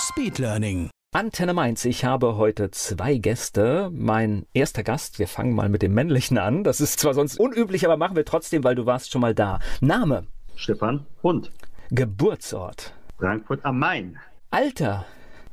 Speedlearning. 0.00 0.88
Antenne 1.14 1.52
Mainz, 1.52 1.84
ich 1.84 2.04
habe 2.06 2.36
heute 2.36 2.70
zwei 2.70 3.18
Gäste. 3.18 3.90
Mein 3.92 4.46
erster 4.54 4.82
Gast, 4.82 5.18
wir 5.18 5.28
fangen 5.28 5.54
mal 5.54 5.68
mit 5.68 5.82
dem 5.82 5.92
männlichen 5.92 6.38
an. 6.38 6.64
Das 6.64 6.80
ist 6.80 7.00
zwar 7.00 7.12
sonst 7.12 7.38
unüblich, 7.38 7.84
aber 7.84 7.98
machen 7.98 8.16
wir 8.16 8.24
trotzdem, 8.24 8.64
weil 8.64 8.74
du 8.74 8.86
warst 8.86 9.12
schon 9.12 9.20
mal 9.20 9.34
da. 9.34 9.58
Name? 9.80 10.26
Stefan 10.56 11.04
Hund. 11.22 11.52
Geburtsort? 11.90 12.94
Frankfurt 13.18 13.64
am 13.64 13.78
Main. 13.78 14.18
Alter? 14.50 15.04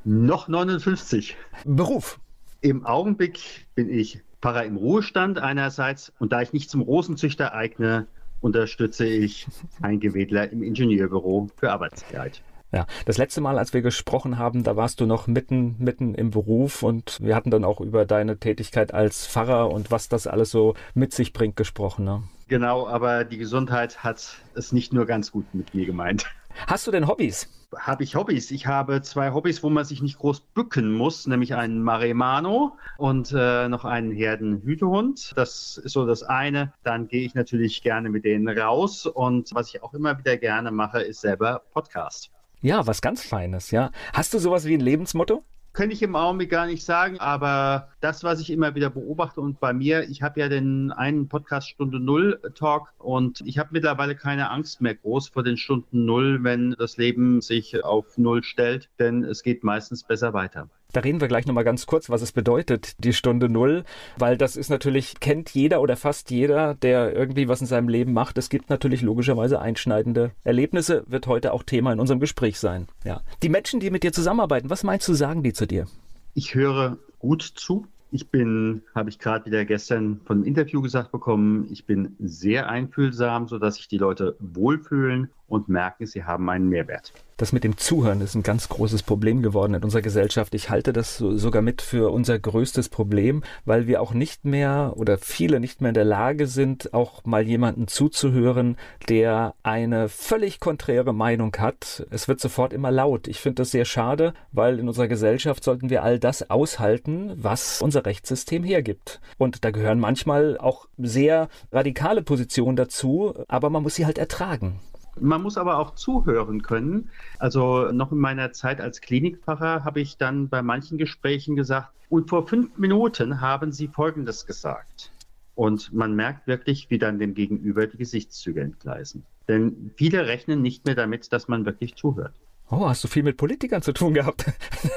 Noch 0.06 0.48
59. 0.48 1.36
Beruf? 1.66 2.20
Im 2.62 2.86
Augenblick 2.86 3.68
bin 3.76 3.90
ich 3.90 4.22
Pfarrer 4.42 4.64
im 4.64 4.78
Ruhestand 4.78 5.40
einerseits 5.40 6.14
und 6.20 6.32
da 6.32 6.42
ich 6.42 6.54
nicht 6.54 6.70
zum 6.70 6.82
Rosenzüchter 6.82 7.54
eigne, 7.54 8.08
unterstütze 8.40 9.06
ich 9.06 9.48
ein 9.82 10.00
Gewedler 10.00 10.50
im 10.52 10.64
Ingenieurbüro 10.64 11.50
für 11.58 11.72
Arbeitssicherheit. 11.72 12.42
Ja, 12.74 12.86
das 13.06 13.18
letzte 13.18 13.40
Mal, 13.40 13.58
als 13.58 13.74
wir 13.74 13.82
gesprochen 13.82 14.38
haben, 14.38 14.64
da 14.64 14.76
warst 14.76 15.00
du 15.00 15.06
noch 15.06 15.28
mitten, 15.28 15.76
mitten 15.80 16.14
im 16.14 16.32
Beruf 16.32 16.84
und 16.84 17.18
wir 17.22 17.34
hatten 17.36 17.50
dann 17.50 17.64
auch 17.64 17.80
über 17.80 18.06
deine 18.06 18.38
Tätigkeit 18.40 18.94
als 18.94 19.26
Pfarrer 19.26 19.72
und 19.72 19.90
was 19.90 20.10
das 20.10 20.28
alles 20.28 20.52
so 20.52 20.74
mit 20.94 21.14
sich 21.14 21.32
bringt 21.32 21.56
gesprochen. 21.56 22.04
Ne? 22.04 22.24
Genau, 22.50 22.86
aber 22.88 23.24
die 23.24 23.38
Gesundheit 23.38 24.04
hat 24.04 24.38
es 24.54 24.74
nicht 24.74 24.92
nur 24.92 25.06
ganz 25.06 25.32
gut 25.32 25.46
mit 25.54 25.74
mir 25.74 25.86
gemeint. 25.86 26.26
Hast 26.66 26.88
du 26.88 26.92
denn 26.92 27.08
Hobbys? 27.08 27.50
Habe 27.78 28.04
ich 28.04 28.16
Hobbys? 28.16 28.52
Ich 28.52 28.66
habe 28.68 29.02
zwei 29.02 29.32
Hobbys, 29.32 29.62
wo 29.64 29.70
man 29.70 29.86
sich 29.86 30.02
nicht 30.02 30.18
groß 30.18 30.40
bücken 30.40 30.94
muss, 30.94 31.28
nämlich 31.28 31.54
einen 31.56 31.82
Maremano 31.84 32.78
und 32.98 33.34
äh, 33.38 33.68
noch 33.70 33.86
einen 33.86 34.12
Herdenhütehund. 34.12 35.34
Das 35.36 35.78
ist 35.78 35.94
so 35.94 36.06
das 36.06 36.24
eine. 36.24 36.74
Dann 36.84 37.08
gehe 37.08 37.26
ich 37.26 37.36
natürlich 37.36 37.82
gerne 37.82 38.10
mit 38.10 38.26
denen 38.26 38.48
raus 38.58 39.06
und 39.06 39.54
was 39.54 39.70
ich 39.70 39.84
auch 39.84 39.94
immer 39.94 40.18
wieder 40.18 40.38
gerne 40.38 40.72
mache, 40.72 41.02
ist 41.02 41.22
selber 41.22 41.62
Podcast. 41.74 42.32
Ja, 42.62 42.88
was 42.88 43.02
ganz 43.02 43.24
Feines, 43.24 43.72
ja. 43.72 43.92
Hast 44.14 44.34
du 44.34 44.40
sowas 44.40 44.66
wie 44.66 44.74
ein 44.74 44.80
Lebensmotto? 44.80 45.44
Könnte 45.74 45.94
ich 45.94 46.02
im 46.02 46.16
Augenblick 46.16 46.50
gar 46.50 46.66
nicht 46.66 46.84
sagen, 46.84 47.20
aber 47.20 47.90
das, 48.00 48.24
was 48.24 48.40
ich 48.40 48.50
immer 48.50 48.74
wieder 48.74 48.90
beobachte 48.90 49.42
und 49.42 49.60
bei 49.60 49.74
mir, 49.74 50.10
ich 50.10 50.24
habe 50.24 50.40
ja 50.40 50.50
den 50.50 50.92
einen 50.92 51.28
Podcast 51.28 51.70
Stunde 51.70 52.00
Null 52.00 52.42
Talk 52.56 52.94
und 52.98 53.42
ich 53.46 53.60
habe 53.60 53.70
mittlerweile 53.74 54.16
keine 54.16 54.50
Angst 54.50 54.82
mehr 54.82 54.96
groß 54.96 55.30
vor 55.30 55.44
den 55.44 55.56
Stunden 55.56 56.06
Null, 56.06 56.40
wenn 56.44 56.76
das 56.80 56.98
Leben 56.98 57.42
sich 57.42 57.84
auf 57.84 58.18
Null 58.18 58.44
stellt, 58.44 58.90
denn 58.98 59.24
es 59.24 59.44
geht 59.44 59.64
meistens 59.64 60.04
besser 60.04 60.34
weiter. 60.34 60.68
Da 60.94 61.02
reden 61.02 61.22
wir 61.22 61.28
gleich 61.28 61.46
nochmal 61.46 61.64
ganz 61.64 61.86
kurz, 61.86 62.10
was 62.10 62.22
es 62.22 62.32
bedeutet, 62.32 62.96
die 63.04 63.14
Stunde 63.14 63.50
Null, 63.50 63.84
weil 64.18 64.38
das 64.38 64.56
ist 64.56 64.70
natürlich, 64.70 65.20
kennt 65.20 65.50
jeder 65.50 65.82
oder 65.82 65.98
fast 65.98 66.32
jeder, 66.32 66.76
der 66.76 67.14
irgendwie 67.14 67.48
was 67.48 67.62
in 67.62 67.68
seinem 67.68 67.90
Leben 67.90 68.14
macht. 68.14 68.38
Es 68.38 68.50
gibt 68.50 68.70
natürlich 68.70 69.02
logischerweise 69.02 69.60
einschneidende 69.60 70.32
Erlebnisse, 70.44 71.04
wird 71.08 71.28
heute 71.28 71.54
auch 71.54 71.64
Thema 71.64 71.92
in 71.92 72.00
unserem 72.00 72.20
Gespräch 72.20 72.60
sein. 72.60 72.88
Ja. 73.04 73.22
Die 73.44 73.50
Menschen, 73.50 73.80
die 73.80 73.90
mit 73.90 74.04
dir 74.04 74.14
zusammenarbeiten, 74.14 74.70
was 74.70 74.84
meinst 74.84 75.08
du, 75.08 75.14
sagen 75.14 75.44
die 75.44 75.54
zu 75.54 75.68
dir? 75.68 75.88
Ich 76.34 76.56
höre 76.56 76.98
gut 77.20 77.42
zu. 77.42 77.86
Ich 78.10 78.30
bin, 78.30 78.84
habe 78.96 79.10
ich 79.10 79.20
gerade 79.20 79.46
wieder 79.46 79.66
gestern 79.66 80.22
von 80.26 80.38
einem 80.38 80.46
Interview 80.46 80.82
gesagt 80.82 81.12
bekommen, 81.12 81.68
ich 81.70 81.86
bin 81.86 82.16
sehr 82.20 82.70
einfühlsam, 82.70 83.50
sodass 83.50 83.76
sich 83.76 83.90
die 83.90 83.98
Leute 83.98 84.38
wohlfühlen 84.40 85.30
und 85.48 85.70
merken, 85.70 86.06
sie 86.06 86.24
haben 86.24 86.50
einen 86.50 86.70
Mehrwert. 86.70 87.14
Das 87.38 87.54
mit 87.54 87.64
dem 87.64 87.78
Zuhören 87.78 88.22
ist 88.22 88.34
ein 88.34 88.42
ganz 88.42 88.68
großes 88.68 89.04
Problem 89.04 89.44
geworden 89.44 89.76
in 89.76 89.84
unserer 89.84 90.02
Gesellschaft. 90.02 90.56
Ich 90.56 90.72
halte 90.72 90.92
das 90.92 91.18
sogar 91.18 91.62
mit 91.62 91.84
für 91.84 92.12
unser 92.12 92.40
größtes 92.40 92.90
Problem, 92.90 93.44
weil 93.64 93.86
wir 93.86 94.02
auch 94.02 94.16
nicht 94.16 94.44
mehr 94.44 94.94
oder 94.96 95.20
viele 95.20 95.60
nicht 95.60 95.80
mehr 95.80 95.90
in 95.90 95.94
der 95.94 96.04
Lage 96.04 96.48
sind, 96.48 96.96
auch 96.96 97.26
mal 97.26 97.48
jemanden 97.48 97.88
zuzuhören, 97.88 98.76
der 99.08 99.54
eine 99.62 100.10
völlig 100.10 100.60
konträre 100.60 101.14
Meinung 101.14 101.56
hat. 101.60 102.08
Es 102.10 102.28
wird 102.28 102.40
sofort 102.40 102.74
immer 102.74 102.90
laut. 102.90 103.28
Ich 103.28 103.40
finde 103.40 103.62
das 103.62 103.70
sehr 103.70 103.86
schade, 103.86 104.34
weil 104.52 104.80
in 104.80 104.88
unserer 104.88 105.08
Gesellschaft 105.08 105.64
sollten 105.64 105.92
wir 105.92 106.02
all 106.02 106.18
das 106.18 106.50
aushalten, 106.50 107.34
was 107.36 107.84
unser 107.84 108.04
Rechtssystem 108.04 108.64
hergibt. 108.64 109.22
Und 109.38 109.64
da 109.64 109.70
gehören 109.70 110.00
manchmal 110.00 110.58
auch 110.58 110.88
sehr 110.98 111.50
radikale 111.72 112.24
Positionen 112.24 112.78
dazu, 112.78 113.36
aber 113.48 113.70
man 113.70 113.84
muss 113.84 113.94
sie 113.94 114.08
halt 114.08 114.18
ertragen. 114.18 114.80
Man 115.22 115.42
muss 115.42 115.58
aber 115.58 115.78
auch 115.78 115.96
zuhören 115.96 116.62
können. 116.62 117.10
Also 117.40 117.92
noch 117.92 118.12
in 118.12 118.18
meiner 118.20 118.52
Zeit 118.52 118.82
als 118.82 119.02
Klinikpfarrer 119.02 119.84
habe 119.84 120.02
ich 120.02 120.18
dann 120.18 120.50
bei 120.50 120.62
manchen 120.62 120.98
Gesprächen 120.98 121.56
gesagt, 121.56 121.90
und 122.10 122.30
vor 122.30 122.48
fünf 122.48 122.78
Minuten 122.78 123.42
haben 123.42 123.72
Sie 123.72 123.88
Folgendes 123.90 124.46
gesagt. 124.46 125.12
Und 125.56 125.92
man 125.92 126.16
merkt 126.16 126.48
wirklich, 126.48 126.90
wie 126.90 127.00
dann 127.00 127.20
dem 127.20 127.34
Gegenüber 127.34 127.88
die 127.88 127.98
Gesichtszüge 127.98 128.62
entgleisen. 128.62 129.26
Denn 129.48 129.92
viele 129.96 130.28
rechnen 130.28 130.62
nicht 130.62 130.86
mehr 130.86 130.96
damit, 130.96 131.34
dass 131.34 131.48
man 131.48 131.66
wirklich 131.66 131.96
zuhört. 131.96 132.34
Oh, 132.70 132.88
hast 132.88 133.04
du 133.04 133.08
viel 133.08 133.24
mit 133.24 133.38
Politikern 133.38 133.82
zu 133.82 133.94
tun 133.94 134.14
gehabt? 134.14 134.46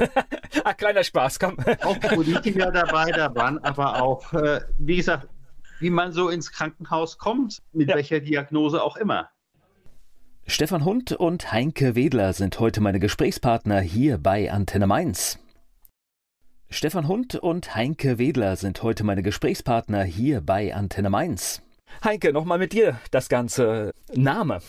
ah, 0.65 0.75
kleiner 0.75 1.05
Spaß, 1.05 1.39
komm. 1.39 1.57
Auch 1.83 1.99
Politiker 2.01 2.73
dabei, 2.73 3.13
da 3.13 3.35
waren 3.35 3.59
aber 3.59 4.03
auch, 4.03 4.33
äh, 4.33 4.61
wie 4.79 4.97
gesagt, 4.97 5.29
wie 5.79 5.91
man 5.91 6.13
so 6.13 6.29
ins 6.29 6.51
Krankenhaus 6.51 7.17
kommt, 7.17 7.63
mit 7.73 7.89
ja. 7.89 7.95
welcher 7.95 8.21
Diagnose 8.21 8.83
auch 8.83 8.97
immer. 8.97 9.31
Stefan 10.47 10.85
Hund 10.85 11.13
und 11.13 11.53
Heinke 11.53 11.95
Wedler 11.95 12.33
sind 12.33 12.59
heute 12.59 12.81
meine 12.81 12.99
Gesprächspartner 12.99 13.81
hier 13.81 14.19
bei 14.19 14.51
Antenne 14.51 14.87
Mainz. 14.87 15.39
Stefan 16.69 17.09
Hund 17.09 17.37
und 17.37 17.75
Heinke 17.75 18.19
Wedler 18.19 18.57
sind 18.57 18.83
heute 18.83 19.05
meine 19.05 19.23
Gesprächspartner 19.23 20.03
hier 20.03 20.41
bei 20.41 20.75
Antenne 20.75 21.11
Mainz. 21.11 21.63
Heinke, 22.05 22.33
nochmal 22.33 22.59
mit 22.59 22.73
dir 22.73 22.99
das 23.11 23.29
ganze 23.29 23.93
Name. 24.15 24.61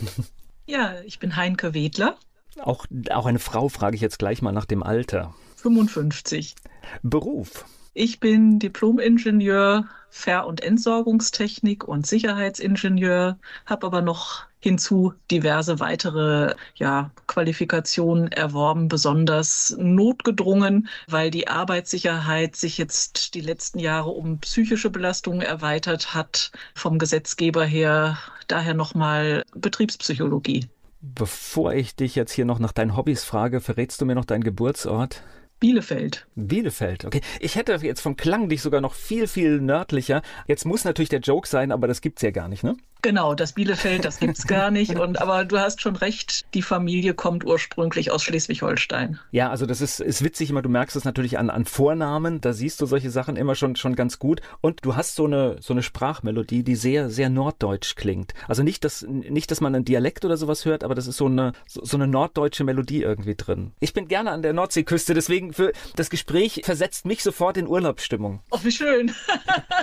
Ja, 0.68 1.02
ich 1.06 1.20
bin 1.20 1.36
Heinke 1.36 1.74
Wedler. 1.74 2.18
Auch, 2.60 2.86
auch 3.10 3.26
eine 3.26 3.40
Frau 3.40 3.68
frage 3.68 3.96
ich 3.96 4.02
jetzt 4.02 4.20
gleich 4.20 4.42
mal 4.42 4.52
nach 4.52 4.66
dem 4.66 4.84
Alter. 4.84 5.34
55. 5.58 6.56
Beruf. 7.02 7.66
Ich 7.94 8.20
bin 8.20 8.60
Diplom-Ingenieur 8.60 9.90
Ver- 10.10 10.46
und 10.48 10.62
Entsorgungstechnik 10.62 11.84
und 11.86 12.06
Sicherheitsingenieur, 12.06 13.38
habe 13.66 13.88
aber 13.88 14.02
noch 14.02 14.46
hinzu 14.62 15.14
diverse 15.30 15.80
weitere 15.80 16.56
ja, 16.76 17.12
Qualifikationen 17.28 18.32
erworben, 18.32 18.88
besonders 18.88 19.76
notgedrungen, 19.78 20.88
weil 21.08 21.32
die 21.32 21.48
Arbeitssicherheit 21.48 22.56
sich 22.56 22.78
jetzt 22.78 23.34
die 23.34 23.42
letzten 23.42 23.80
Jahre 23.80 24.12
um 24.12 24.40
psychische 24.40 24.90
Belastungen 24.90 25.42
erweitert 25.42 26.14
hat, 26.14 26.52
vom 26.76 27.00
Gesetzgeber 27.00 27.66
her 27.66 28.18
daher 28.48 28.74
nochmal 28.74 29.44
Betriebspsychologie. 29.56 30.68
Bevor 31.02 31.74
ich 31.74 31.96
dich 31.96 32.16
jetzt 32.16 32.32
hier 32.32 32.46
noch 32.46 32.60
nach 32.60 32.72
deinen 32.72 32.96
Hobbys 32.96 33.24
frage, 33.24 33.60
verrätst 33.60 34.00
du 34.00 34.06
mir 34.06 34.14
noch 34.14 34.26
deinen 34.26 34.44
Geburtsort? 34.44 35.24
Bielefeld. 35.60 36.28
Bielefeld, 36.36 37.06
okay. 37.06 37.22
Ich 37.40 37.56
hätte 37.56 37.74
jetzt 37.82 38.02
vom 38.02 38.16
Klang 38.16 38.50
dich 38.50 38.62
sogar 38.62 38.82
noch 38.82 38.94
viel, 38.94 39.28
viel 39.28 39.62
nördlicher. 39.62 40.22
Jetzt 40.48 40.66
muss 40.66 40.86
natürlich 40.86 41.10
der 41.10 41.20
Joke 41.20 41.48
sein, 41.48 41.72
aber 41.72 41.88
das 41.88 42.02
gibt's 42.02 42.24
ja 42.24 42.32
gar 42.32 42.48
nicht, 42.48 42.64
ne? 42.64 42.76
Genau, 43.02 43.34
das 43.34 43.54
Bielefeld, 43.54 44.06
das 44.06 44.20
gibt's 44.20 44.46
gar 44.46 44.70
nicht. 44.72 45.00
Und 45.00 45.22
aber 45.22 45.46
du 45.46 45.60
hast 45.60 45.82
schon 45.82 45.96
recht, 45.96 46.46
die 46.54 46.62
Familie 46.62 47.14
kommt 47.14 47.44
ursprünglich 47.46 48.12
aus 48.12 48.24
Schleswig-Holstein. 48.24 49.20
Ja, 49.32 49.50
also 49.50 49.66
das 49.66 49.82
ist, 49.82 50.00
ist 50.00 50.24
witzig 50.24 50.50
immer, 50.50 50.62
du 50.62 50.70
merkst 50.70 50.96
es 50.96 51.04
natürlich 51.04 51.40
an, 51.40 51.50
an 51.50 51.66
Vornamen, 51.66 52.42
da 52.42 52.54
siehst 52.54 52.80
du 52.82 52.86
solche 52.86 53.10
Sachen 53.10 53.36
immer 53.36 53.56
schon, 53.56 53.76
schon 53.76 53.96
ganz 53.96 54.20
gut. 54.20 54.42
Und 54.62 54.86
du 54.86 54.96
hast 54.96 55.16
so 55.16 55.26
eine, 55.26 55.58
so 55.62 55.74
eine 55.74 55.84
Sprachmelodie, 55.84 56.64
die 56.64 56.76
sehr, 56.76 57.10
sehr 57.10 57.30
norddeutsch 57.30 57.96
klingt. 57.96 58.34
Also 58.48 58.62
nicht, 58.64 58.84
dass, 58.84 59.02
nicht, 59.02 59.50
dass 59.52 59.62
man 59.62 59.74
einen 59.74 59.86
Dialekt 59.86 60.24
oder 60.26 60.38
sowas 60.38 60.66
hört, 60.66 60.84
aber 60.84 60.94
das 60.94 61.08
ist 61.08 61.18
so 61.18 61.26
eine, 61.26 61.54
so, 61.68 61.84
so 61.84 61.98
eine 61.98 62.08
norddeutsche 62.08 62.64
Melodie 62.64 63.02
irgendwie 63.02 63.36
drin. 63.36 63.72
Ich 63.80 63.94
bin 63.94 64.08
gerne 64.08 64.32
an 64.32 64.42
der 64.42 64.54
Nordseeküste, 64.54 65.14
deswegen 65.14 65.54
für 65.54 65.72
das 65.96 66.10
Gespräch 66.10 66.62
versetzt 66.64 67.06
mich 67.06 67.24
sofort 67.24 67.58
in 67.58 67.68
Urlaubsstimmung. 67.68 68.42
Oh, 68.52 68.60
wie 68.64 68.72
schön. 68.72 69.12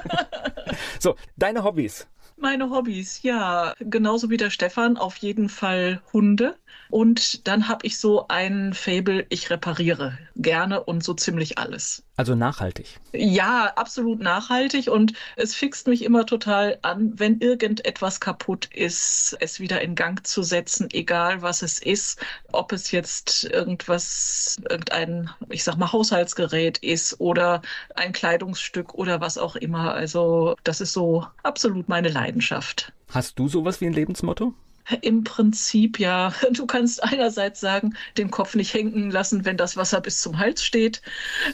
so, 1.00 1.16
deine 1.36 1.64
Hobbys. 1.64 2.06
Meine 2.40 2.70
Hobbys, 2.70 3.22
ja, 3.22 3.74
genauso 3.80 4.30
wie 4.30 4.36
der 4.36 4.50
Stefan, 4.50 4.96
auf 4.96 5.16
jeden 5.16 5.48
Fall 5.48 6.02
Hunde. 6.12 6.56
Und 6.90 7.46
dann 7.46 7.68
habe 7.68 7.86
ich 7.86 7.98
so 7.98 8.26
ein 8.28 8.72
Fable, 8.72 9.26
ich 9.28 9.50
repariere 9.50 10.18
gerne 10.36 10.82
und 10.82 11.04
so 11.04 11.14
ziemlich 11.14 11.58
alles. 11.58 12.02
Also 12.16 12.34
nachhaltig. 12.34 12.98
Ja, 13.12 13.72
absolut 13.76 14.20
nachhaltig 14.20 14.88
und 14.88 15.12
es 15.36 15.54
fixt 15.54 15.86
mich 15.86 16.02
immer 16.02 16.26
total 16.26 16.78
an, 16.82 17.12
wenn 17.18 17.38
irgendetwas 17.40 18.20
kaputt 18.20 18.66
ist, 18.74 19.36
es 19.40 19.60
wieder 19.60 19.80
in 19.82 19.94
Gang 19.94 20.26
zu 20.26 20.42
setzen, 20.42 20.88
egal 20.92 21.42
was 21.42 21.62
es 21.62 21.78
ist, 21.78 22.20
ob 22.52 22.72
es 22.72 22.90
jetzt 22.90 23.44
irgendwas, 23.44 24.56
irgendein, 24.68 25.30
ich 25.48 25.62
sag 25.64 25.76
mal, 25.76 25.92
Haushaltsgerät 25.92 26.78
ist 26.78 27.20
oder 27.20 27.62
ein 27.94 28.12
Kleidungsstück 28.12 28.94
oder 28.94 29.20
was 29.20 29.38
auch 29.38 29.56
immer. 29.56 29.94
Also 29.94 30.56
das 30.64 30.80
ist 30.80 30.92
so 30.92 31.26
absolut 31.42 31.88
meine 31.88 32.08
Leidenschaft. 32.08 32.92
Hast 33.10 33.38
du 33.38 33.48
sowas 33.48 33.80
wie 33.80 33.86
ein 33.86 33.92
Lebensmotto? 33.92 34.54
Im 35.02 35.24
Prinzip 35.24 35.98
ja. 35.98 36.32
Du 36.52 36.66
kannst 36.66 37.02
einerseits 37.02 37.60
sagen, 37.60 37.94
den 38.16 38.30
Kopf 38.30 38.54
nicht 38.54 38.74
hängen 38.74 39.10
lassen, 39.10 39.44
wenn 39.44 39.56
das 39.56 39.76
Wasser 39.76 40.00
bis 40.00 40.20
zum 40.20 40.38
Hals 40.38 40.64
steht. 40.64 41.02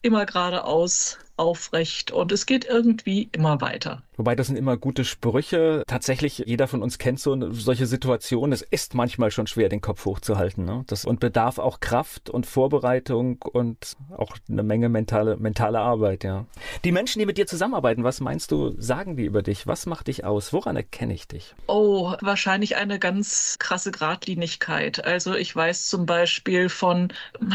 Immer 0.03 0.27
geradeaus, 0.27 1.19
aufrecht 1.37 2.11
und 2.13 2.33
es 2.33 2.47
geht 2.47 2.65
irgendwie 2.65 3.29
immer 3.33 3.61
weiter. 3.61 4.03
Wobei 4.17 4.37
das 4.37 4.47
sind 4.47 4.57
immer 4.57 4.77
gute 4.77 5.05
Sprüche. 5.05 5.83
Tatsächlich, 5.87 6.45
jeder 6.47 6.69
von 6.69 6.83
uns 6.83 6.99
kennt 6.99 7.19
so 7.19 7.51
solche 7.51 7.87
Situationen. 7.87 8.53
Es 8.53 8.63
ist 8.63 8.95
manchmal 8.95 9.31
schon 9.31 9.47
schwer, 9.47 9.69
den 9.69 9.81
Kopf 9.81 10.05
hochzuhalten. 10.05 10.65
Ne? 10.65 10.85
Das, 10.87 11.05
und 11.05 11.19
bedarf 11.19 11.59
auch 11.59 11.81
Kraft 11.81 12.31
und 12.31 12.47
Vorbereitung 12.47 13.43
und 13.43 13.97
auch 14.17 14.37
eine 14.49 14.63
Menge 14.63 14.89
mentale, 14.89 15.37
mentale 15.37 15.81
Arbeit, 15.81 16.23
ja. 16.23 16.47
Die 16.85 16.93
Menschen, 16.93 17.19
die 17.19 17.27
mit 17.27 17.39
dir 17.39 17.47
zusammenarbeiten, 17.47 18.05
was 18.05 18.21
meinst 18.21 18.53
du, 18.53 18.75
sagen 18.81 19.17
die 19.17 19.25
über 19.25 19.43
dich? 19.43 19.67
Was 19.67 19.87
macht 19.87 20.07
dich 20.07 20.25
aus? 20.25 20.53
Woran 20.53 20.77
erkenne 20.77 21.15
ich 21.15 21.27
dich? 21.27 21.55
Oh, 21.67 22.15
wahrscheinlich 22.21 22.77
eine 22.77 23.01
ganz 23.01 23.57
krasse 23.59 23.91
Gradlinigkeit. 23.91 25.05
Also 25.05 25.35
ich 25.35 25.55
weiß 25.55 25.87
zum 25.87 26.07
Beispiel 26.07 26.69
von, 26.69 27.13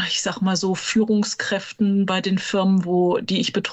ich 0.08 0.20
sag 0.20 0.40
mal 0.42 0.56
so, 0.56 0.74
Führungskräften 0.74 2.04
bei 2.04 2.20
den 2.20 2.38
Firmen, 2.38 2.84
wo 2.84 3.18
die 3.18 3.40
ich 3.40 3.54
betreue, 3.54 3.69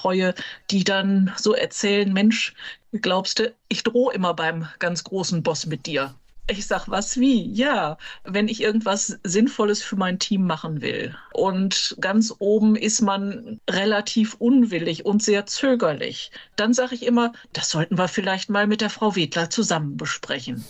die 0.70 0.84
dann 0.84 1.34
so 1.38 1.54
erzählen, 1.54 2.12
Mensch, 2.12 2.54
Glaubst 2.94 3.40
du, 3.40 3.54
ich 3.68 3.84
drohe 3.84 4.14
immer 4.14 4.34
beim 4.34 4.68
ganz 4.80 5.04
großen 5.04 5.44
Boss 5.44 5.66
mit 5.66 5.86
dir? 5.86 6.16
Ich 6.50 6.66
sag, 6.66 6.88
was 6.88 7.20
wie? 7.20 7.52
Ja, 7.52 7.98
wenn 8.24 8.48
ich 8.48 8.62
irgendwas 8.62 9.20
Sinnvolles 9.24 9.84
für 9.84 9.98
mein 9.98 10.18
Team 10.18 10.48
machen 10.48 10.82
will. 10.82 11.14
Und 11.34 11.98
ganz 12.00 12.34
oben 12.40 12.78
ist 12.78 13.02
man 13.02 13.60
relativ 13.70 14.36
unwillig 14.36 15.06
und 15.06 15.22
sehr 15.22 15.46
zögerlich. 15.46 16.32
Dann 16.56 16.74
sage 16.74 16.96
ich 16.96 17.06
immer, 17.06 17.34
das 17.52 17.70
sollten 17.70 17.98
wir 17.98 18.08
vielleicht 18.08 18.50
mal 18.50 18.68
mit 18.68 18.80
der 18.80 18.90
Frau 18.90 19.18
Wedler 19.18 19.50
zusammen 19.50 19.98
besprechen. 19.98 20.64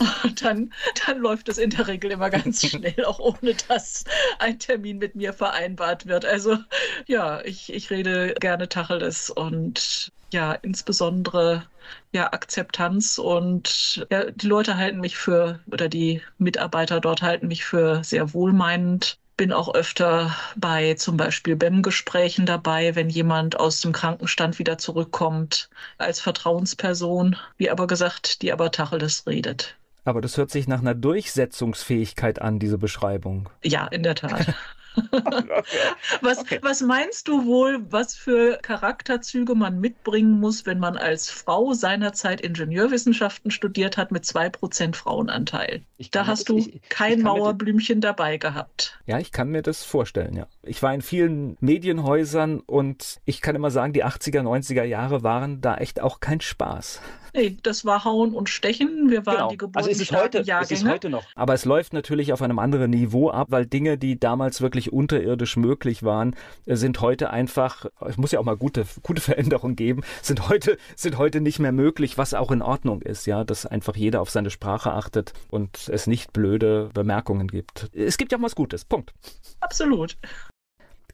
Dann, 0.42 0.72
dann 1.06 1.18
läuft 1.18 1.48
es 1.48 1.58
in 1.58 1.70
der 1.70 1.86
Regel 1.86 2.10
immer 2.10 2.30
ganz 2.30 2.66
schnell, 2.66 3.04
auch 3.04 3.18
ohne 3.18 3.54
dass 3.68 4.04
ein 4.38 4.58
Termin 4.58 4.98
mit 4.98 5.14
mir 5.14 5.32
vereinbart 5.32 6.06
wird. 6.06 6.24
Also 6.24 6.58
ja, 7.06 7.42
ich, 7.42 7.72
ich 7.72 7.90
rede 7.90 8.34
gerne 8.40 8.68
Tacheles 8.68 9.30
und 9.30 10.12
ja, 10.32 10.52
insbesondere 10.52 11.66
ja, 12.12 12.32
Akzeptanz 12.32 13.18
und 13.18 14.06
ja, 14.10 14.30
die 14.30 14.46
Leute 14.46 14.76
halten 14.76 15.00
mich 15.00 15.16
für, 15.16 15.60
oder 15.70 15.88
die 15.88 16.22
Mitarbeiter 16.38 17.00
dort 17.00 17.22
halten 17.22 17.48
mich 17.48 17.64
für 17.64 18.02
sehr 18.04 18.32
wohlmeinend. 18.32 19.18
Bin 19.36 19.52
auch 19.52 19.74
öfter 19.74 20.36
bei 20.56 20.94
zum 20.94 21.16
Beispiel 21.16 21.56
BEM-Gesprächen 21.56 22.46
dabei, 22.46 22.94
wenn 22.94 23.08
jemand 23.08 23.58
aus 23.58 23.80
dem 23.80 23.92
Krankenstand 23.92 24.58
wieder 24.58 24.78
zurückkommt 24.78 25.70
als 25.98 26.20
Vertrauensperson, 26.20 27.36
wie 27.56 27.70
aber 27.70 27.86
gesagt, 27.86 28.42
die 28.42 28.52
aber 28.52 28.70
Tacheles 28.70 29.26
redet. 29.26 29.76
Aber 30.04 30.20
das 30.20 30.36
hört 30.36 30.50
sich 30.50 30.68
nach 30.68 30.80
einer 30.80 30.94
Durchsetzungsfähigkeit 30.94 32.40
an, 32.40 32.58
diese 32.58 32.78
Beschreibung. 32.78 33.48
Ja, 33.62 33.86
in 33.86 34.02
der 34.02 34.14
Tat. 34.14 34.54
was, 36.20 36.38
okay. 36.38 36.58
was 36.62 36.80
meinst 36.80 37.28
du 37.28 37.46
wohl, 37.46 37.80
was 37.90 38.14
für 38.14 38.58
Charakterzüge 38.62 39.54
man 39.54 39.80
mitbringen 39.80 40.40
muss, 40.40 40.66
wenn 40.66 40.78
man 40.78 40.96
als 40.96 41.30
Frau 41.30 41.72
seinerzeit 41.74 42.40
Ingenieurwissenschaften 42.40 43.50
studiert 43.50 43.96
hat 43.96 44.10
mit 44.10 44.24
2% 44.24 44.94
Frauenanteil? 44.94 45.82
da 46.10 46.26
hast 46.26 46.48
du 46.48 46.58
ich, 46.58 46.80
kein 46.88 47.18
ich 47.18 47.24
Mauerblümchen 47.24 48.00
dabei 48.00 48.36
gehabt. 48.36 48.98
Ja, 49.06 49.18
ich 49.18 49.32
kann 49.32 49.48
mir 49.48 49.62
das 49.62 49.84
vorstellen, 49.84 50.34
ja. 50.36 50.46
Ich 50.62 50.82
war 50.82 50.92
in 50.92 51.00
vielen 51.00 51.56
Medienhäusern 51.60 52.60
und 52.60 53.20
ich 53.24 53.40
kann 53.40 53.56
immer 53.56 53.70
sagen, 53.70 53.94
die 53.94 54.04
80er, 54.04 54.42
90er 54.42 54.84
Jahre 54.84 55.22
waren 55.22 55.60
da 55.62 55.76
echt 55.76 56.00
auch 56.00 56.20
kein 56.20 56.42
Spaß. 56.42 57.00
Nee, 57.32 57.56
das 57.62 57.84
war 57.84 58.04
Hauen 58.04 58.34
und 58.34 58.48
Stechen. 58.48 59.10
Wir 59.10 59.24
waren 59.24 59.36
genau. 59.36 59.48
die 59.50 59.56
Geburten 59.56 59.78
also 59.78 59.90
ist 59.90 60.00
es 60.00 60.12
heute, 60.12 60.38
ist 60.38 60.72
es 60.72 60.84
heute 60.84 61.10
noch. 61.10 61.24
Aber 61.34 61.54
es 61.54 61.64
läuft 61.64 61.92
natürlich 61.92 62.32
auf 62.32 62.42
einem 62.42 62.58
anderen 62.58 62.90
Niveau 62.90 63.30
ab, 63.30 63.48
weil 63.50 63.66
Dinge, 63.66 63.98
die 63.98 64.18
damals 64.18 64.60
wirklich 64.60 64.92
unterirdisch 64.92 65.56
möglich 65.56 66.02
waren, 66.02 66.34
sind 66.66 67.00
heute 67.00 67.30
einfach, 67.30 67.86
es 68.00 68.16
muss 68.16 68.32
ja 68.32 68.40
auch 68.40 68.44
mal 68.44 68.56
gute, 68.56 68.84
gute 69.02 69.20
Veränderungen 69.20 69.76
geben, 69.76 70.02
sind 70.22 70.48
heute, 70.48 70.76
sind 70.96 71.18
heute 71.18 71.40
nicht 71.40 71.58
mehr 71.58 71.72
möglich, 71.72 72.18
was 72.18 72.34
auch 72.34 72.50
in 72.50 72.62
Ordnung 72.62 73.02
ist, 73.02 73.26
ja, 73.26 73.44
dass 73.44 73.66
einfach 73.66 73.96
jeder 73.96 74.20
auf 74.20 74.30
seine 74.30 74.50
Sprache 74.50 74.92
achtet 74.92 75.32
und 75.50 75.88
es 75.88 76.06
nicht 76.06 76.32
blöde 76.32 76.90
Bemerkungen 76.92 77.46
gibt. 77.46 77.90
Es 77.94 78.18
gibt 78.18 78.32
ja 78.32 78.38
auch 78.38 78.42
was 78.42 78.54
Gutes. 78.54 78.84
Punkt. 78.84 79.14
Absolut. 79.60 80.16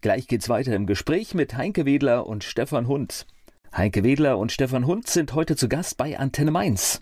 Gleich 0.00 0.26
geht's 0.26 0.48
weiter 0.48 0.74
im 0.74 0.86
Gespräch 0.86 1.34
mit 1.34 1.56
Heinke 1.56 1.84
Wedler 1.86 2.26
und 2.26 2.44
Stefan 2.44 2.88
Hund. 2.88 3.26
Heike 3.76 4.04
Wedler 4.04 4.38
und 4.38 4.52
Stefan 4.52 4.86
Hund 4.86 5.06
sind 5.06 5.34
heute 5.34 5.54
zu 5.56 5.68
Gast 5.68 5.96
bei 5.96 6.18
Antenne 6.18 6.50
Mainz. 6.50 7.00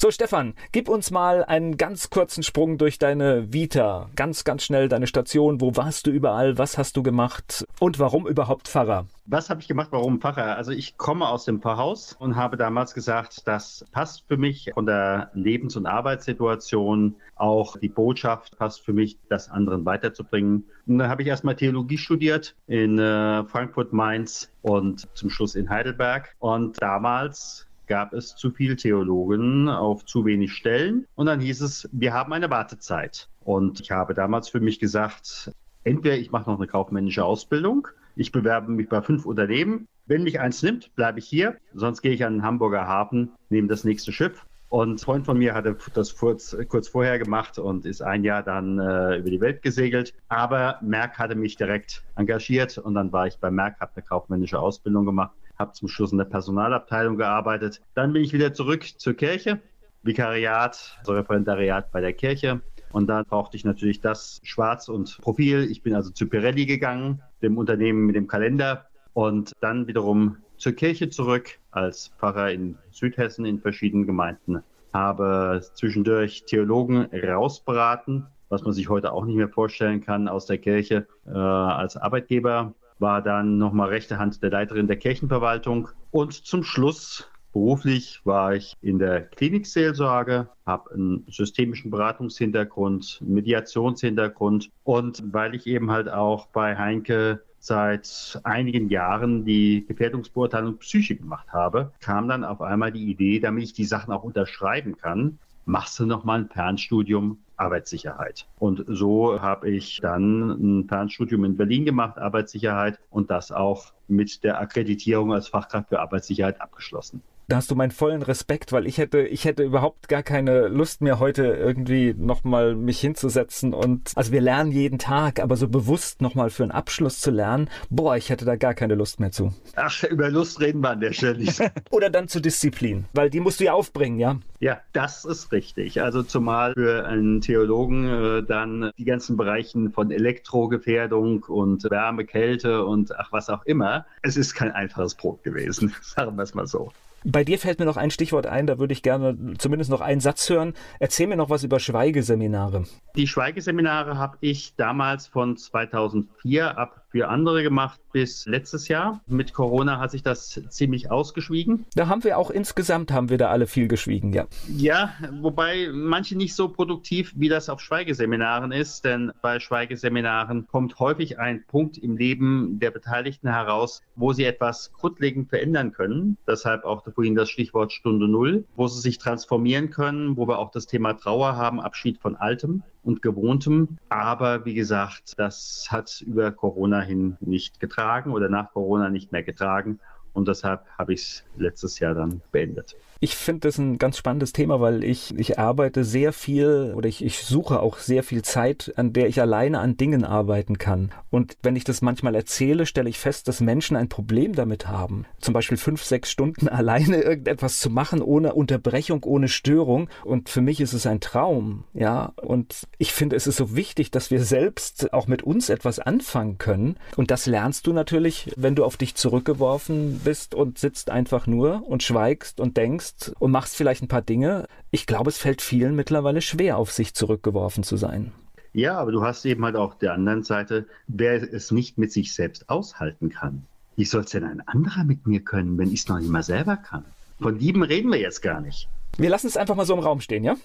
So, 0.00 0.12
Stefan, 0.12 0.54
gib 0.70 0.88
uns 0.88 1.10
mal 1.10 1.42
einen 1.42 1.76
ganz 1.76 2.08
kurzen 2.08 2.44
Sprung 2.44 2.78
durch 2.78 3.00
deine 3.00 3.52
Vita. 3.52 4.08
Ganz, 4.14 4.44
ganz 4.44 4.62
schnell 4.62 4.88
deine 4.88 5.08
Station. 5.08 5.60
Wo 5.60 5.74
warst 5.74 6.06
du 6.06 6.12
überall? 6.12 6.56
Was 6.56 6.78
hast 6.78 6.96
du 6.96 7.02
gemacht? 7.02 7.66
Und 7.80 7.98
warum 7.98 8.28
überhaupt 8.28 8.68
Pfarrer? 8.68 9.06
Was 9.26 9.50
habe 9.50 9.60
ich 9.60 9.66
gemacht? 9.66 9.88
Warum 9.90 10.20
Pfarrer? 10.20 10.56
Also 10.56 10.70
ich 10.70 10.98
komme 10.98 11.28
aus 11.28 11.46
dem 11.46 11.60
Pfarrhaus 11.60 12.14
und 12.16 12.36
habe 12.36 12.56
damals 12.56 12.94
gesagt, 12.94 13.48
das 13.48 13.84
passt 13.90 14.22
für 14.28 14.36
mich 14.36 14.70
von 14.72 14.86
der 14.86 15.32
Lebens- 15.34 15.74
und 15.74 15.86
Arbeitssituation. 15.86 17.16
Auch 17.34 17.76
die 17.76 17.88
Botschaft 17.88 18.56
passt 18.56 18.84
für 18.84 18.92
mich, 18.92 19.18
das 19.28 19.50
anderen 19.50 19.84
weiterzubringen. 19.84 20.64
Und 20.86 20.98
dann 20.98 21.08
habe 21.08 21.22
ich 21.22 21.28
erstmal 21.28 21.56
Theologie 21.56 21.98
studiert 21.98 22.54
in 22.68 23.00
äh, 23.00 23.44
Frankfurt, 23.46 23.92
Mainz 23.92 24.48
und 24.62 25.08
zum 25.14 25.28
Schluss 25.28 25.56
in 25.56 25.68
Heidelberg. 25.68 26.36
Und 26.38 26.80
damals 26.80 27.67
gab 27.88 28.12
es 28.12 28.36
zu 28.36 28.50
viele 28.50 28.76
Theologen 28.76 29.68
auf 29.68 30.04
zu 30.04 30.24
wenig 30.24 30.52
Stellen. 30.52 31.06
Und 31.14 31.26
dann 31.26 31.40
hieß 31.40 31.62
es, 31.62 31.88
wir 31.92 32.12
haben 32.12 32.32
eine 32.32 32.50
Wartezeit. 32.50 33.28
Und 33.40 33.80
ich 33.80 33.90
habe 33.90 34.14
damals 34.14 34.48
für 34.48 34.60
mich 34.60 34.78
gesagt, 34.78 35.50
entweder 35.84 36.16
ich 36.16 36.30
mache 36.30 36.50
noch 36.50 36.58
eine 36.58 36.66
kaufmännische 36.66 37.24
Ausbildung, 37.24 37.88
ich 38.14 38.32
bewerbe 38.32 38.72
mich 38.72 38.88
bei 38.88 39.00
fünf 39.00 39.26
Unternehmen. 39.26 39.86
Wenn 40.06 40.24
mich 40.24 40.40
eins 40.40 40.62
nimmt, 40.62 40.94
bleibe 40.96 41.20
ich 41.20 41.26
hier. 41.26 41.56
Sonst 41.72 42.02
gehe 42.02 42.12
ich 42.12 42.24
an 42.24 42.34
den 42.34 42.42
Hamburger 42.42 42.86
Hafen, 42.86 43.30
nehme 43.48 43.68
das 43.68 43.84
nächste 43.84 44.10
Schiff. 44.10 44.44
Und 44.70 44.94
ein 44.94 44.98
Freund 44.98 45.24
von 45.24 45.38
mir 45.38 45.54
hatte 45.54 45.76
das 45.94 46.16
kurz, 46.16 46.56
kurz 46.68 46.88
vorher 46.88 47.18
gemacht 47.18 47.58
und 47.58 47.86
ist 47.86 48.02
ein 48.02 48.24
Jahr 48.24 48.42
dann 48.42 48.78
äh, 48.78 49.18
über 49.18 49.30
die 49.30 49.40
Welt 49.40 49.62
gesegelt. 49.62 50.14
Aber 50.28 50.78
Merck 50.82 51.18
hatte 51.18 51.36
mich 51.36 51.56
direkt 51.56 52.02
engagiert 52.16 52.76
und 52.76 52.94
dann 52.94 53.12
war 53.12 53.28
ich 53.28 53.38
bei 53.38 53.50
Merck, 53.50 53.80
habe 53.80 53.92
eine 53.94 54.04
kaufmännische 54.04 54.58
Ausbildung 54.58 55.06
gemacht 55.06 55.32
habe 55.58 55.72
zum 55.72 55.88
Schluss 55.88 56.12
in 56.12 56.18
der 56.18 56.24
Personalabteilung 56.24 57.16
gearbeitet. 57.16 57.80
Dann 57.94 58.12
bin 58.12 58.22
ich 58.22 58.32
wieder 58.32 58.52
zurück 58.54 58.84
zur 58.96 59.14
Kirche, 59.14 59.60
Vikariat, 60.02 60.96
also 61.00 61.12
Referendariat 61.12 61.90
bei 61.90 62.00
der 62.00 62.12
Kirche. 62.12 62.60
Und 62.92 63.08
dann 63.08 63.24
brauchte 63.26 63.56
ich 63.56 63.64
natürlich 63.64 64.00
das 64.00 64.40
Schwarz 64.44 64.88
und 64.88 65.18
Profil. 65.20 65.70
Ich 65.70 65.82
bin 65.82 65.94
also 65.94 66.10
zu 66.10 66.26
Pirelli 66.26 66.64
gegangen, 66.64 67.20
dem 67.42 67.58
Unternehmen 67.58 68.06
mit 68.06 68.16
dem 68.16 68.26
Kalender. 68.26 68.86
Und 69.12 69.52
dann 69.60 69.86
wiederum 69.86 70.36
zur 70.56 70.72
Kirche 70.72 71.10
zurück 71.10 71.58
als 71.70 72.08
Pfarrer 72.18 72.50
in 72.50 72.78
Südhessen 72.90 73.44
in 73.44 73.60
verschiedenen 73.60 74.06
Gemeinden. 74.06 74.62
Habe 74.92 75.60
zwischendurch 75.74 76.44
Theologen 76.46 77.08
rausberaten, 77.12 78.26
was 78.48 78.62
man 78.62 78.72
sich 78.72 78.88
heute 78.88 79.12
auch 79.12 79.24
nicht 79.24 79.36
mehr 79.36 79.48
vorstellen 79.48 80.00
kann, 80.00 80.28
aus 80.28 80.46
der 80.46 80.58
Kirche 80.58 81.06
äh, 81.26 81.30
als 81.30 81.96
Arbeitgeber 81.96 82.74
war 82.98 83.22
dann 83.22 83.58
nochmal 83.58 83.88
rechte 83.88 84.18
Hand 84.18 84.42
der 84.42 84.50
Leiterin 84.50 84.86
der 84.86 84.96
Kirchenverwaltung. 84.96 85.88
Und 86.10 86.32
zum 86.32 86.64
Schluss 86.64 87.30
Beruflich 87.52 88.20
war 88.24 88.54
ich 88.54 88.76
in 88.82 88.98
der 88.98 89.22
Klinikseelsorge, 89.22 90.48
habe 90.66 90.92
einen 90.92 91.24
systemischen 91.28 91.90
Beratungshintergrund, 91.90 93.22
Mediationshintergrund. 93.26 94.70
Und 94.84 95.22
weil 95.32 95.54
ich 95.54 95.66
eben 95.66 95.90
halt 95.90 96.08
auch 96.08 96.46
bei 96.48 96.76
Heinke 96.76 97.42
seit 97.58 98.38
einigen 98.44 98.90
Jahren 98.90 99.44
die 99.44 99.84
Gefährdungsbeurteilung 99.88 100.78
Psyche 100.78 101.16
gemacht 101.16 101.48
habe, 101.52 101.92
kam 102.00 102.28
dann 102.28 102.44
auf 102.44 102.60
einmal 102.60 102.92
die 102.92 103.10
Idee, 103.10 103.40
damit 103.40 103.64
ich 103.64 103.72
die 103.72 103.84
Sachen 103.84 104.12
auch 104.12 104.22
unterschreiben 104.22 104.96
kann, 104.96 105.38
machst 105.64 105.98
du 105.98 106.06
noch 106.06 106.24
mal 106.24 106.40
ein 106.40 106.48
Fernstudium 106.48 107.38
Arbeitssicherheit. 107.58 108.46
Und 108.58 108.84
so 108.86 109.40
habe 109.40 109.68
ich 109.70 110.00
dann 110.00 110.50
ein 110.50 110.88
Fernstudium 110.88 111.44
in 111.44 111.56
Berlin 111.56 111.84
gemacht, 111.84 112.18
Arbeitssicherheit, 112.18 112.98
und 113.10 113.30
das 113.30 113.52
auch 113.52 113.92
mit 114.06 114.44
der 114.44 114.60
Akkreditierung 114.60 115.32
als 115.32 115.48
Fachkraft 115.48 115.88
für 115.88 116.00
Arbeitssicherheit 116.00 116.60
abgeschlossen. 116.60 117.22
Da 117.50 117.56
hast 117.56 117.70
du 117.70 117.74
meinen 117.74 117.92
vollen 117.92 118.20
Respekt, 118.20 118.72
weil 118.72 118.86
ich 118.86 118.98
hätte, 118.98 119.20
ich 119.20 119.46
hätte 119.46 119.62
überhaupt 119.62 120.10
gar 120.10 120.22
keine 120.22 120.68
Lust 120.68 121.00
mehr 121.00 121.18
heute 121.18 121.46
irgendwie 121.46 122.14
nochmal 122.14 122.74
mich 122.74 123.00
hinzusetzen 123.00 123.72
und, 123.72 124.12
also 124.16 124.32
wir 124.32 124.42
lernen 124.42 124.70
jeden 124.70 124.98
Tag, 124.98 125.40
aber 125.40 125.56
so 125.56 125.66
bewusst 125.66 126.20
nochmal 126.20 126.50
für 126.50 126.64
einen 126.64 126.72
Abschluss 126.72 127.20
zu 127.20 127.30
lernen, 127.30 127.70
boah, 127.88 128.18
ich 128.18 128.28
hätte 128.28 128.44
da 128.44 128.56
gar 128.56 128.74
keine 128.74 128.96
Lust 128.96 129.18
mehr 129.18 129.32
zu. 129.32 129.54
Ach, 129.76 130.04
über 130.04 130.28
Lust 130.28 130.60
reden 130.60 130.82
wir 130.82 130.90
an 130.90 131.00
der 131.00 131.14
Stelle 131.14 131.38
nicht. 131.38 131.58
Oder 131.90 132.10
dann 132.10 132.28
zur 132.28 132.42
Disziplin, 132.42 133.06
weil 133.14 133.30
die 133.30 133.40
musst 133.40 133.60
du 133.60 133.64
ja 133.64 133.72
aufbringen, 133.72 134.18
ja? 134.18 134.38
Ja, 134.60 134.82
das 134.92 135.24
ist 135.24 135.50
richtig. 135.50 136.02
Also 136.02 136.22
zumal 136.22 136.74
für 136.74 137.06
einen 137.06 137.40
Theologen 137.40 138.08
äh, 138.08 138.42
dann 138.42 138.90
die 138.98 139.06
ganzen 139.06 139.38
Bereichen 139.38 139.90
von 139.90 140.10
Elektrogefährdung 140.10 141.44
und 141.44 141.82
Wärme, 141.84 142.26
Kälte 142.26 142.84
und 142.84 143.18
ach 143.18 143.32
was 143.32 143.48
auch 143.48 143.64
immer. 143.64 144.04
Es 144.20 144.36
ist 144.36 144.52
kein 144.52 144.70
einfaches 144.70 145.14
Brot 145.14 145.42
gewesen, 145.44 145.94
sagen 146.02 146.36
wir 146.36 146.42
es 146.42 146.52
mal 146.52 146.66
so. 146.66 146.92
Bei 147.30 147.44
dir 147.44 147.58
fällt 147.58 147.78
mir 147.78 147.84
noch 147.84 147.98
ein 147.98 148.10
Stichwort 148.10 148.46
ein, 148.46 148.66
da 148.66 148.78
würde 148.78 148.94
ich 148.94 149.02
gerne 149.02 149.36
zumindest 149.58 149.90
noch 149.90 150.00
einen 150.00 150.20
Satz 150.20 150.48
hören. 150.48 150.72
Erzähl 150.98 151.26
mir 151.26 151.36
noch 151.36 151.50
was 151.50 151.62
über 151.62 151.78
Schweigeseminare. 151.78 152.84
Die 153.16 153.26
Schweigeseminare 153.26 154.16
habe 154.16 154.38
ich 154.40 154.76
damals 154.76 155.26
von 155.26 155.58
2004 155.58 156.78
ab 156.78 157.04
für 157.10 157.28
andere 157.28 157.62
gemacht 157.62 158.00
bis 158.12 158.46
letztes 158.46 158.88
Jahr. 158.88 159.20
Mit 159.26 159.52
Corona 159.52 159.98
hat 159.98 160.10
sich 160.10 160.22
das 160.22 160.60
ziemlich 160.68 161.10
ausgeschwiegen. 161.10 161.86
Da 161.94 162.08
haben 162.08 162.24
wir 162.24 162.38
auch 162.38 162.50
insgesamt 162.50 163.12
haben 163.12 163.30
wir 163.30 163.38
da 163.38 163.48
alle 163.48 163.66
viel 163.66 163.88
geschwiegen, 163.88 164.32
ja. 164.32 164.46
Ja, 164.68 165.12
wobei 165.40 165.88
manche 165.92 166.36
nicht 166.36 166.54
so 166.54 166.68
produktiv, 166.68 167.32
wie 167.36 167.48
das 167.48 167.68
auf 167.68 167.80
Schweigeseminaren 167.80 168.72
ist, 168.72 169.04
denn 169.04 169.32
bei 169.42 169.60
Schweigeseminaren 169.60 170.66
kommt 170.66 170.98
häufig 170.98 171.38
ein 171.38 171.64
Punkt 171.66 171.98
im 171.98 172.16
Leben 172.16 172.78
der 172.78 172.90
Beteiligten 172.90 173.48
heraus, 173.48 174.02
wo 174.16 174.32
sie 174.32 174.44
etwas 174.44 174.92
grundlegend 174.92 175.48
verändern 175.48 175.92
können. 175.92 176.36
Deshalb 176.46 176.84
auch 176.84 177.04
vorhin 177.14 177.34
das 177.34 177.48
Stichwort 177.50 177.92
Stunde 177.92 178.28
Null, 178.28 178.64
wo 178.76 178.86
sie 178.88 179.00
sich 179.00 179.18
transformieren 179.18 179.90
können, 179.90 180.36
wo 180.36 180.46
wir 180.46 180.58
auch 180.58 180.70
das 180.70 180.86
Thema 180.86 181.14
Trauer 181.14 181.56
haben, 181.56 181.80
Abschied 181.80 182.18
von 182.18 182.36
Altem 182.36 182.82
und 183.08 183.22
Gewohntem. 183.22 183.96
Aber 184.10 184.66
wie 184.66 184.74
gesagt, 184.74 185.32
das 185.38 185.88
hat 185.88 186.20
über 186.20 186.52
Corona 186.52 187.00
hin 187.00 187.38
nicht 187.40 187.80
getragen 187.80 188.32
oder 188.32 188.50
nach 188.50 188.70
Corona 188.74 189.08
nicht 189.08 189.32
mehr 189.32 189.42
getragen. 189.42 189.98
Und 190.34 190.46
deshalb 190.46 190.84
habe 190.98 191.14
ich 191.14 191.20
es 191.20 191.44
letztes 191.56 191.98
Jahr 192.00 192.14
dann 192.14 192.42
beendet. 192.52 192.96
Ich 193.20 193.34
finde 193.34 193.68
das 193.68 193.78
ein 193.78 193.98
ganz 193.98 194.16
spannendes 194.16 194.52
Thema, 194.52 194.80
weil 194.80 195.02
ich, 195.02 195.36
ich 195.36 195.58
arbeite 195.58 196.04
sehr 196.04 196.32
viel 196.32 196.94
oder 196.96 197.08
ich, 197.08 197.24
ich 197.24 197.38
suche 197.40 197.80
auch 197.80 197.98
sehr 197.98 198.22
viel 198.22 198.42
Zeit, 198.42 198.92
an 198.96 199.12
der 199.12 199.26
ich 199.26 199.40
alleine 199.40 199.80
an 199.80 199.96
Dingen 199.96 200.24
arbeiten 200.24 200.78
kann. 200.78 201.10
Und 201.28 201.56
wenn 201.62 201.74
ich 201.74 201.82
das 201.82 202.00
manchmal 202.00 202.36
erzähle, 202.36 202.86
stelle 202.86 203.10
ich 203.10 203.18
fest, 203.18 203.48
dass 203.48 203.60
Menschen 203.60 203.96
ein 203.96 204.08
Problem 204.08 204.54
damit 204.54 204.86
haben. 204.86 205.24
Zum 205.40 205.52
Beispiel 205.52 205.76
fünf, 205.76 206.04
sechs 206.04 206.30
Stunden 206.30 206.68
alleine 206.68 207.20
irgendetwas 207.20 207.80
zu 207.80 207.90
machen, 207.90 208.22
ohne 208.22 208.54
Unterbrechung, 208.54 209.24
ohne 209.24 209.48
Störung. 209.48 210.08
Und 210.24 210.48
für 210.48 210.60
mich 210.60 210.80
ist 210.80 210.92
es 210.92 211.04
ein 211.06 211.20
Traum, 211.20 211.84
ja. 211.94 212.32
Und 212.36 212.86
ich 212.98 213.12
finde, 213.12 213.34
es 213.34 213.48
ist 213.48 213.56
so 213.56 213.74
wichtig, 213.74 214.12
dass 214.12 214.30
wir 214.30 214.44
selbst 214.44 215.12
auch 215.12 215.26
mit 215.26 215.42
uns 215.42 215.70
etwas 215.70 215.98
anfangen 215.98 216.58
können. 216.58 216.96
Und 217.16 217.32
das 217.32 217.46
lernst 217.46 217.88
du 217.88 217.92
natürlich, 217.92 218.52
wenn 218.56 218.76
du 218.76 218.84
auf 218.84 218.96
dich 218.96 219.16
zurückgeworfen 219.16 220.20
bist 220.22 220.54
und 220.54 220.78
sitzt 220.78 221.10
einfach 221.10 221.48
nur 221.48 221.82
und 221.88 222.04
schweigst 222.04 222.60
und 222.60 222.76
denkst, 222.76 223.07
machst 223.08 223.32
und 223.38 223.50
machst 223.50 223.76
vielleicht 223.76 224.02
ein 224.02 224.08
paar 224.08 224.22
Dinge. 224.22 224.66
Ich 224.90 225.06
glaube, 225.06 225.30
es 225.30 225.38
fällt 225.38 225.62
vielen 225.62 225.94
mittlerweile 225.94 226.40
schwer, 226.40 226.76
auf 226.76 226.92
sich 226.92 227.14
zurückgeworfen 227.14 227.82
zu 227.82 227.96
sein. 227.96 228.32
Ja, 228.72 228.98
aber 228.98 229.12
du 229.12 229.22
hast 229.22 229.44
eben 229.46 229.64
halt 229.64 229.76
auch 229.76 229.94
der 229.94 230.12
anderen 230.12 230.42
Seite, 230.42 230.86
wer 231.06 231.42
es 231.42 231.70
nicht 231.70 231.98
mit 231.98 232.12
sich 232.12 232.34
selbst 232.34 232.68
aushalten 232.68 233.30
kann. 233.30 233.64
Wie 233.96 234.04
soll 234.04 234.22
es 234.22 234.30
denn 234.30 234.44
ein 234.44 234.62
anderer 234.66 235.04
mit 235.04 235.26
mir 235.26 235.40
können, 235.40 235.78
wenn 235.78 235.88
ich 235.92 236.00
es 236.00 236.08
noch 236.08 236.18
nicht 236.18 236.30
mal 236.30 236.42
selber 236.42 236.76
kann? 236.76 237.04
Von 237.40 237.58
Lieben 237.58 237.82
reden 237.82 238.10
wir 238.12 238.20
jetzt 238.20 238.42
gar 238.42 238.60
nicht. 238.60 238.88
Wir 239.16 239.30
lassen 239.30 239.46
es 239.46 239.56
einfach 239.56 239.74
mal 239.74 239.86
so 239.86 239.94
im 239.94 240.00
Raum 240.00 240.20
stehen, 240.20 240.44
ja? 240.44 240.56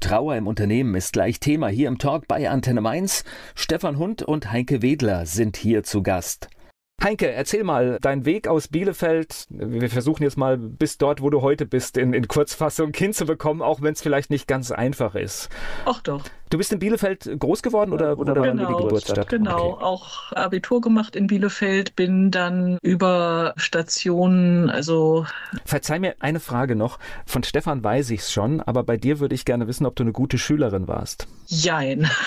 Trauer 0.00 0.36
im 0.36 0.46
Unternehmen 0.46 0.94
ist 0.94 1.12
gleich 1.12 1.40
Thema 1.40 1.68
hier 1.68 1.88
im 1.88 1.98
Talk 1.98 2.28
bei 2.28 2.48
Antenne 2.48 2.80
Mainz. 2.80 3.24
Stefan 3.54 3.98
Hund 3.98 4.22
und 4.22 4.52
Heike 4.52 4.80
Wedler 4.80 5.26
sind 5.26 5.56
hier 5.56 5.82
zu 5.82 6.02
Gast. 6.02 6.48
Heinke, 7.00 7.30
erzähl 7.30 7.62
mal 7.62 7.98
deinen 8.00 8.24
Weg 8.24 8.48
aus 8.48 8.66
Bielefeld. 8.66 9.46
Wir 9.50 9.88
versuchen 9.88 10.24
jetzt 10.24 10.36
mal 10.36 10.58
bis 10.58 10.98
dort, 10.98 11.22
wo 11.22 11.30
du 11.30 11.42
heute 11.42 11.64
bist, 11.64 11.96
in, 11.96 12.12
in 12.12 12.26
Kurzfassung 12.26 12.92
hinzubekommen, 12.96 13.62
auch 13.62 13.82
wenn 13.82 13.92
es 13.92 14.02
vielleicht 14.02 14.30
nicht 14.30 14.48
ganz 14.48 14.72
einfach 14.72 15.14
ist. 15.14 15.48
Ach 15.84 16.02
doch. 16.02 16.24
Du 16.50 16.58
bist 16.58 16.72
in 16.72 16.78
Bielefeld 16.78 17.28
groß 17.38 17.62
geworden 17.62 17.92
oder, 17.92 18.18
oder 18.18 18.34
genau, 18.34 18.68
die 18.68 18.82
Geburtsstadt? 18.82 19.28
Genau, 19.28 19.72
okay. 19.72 19.84
auch 19.84 20.32
Abitur 20.32 20.80
gemacht 20.80 21.14
in 21.14 21.26
Bielefeld, 21.26 21.94
bin 21.94 22.30
dann 22.30 22.78
über 22.82 23.52
Stationen, 23.56 24.70
also. 24.70 25.26
Verzeih 25.64 25.98
mir 25.98 26.14
eine 26.20 26.40
Frage 26.40 26.74
noch. 26.74 26.98
Von 27.26 27.42
Stefan 27.42 27.84
weiß 27.84 28.10
ich 28.10 28.20
es 28.20 28.32
schon, 28.32 28.60
aber 28.60 28.82
bei 28.82 28.96
dir 28.96 29.20
würde 29.20 29.34
ich 29.34 29.44
gerne 29.44 29.66
wissen, 29.66 29.84
ob 29.84 29.96
du 29.96 30.04
eine 30.04 30.12
gute 30.12 30.38
Schülerin 30.38 30.88
warst. 30.88 31.26
Jein. 31.46 32.08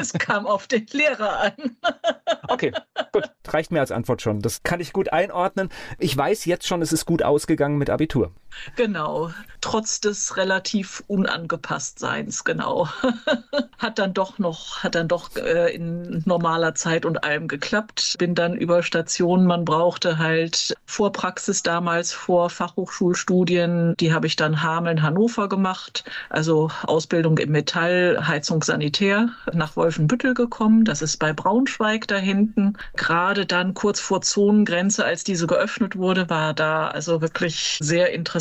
Es 0.00 0.12
kam 0.14 0.46
auf 0.46 0.66
den 0.66 0.86
Lehrer 0.92 1.40
an. 1.40 1.76
Okay, 2.48 2.72
gut. 3.12 3.30
Reicht 3.46 3.70
mir 3.70 3.80
als 3.80 3.92
Antwort 3.92 4.22
schon. 4.22 4.40
Das 4.40 4.62
kann 4.64 4.80
ich 4.80 4.92
gut 4.92 5.12
einordnen. 5.12 5.68
Ich 5.98 6.16
weiß 6.16 6.46
jetzt 6.46 6.66
schon, 6.66 6.82
es 6.82 6.92
ist 6.92 7.06
gut 7.06 7.22
ausgegangen 7.22 7.78
mit 7.78 7.90
Abitur. 7.90 8.32
Genau. 8.76 9.30
Trotz 9.60 10.00
des 10.00 10.36
relativ 10.36 11.02
Unangepasstseins, 11.06 12.44
genau. 12.44 12.88
hat 13.78 13.98
dann 13.98 14.14
doch 14.14 14.38
noch, 14.38 14.82
hat 14.82 14.94
dann 14.94 15.08
doch 15.08 15.36
äh, 15.36 15.74
in 15.74 16.22
normaler 16.24 16.74
Zeit 16.74 17.04
und 17.04 17.24
allem 17.24 17.46
geklappt. 17.46 18.16
Bin 18.18 18.34
dann 18.34 18.56
über 18.56 18.82
Stationen, 18.82 19.46
man 19.46 19.64
brauchte 19.64 20.18
halt 20.18 20.74
Vorpraxis 20.86 21.62
damals 21.62 22.12
vor 22.12 22.50
Fachhochschulstudien, 22.50 23.94
die 24.00 24.12
habe 24.12 24.26
ich 24.26 24.36
dann 24.36 24.62
Hameln, 24.62 25.02
Hannover 25.02 25.48
gemacht, 25.48 26.04
also 26.30 26.70
Ausbildung 26.84 27.38
im 27.38 27.52
Metall, 27.52 28.26
Heizung, 28.26 28.62
Sanitär, 28.62 29.30
nach 29.52 29.76
Wolfenbüttel 29.76 30.34
gekommen. 30.34 30.84
Das 30.84 31.02
ist 31.02 31.18
bei 31.18 31.32
Braunschweig 31.32 32.08
da 32.08 32.16
hinten. 32.16 32.74
Gerade 32.96 33.46
dann 33.46 33.74
kurz 33.74 34.00
vor 34.00 34.22
Zonengrenze, 34.22 35.04
als 35.04 35.24
diese 35.24 35.46
geöffnet 35.46 35.96
wurde, 35.96 36.30
war 36.30 36.54
da 36.54 36.88
also 36.88 37.20
wirklich 37.20 37.78
sehr 37.80 38.12
interessant 38.12 38.39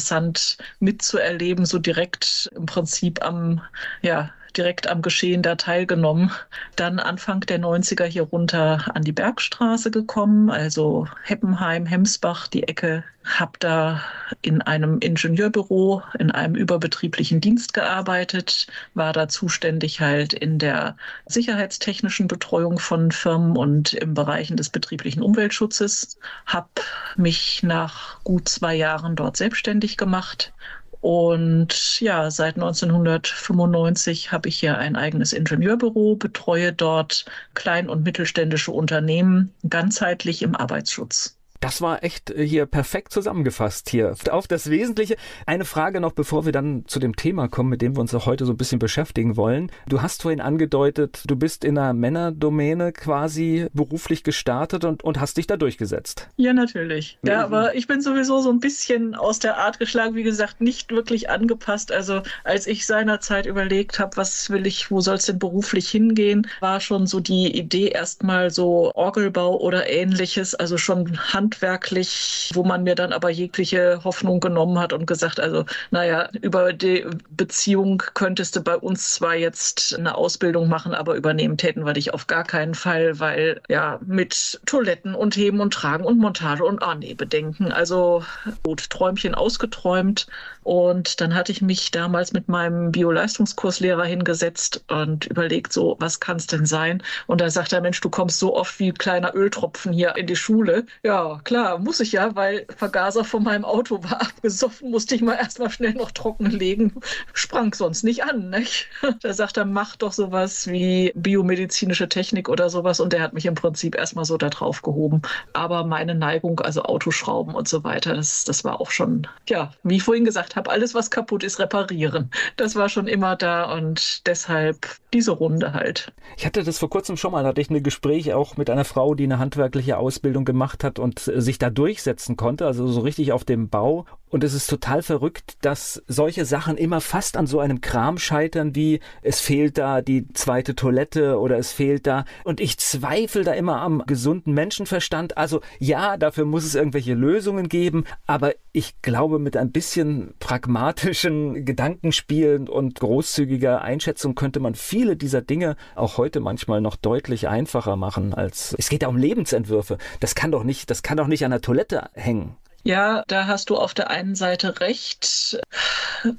mitzuerleben, 0.79 1.65
so 1.65 1.79
direkt 1.79 2.50
im 2.56 2.65
Prinzip 2.65 3.24
am, 3.24 3.62
ja, 4.01 4.32
direkt 4.58 4.88
am 4.88 5.01
Geschehen 5.01 5.41
da 5.41 5.56
teilgenommen. 5.56 6.32
Dann 6.75 7.00
Anfang 7.00 7.41
der 7.41 7.60
90er 7.60 8.06
hier 8.06 8.24
runter 8.24 8.86
an 8.94 9.03
die 9.03 9.12
Bergstraße 9.12 9.91
gekommen, 9.91 10.50
also 10.50 11.08
Heppenheim, 11.24 11.86
Hemsbach, 11.86 12.48
die 12.48 12.63
Ecke. 12.63 13.03
Hab 13.25 13.60
da 13.60 14.01
in 14.41 14.62
einem 14.62 15.00
Ingenieurbüro, 15.00 16.01
in 16.18 16.32
einem 16.32 16.56
überbetrieblichen 16.56 17.41
Dienst 17.41 17.74
gearbeitet, 17.74 18.68
war 18.94 19.13
da 19.13 19.27
zuständig 19.27 20.00
halt 20.00 20.34
in 20.34 20.58
der 20.58 20.96
sicherheitstechnischen 21.27 22.27
Betreuung 22.27 22.79
von 22.79 23.12
Firmen 23.12 23.56
und 23.56 23.94
im 23.94 24.13
Bereichen 24.13 24.58
des 24.58 24.70
betrieblichen 24.70 25.22
Umweltschutzes. 25.22 26.18
Hab 26.46 26.82
mich 27.18 27.62
nach 27.62 28.24
gut 28.24 28.50
zwei 28.50 28.74
Jahren 28.75 29.15
dort 29.15 29.38
selbstständig 29.38 29.98
gemacht 29.98 30.53
und 31.01 32.00
ja, 32.01 32.29
seit 32.32 32.56
1995 32.56 34.32
habe 34.32 34.50
ich 34.50 34.60
hier 34.60 34.77
ein 34.77 34.96
eigenes 34.96 35.34
Ingenieurbüro, 35.34 36.15
betreue 36.15 36.74
dort 36.74 37.25
klein- 37.53 37.89
und 37.89 38.03
mittelständische 38.03 38.72
Unternehmen 38.72 39.53
ganzheitlich 39.68 40.41
im 40.41 40.56
Arbeitsschutz. 40.56 41.38
Das 41.60 41.82
war 41.82 42.04
echt 42.04 42.32
äh, 42.32 42.46
hier 42.46 42.66
perfekt 42.66 43.12
zusammengefasst 43.12 43.89
hier. 43.89 44.16
Auf 44.32 44.48
das 44.48 44.70
Wesentliche. 44.70 45.18
Eine 45.46 45.66
Frage 45.66 46.00
noch, 46.00 46.13
bevor 46.13 46.46
wir 46.46 46.51
dann 46.51 46.86
zu 46.88 47.00
dem 47.00 47.16
Thema 47.16 47.48
kommen, 47.48 47.70
mit 47.70 47.82
dem 47.82 47.96
wir 47.96 48.01
uns 48.01 48.13
auch 48.13 48.25
heute 48.25 48.46
so 48.46 48.54
ein 48.54 48.58
bisschen 48.58 48.80
beschäftigen 48.80 49.36
wollen. 49.36 49.72
Du 49.88 50.01
hast 50.01 50.22
vorhin 50.22 50.42
angedeutet, 50.42 51.24
du 51.28 51.36
bist 51.36 51.66
in 51.66 51.78
einer 51.78 51.94
Männerdomäne 51.94 52.92
quasi 52.94 53.68
beruflich 53.74 54.24
gestartet 54.24 54.86
und, 54.86 55.04
und 55.04 55.20
hast 55.20 55.38
dich 55.38 55.48
da 55.48 55.58
durchgesetzt. 55.58 56.30
Ja, 56.38 56.54
natürlich. 56.54 57.18
Ja, 57.24 57.44
aber 57.44 57.75
ich 57.75 57.88
bin 57.88 58.01
sowieso 58.01 58.39
so 58.42 58.50
ein 58.50 58.60
bisschen 58.60 59.16
aus 59.16 59.39
der 59.39 59.58
Art 59.58 59.80
geschlagen, 59.80 60.16
wie 60.16 60.24
gesagt, 60.24 60.62
nicht 60.62 60.92
wirklich 60.92 61.30
angepasst. 61.30 61.92
Also 61.92 62.22
als 62.44 62.68
ich 62.68 62.86
seinerzeit 62.86 63.46
überlegt 63.46 64.00
habe, 64.00 64.16
was 64.18 64.50
will 64.50 64.66
ich, 64.66 64.92
wo 64.92 65.01
soll 65.01 65.16
es 65.16 65.25
denn 65.25 65.39
beruflich 65.39 65.89
hingehen, 65.89 66.48
war 66.60 66.80
schon 66.80 67.08
so 67.08 67.20
die 67.20 67.58
Idee 67.58 67.88
erstmal 67.88 68.50
so 68.51 68.94
Orgelbau 68.96 69.60
oder 69.60 69.89
ähnliches, 69.89 70.56
also 70.56 70.78
schon 70.78 71.18
Hand 71.34 71.49
handwerklich, 71.50 72.51
wo 72.53 72.63
man 72.63 72.84
mir 72.84 72.96
dann 72.96 73.12
aber 73.12 73.29
jegliche 73.29 74.01
Hoffnung 74.03 74.39
genommen 74.39 74.77
hat 74.79 74.94
und 74.94 75.08
gesagt, 75.08 75.39
also 75.39 75.65
naja, 75.89 76.29
über 76.41 76.74
die 76.74 77.06
Beziehung 77.32 78.03
könntest 78.13 78.56
du 78.56 78.62
bei 78.62 78.75
uns 78.77 79.15
zwar 79.15 79.36
jetzt 79.36 79.98
eine 79.98 80.15
Ausbildung 80.15 80.70
machen, 80.70 80.94
aber 80.94 81.15
übernehmen 81.15 81.58
täten 81.58 81.86
wir 81.86 81.94
dich 81.94 82.13
auf 82.13 82.27
gar 82.27 82.44
keinen 82.44 82.75
Fall, 82.75 83.20
weil 83.20 83.62
ja 83.68 84.00
mit 84.06 84.62
Toiletten 84.65 85.15
und 85.15 85.36
Heben 85.36 85.60
und 85.60 85.74
Tragen 85.74 86.06
und 86.06 86.20
Montage 86.20 86.63
und 86.63 86.84
ah 86.84 86.96
nee, 86.96 87.15
Bedenken. 87.15 87.72
Also 87.72 88.24
gut, 88.63 88.89
Träumchen 88.89 89.34
ausgeträumt. 89.34 90.27
Und 90.63 91.20
dann 91.20 91.34
hatte 91.34 91.51
ich 91.51 91.63
mich 91.63 91.89
damals 91.89 92.32
mit 92.32 92.48
meinem 92.48 92.91
Bio-Leistungskurslehrer 92.91 94.03
hingesetzt 94.03 94.84
und 94.88 95.25
überlegt, 95.25 95.74
so, 95.74 95.96
was 96.00 96.20
kann 96.20 96.38
es 96.38 96.46
denn 96.46 96.68
sein? 96.68 97.01
Und 97.25 97.41
da 97.41 97.50
sagt 97.50 97.74
er, 97.74 97.82
Mensch, 97.82 98.00
du 98.01 98.10
kommst 98.10 98.38
so 98.38 98.56
oft 98.56 98.79
wie 98.79 98.91
kleiner 98.91 99.34
Öltropfen 99.34 99.91
hier 99.94 100.15
in 100.15 100.27
die 100.27 100.36
Schule. 100.36 100.86
Ja, 101.03 101.38
klar, 101.43 101.79
muss 101.79 102.00
ich 102.00 102.12
ja, 102.12 102.36
weil 102.36 102.65
Vergaser 102.75 103.24
von 103.24 103.43
meinem 103.43 103.65
Auto 103.65 104.03
war 104.03 104.22
abgesoffen, 104.22 104.91
musste 104.91 105.15
ich 105.15 105.22
mal 105.22 105.36
erstmal 105.36 105.69
schnell 105.69 105.93
noch 105.93 106.12
trockenlegen, 106.12 106.93
sprang 107.34 107.74
sonst 107.74 108.03
nicht 108.03 108.24
an. 108.24 108.50
Nicht? 108.50 108.88
Da 109.22 109.34
sagt 109.34 109.58
er, 109.58 109.65
mach 109.65 109.96
doch 109.96 110.13
sowas 110.13 110.67
wie 110.67 111.12
biomedizinische 111.15 112.08
Technik 112.08 112.48
oder 112.48 112.69
sowas 112.69 113.00
und 113.00 113.12
der 113.12 113.22
hat 113.22 113.34
mich 113.34 113.46
im 113.46 113.55
Prinzip 113.55 113.96
erstmal 113.96 114.24
so 114.24 114.38
da 114.38 114.50
drauf 114.50 114.81
gehoben. 114.81 115.22
Aber 115.53 115.84
meine 115.84 116.15
Neigung, 116.15 116.60
also 116.62 116.84
Autoschrauben 116.84 117.53
und 117.53 117.67
so 117.67 117.84
weiter, 117.84 118.13
das, 118.15 118.46
das 118.46 118.63
war 118.63 118.79
auch 118.79 118.91
schon, 118.91 119.27
ja, 119.48 119.72
wie 119.84 119.98
ich 119.98 120.03
vorhin 120.03 120.25
gesagt 120.25 120.55
habe, 120.55 120.69
alles, 120.69 120.93
was 120.93 121.12
kaputt 121.12 121.43
ist, 121.43 121.60
reparieren. 121.60 122.29
Das 122.55 122.75
war 122.75 122.89
schon 122.89 123.08
immer 123.08 123.36
da 123.36 123.72
und 123.74 124.25
deshalb 124.27 124.88
diese 125.13 125.31
Runde 125.31 125.74
halt. 125.74 126.13
Ich 126.38 126.46
hatte 126.46 126.63
das 126.63 126.79
vor 126.79 126.89
kurzem 126.89 127.17
schon 127.17 127.31
mal, 127.31 127.43
da 127.43 127.50
hatte 127.50 127.62
ich 127.62 127.69
ein 127.69 127.84
Gespräch 127.84 128.34
auch 128.34 128.58
mit 128.58 128.69
einer 128.69 128.86
Frau, 128.86 129.15
die 129.15 129.24
eine 129.24 129.39
handwerkliche 129.39 129.98
Ausbildung 129.98 130.46
gemacht 130.46 130.84
hat 130.84 131.00
und 131.00 131.27
sich 131.36 131.57
da 131.57 131.69
durchsetzen 131.69 132.36
konnte, 132.36 132.65
also 132.65 132.88
so 132.88 133.01
richtig 133.01 133.31
auf 133.31 133.43
dem 133.43 133.69
Bau. 133.69 134.05
Und 134.29 134.43
es 134.43 134.53
ist 134.53 134.67
total 134.67 135.01
verrückt, 135.01 135.57
dass 135.62 136.01
solche 136.07 136.45
Sachen 136.45 136.77
immer 136.77 137.01
fast 137.01 137.38
an 137.38 137.48
so 137.48 137.59
einem 137.59 137.81
Kram 137.81 138.17
scheitern, 138.17 138.75
wie 138.75 139.00
es 139.21 139.41
fehlt 139.41 139.77
da 139.77 140.01
die 140.01 140.27
zweite 140.33 140.75
Toilette 140.75 141.39
oder 141.39 141.57
es 141.57 141.71
fehlt 141.71 142.07
da. 142.07 142.25
Und 142.43 142.59
ich 142.59 142.77
zweifle 142.77 143.43
da 143.43 143.53
immer 143.53 143.81
am 143.81 144.03
gesunden 144.05 144.53
Menschenverstand. 144.53 145.38
Also 145.38 145.62
ja, 145.79 146.17
dafür 146.17 146.45
muss 146.45 146.63
es 146.63 146.75
irgendwelche 146.75 147.13
Lösungen 147.13 147.69
geben, 147.69 148.05
aber 148.25 148.53
ich 148.71 149.01
glaube, 149.01 149.39
mit 149.39 149.57
ein 149.57 149.71
bisschen 149.71 150.33
pragmatischen 150.39 151.65
Gedankenspielen 151.69 152.69
und 152.69 153.00
großzügiger 153.00 153.81
Einschätzung 153.81 154.36
könnte 154.36 154.59
man 154.59 154.75
viele 154.75 155.17
dieser 155.17 155.41
Dinge 155.41 155.75
auch 155.95 156.17
heute 156.17 156.39
manchmal 156.39 156.81
noch 156.81 156.95
deutlich 156.95 157.48
einfacher 157.48 157.95
machen 157.95 158.33
als 158.33 158.75
es 158.77 158.89
geht 158.89 159.03
ja 159.03 159.07
um 159.07 159.17
Lebensentwürfe. 159.17 159.98
Das 160.19 160.36
kann 160.36 160.51
doch 160.51 160.63
nicht, 160.63 160.89
das 160.89 161.03
kann 161.03 161.17
doch 161.17 161.27
nicht 161.27 161.45
an 161.45 161.51
der 161.51 161.62
Toilette 161.62 162.09
hängen. 162.13 162.55
Ja, 162.83 163.24
da 163.27 163.45
hast 163.45 163.69
du 163.69 163.75
auf 163.77 163.93
der 163.93 164.09
einen 164.09 164.36
Seite 164.36 164.79
recht. 164.79 165.59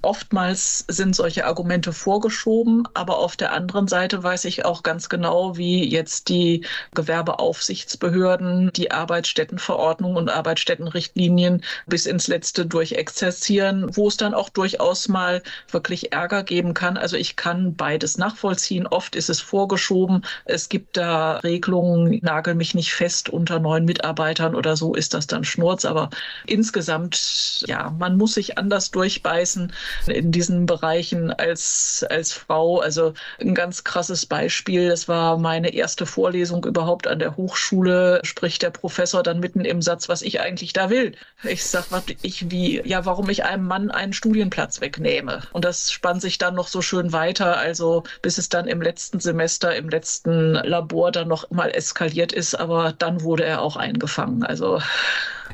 Oftmals 0.02 0.84
sind 0.88 1.14
solche 1.14 1.44
Argumente 1.46 1.92
vorgeschoben, 1.92 2.88
aber 2.94 3.18
auf 3.18 3.36
der 3.36 3.52
anderen 3.52 3.88
Seite 3.88 4.22
weiß 4.22 4.46
ich 4.46 4.64
auch 4.64 4.82
ganz 4.82 5.08
genau, 5.08 5.56
wie 5.56 5.88
jetzt 5.88 6.28
die 6.28 6.66
Gewerbeaufsichtsbehörden 6.94 8.72
die 8.74 8.90
Arbeitsstättenverordnung 8.90 10.16
und 10.16 10.28
Arbeitsstättenrichtlinien 10.30 11.62
bis 11.86 12.06
ins 12.06 12.26
Letzte 12.26 12.66
durchexerzieren, 12.66 13.94
wo 13.96 14.08
es 14.08 14.16
dann 14.16 14.34
auch 14.34 14.48
durchaus 14.48 15.08
mal 15.08 15.42
wirklich 15.70 16.12
Ärger 16.12 16.42
geben 16.42 16.74
kann. 16.74 16.96
Also 16.96 17.16
ich 17.16 17.36
kann 17.36 17.74
beides 17.74 18.18
nachvollziehen. 18.18 18.86
Oft 18.86 19.14
ist 19.14 19.30
es 19.30 19.40
vorgeschoben. 19.40 20.24
Es 20.46 20.68
gibt 20.68 20.96
da 20.96 21.38
Regelungen, 21.38 22.18
nagel 22.22 22.54
mich 22.54 22.74
nicht 22.74 22.92
fest 22.94 23.28
unter 23.28 23.60
neun 23.60 23.84
Mitarbeitern 23.84 24.54
oder 24.54 24.76
so 24.76 24.94
ist 24.94 25.14
das 25.14 25.26
dann 25.26 25.44
Schnurz. 25.44 25.84
Aber 25.84 26.10
insgesamt, 26.46 27.64
ja, 27.66 27.94
man 27.98 28.16
muss 28.16 28.34
sich 28.34 28.58
anders 28.58 28.90
durchbeißen 28.90 29.72
in 30.06 30.32
diesen 30.32 30.66
Bereichen 30.66 31.30
als, 31.30 32.04
als 32.08 32.32
Frau. 32.32 32.80
Also 32.80 33.14
ein 33.40 33.54
ganz 33.54 33.84
krasses 33.84 34.26
Beispiel, 34.26 34.88
das 34.88 35.08
war 35.08 35.38
meine 35.38 35.72
erste 35.72 36.06
Vorlesung 36.06 36.64
überhaupt 36.64 37.06
an 37.06 37.18
der 37.18 37.36
Hochschule, 37.36 38.20
spricht 38.24 38.62
der 38.62 38.70
Professor 38.70 39.22
dann 39.22 39.40
mitten 39.40 39.64
im 39.64 39.82
Satz, 39.82 40.08
was 40.08 40.22
ich 40.22 40.40
eigentlich 40.40 40.72
da 40.72 40.90
will. 40.90 41.14
Ich 41.42 41.64
sag, 41.64 41.90
was 41.90 42.04
ich 42.22 42.50
wie, 42.50 42.80
ja, 42.84 43.04
warum 43.04 43.28
ich 43.30 43.44
einem 43.44 43.64
Mann 43.64 43.90
einen 43.90 44.12
Studienplatz 44.12 44.80
wegnehme. 44.80 45.42
Und 45.52 45.64
das 45.64 45.90
spannt 45.92 46.22
sich 46.22 46.38
dann 46.38 46.54
noch 46.54 46.68
so 46.68 46.82
schön 46.82 47.12
weiter, 47.12 47.56
also 47.56 48.04
bis 48.22 48.38
es 48.38 48.48
dann 48.48 48.66
im 48.66 48.82
letzten 48.82 49.20
Semester, 49.20 49.74
im 49.74 49.88
letzten 49.88 50.54
Labor 50.54 51.12
dann 51.12 51.28
noch 51.28 51.50
mal 51.50 51.70
eskaliert 51.70 52.32
ist, 52.32 52.54
aber 52.54 52.92
dann 52.92 53.22
wurde 53.22 53.44
er 53.44 53.62
auch 53.62 53.76
eingefangen. 53.76 54.42
Also 54.42 54.80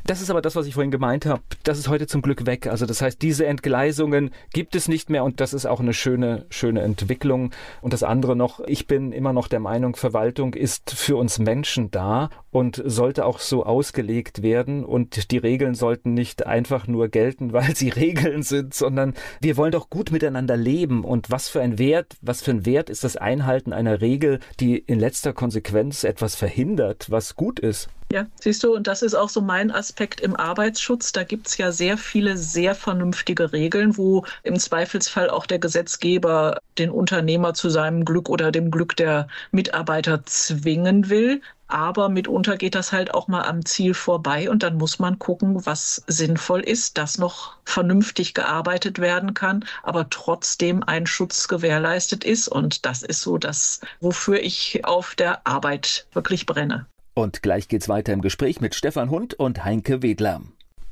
das 0.07 0.21
ist 0.21 0.31
aber 0.31 0.43
das, 0.43 0.55
was 0.55 0.66
ich 0.67 0.75
vorhin 0.75 0.91
gemeint 0.91 1.27
habe. 1.27 1.43
Das 1.63 1.79
ist 1.79 1.89
heute 1.89 2.07
zum 2.07 2.23
Glück 2.23 2.47
weg. 2.47 2.67
Also 2.67 2.87
das 2.87 3.03
heißt, 3.03 3.23
diese 3.23 3.47
Entgleisungen 3.47 4.31
gibt 4.53 4.75
es 4.75 4.89
nicht 4.89 5.11
mehr 5.11 5.25
und 5.25 5.41
das 5.41 5.55
ist 5.55 5.67
auch 5.67 5.81
eine 5.81 5.95
schöne, 5.95 6.47
schöne 6.51 6.83
Entwicklung. 6.83 7.53
Und 7.81 7.93
das 7.93 8.03
andere 8.03 8.37
noch, 8.37 8.61
ich 8.61 8.87
bin 8.87 9.13
immer 9.13 9.33
noch 9.33 9.49
der 9.49 9.61
Meinung, 9.61 9.97
Verwaltung 9.97 10.55
ist 10.55 10.91
für 10.91 11.17
uns 11.17 11.39
Menschen 11.39 11.91
da 11.91 12.31
und 12.51 12.83
sollte 12.85 13.25
auch 13.25 13.39
so 13.39 13.65
ausgelegt 13.65 14.43
werden. 14.43 14.85
Und 14.85 15.31
die 15.31 15.39
Regeln 15.39 15.75
sollten 15.75 16.15
nicht 16.15 16.47
einfach 16.47 16.87
nur 16.87 17.09
gelten, 17.09 17.53
weil 17.53 17.77
sie 17.77 17.91
Regeln 17.91 18.43
sind, 18.43 18.75
sondern 18.75 19.15
wir 19.41 19.57
wollen 19.57 19.73
doch 19.73 19.91
gut 19.91 20.11
miteinander 20.11 20.57
leben. 20.57 21.05
Und 21.05 21.31
was 21.31 21.49
für 21.49 21.61
ein 21.61 21.79
Wert, 21.79 22.17
was 22.21 22.43
für 22.43 22.53
ein 22.53 22.67
Wert 22.67 22.91
ist 22.91 23.05
das 23.05 23.17
Einhalten 23.17 23.73
einer 23.73 24.01
Regel, 24.01 24.41
die 24.61 24.79
in 24.79 24.99
letzter 24.99 25.33
Konsequenz 25.33 26.05
etwas 26.05 26.35
verhindert, 26.35 27.11
was 27.11 27.37
gut 27.37 27.61
ist? 27.61 27.89
Ja, 28.17 28.25
siehst 28.41 28.65
du, 28.65 28.75
und 28.75 28.87
das 28.87 29.03
ist 29.03 29.13
auch 29.13 29.29
so 29.29 29.43
mein 29.43 29.71
Aspekt 29.71 30.23
im 30.23 30.37
Arbeitsschutz. 30.37 31.13
Da 31.13 31.23
gibt 31.23 31.49
es 31.49 31.59
ja 31.59 31.71
sehr 31.71 31.99
viele 31.99 32.39
sehr 32.39 32.75
vernünftige 32.75 33.53
Regeln, 33.53 33.99
wo 33.99 34.25
im 34.43 34.59
Zweifelsfall 34.59 35.29
auch 35.29 35.45
der 35.45 35.59
Gesetzgeber 35.59 36.57
den 36.79 36.89
Unternehmer 36.89 37.53
zu 37.53 37.69
seinem 37.69 38.07
Glück 38.07 38.31
oder 38.31 38.53
dem 38.53 38.71
Glück 38.71 38.97
der 38.97 39.29
Mitarbeiter 39.51 40.25
zwingen 40.25 41.11
will. 41.11 41.43
Aber 41.69 42.09
mitunter 42.09 42.57
geht 42.57 42.75
das 42.75 42.91
halt 42.91 43.13
auch 43.13 43.29
mal 43.29 43.43
am 43.43 43.67
Ziel 43.67 43.93
vorbei 43.93 44.49
und 44.49 44.63
dann 44.63 44.79
muss 44.79 44.99
man 44.99 45.19
gucken, 45.19 45.67
was 45.67 46.03
sinnvoll 46.07 46.61
ist, 46.61 46.97
dass 46.97 47.19
noch 47.19 47.57
vernünftig 47.67 48.33
gearbeitet 48.33 48.99
werden 48.99 49.35
kann, 49.35 49.63
aber 49.83 50.09
trotzdem 50.09 50.83
ein 50.83 51.07
Schutz 51.07 51.49
gewährleistet 51.49 52.25
ist. 52.25 52.49
Und 52.49 52.87
das 52.87 53.03
ist 53.03 53.21
so 53.21 53.37
das, 53.37 53.83
wofür 54.01 54.41
ich 54.41 54.87
auf 54.87 55.15
der 55.17 55.47
Arbeit 55.47 56.07
wirklich 56.15 56.47
brenne. 56.47 56.87
Und 57.19 57.43
gleich 57.43 57.67
geht's 57.69 57.89
weiter 57.89 58.13
im 58.13 58.21
Gespräch 58.21 58.61
mit 58.61 58.75
Stefan 58.75 59.09
Hund 59.09 59.33
und 59.33 59.65
Heinke 59.65 60.03
Wedler. 60.03 60.43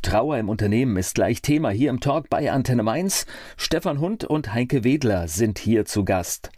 Trauer 0.00 0.38
im 0.38 0.48
Unternehmen 0.48 0.96
ist 0.96 1.14
gleich 1.14 1.42
Thema 1.42 1.68
hier 1.68 1.90
im 1.90 2.00
Talk 2.00 2.30
bei 2.30 2.50
Antenne 2.50 2.82
Mainz. 2.82 3.26
Stefan 3.58 4.00
Hund 4.00 4.24
und 4.24 4.54
Heinke 4.54 4.84
Wedler 4.84 5.28
sind 5.28 5.58
hier 5.58 5.84
zu 5.84 6.02
Gast. 6.02 6.50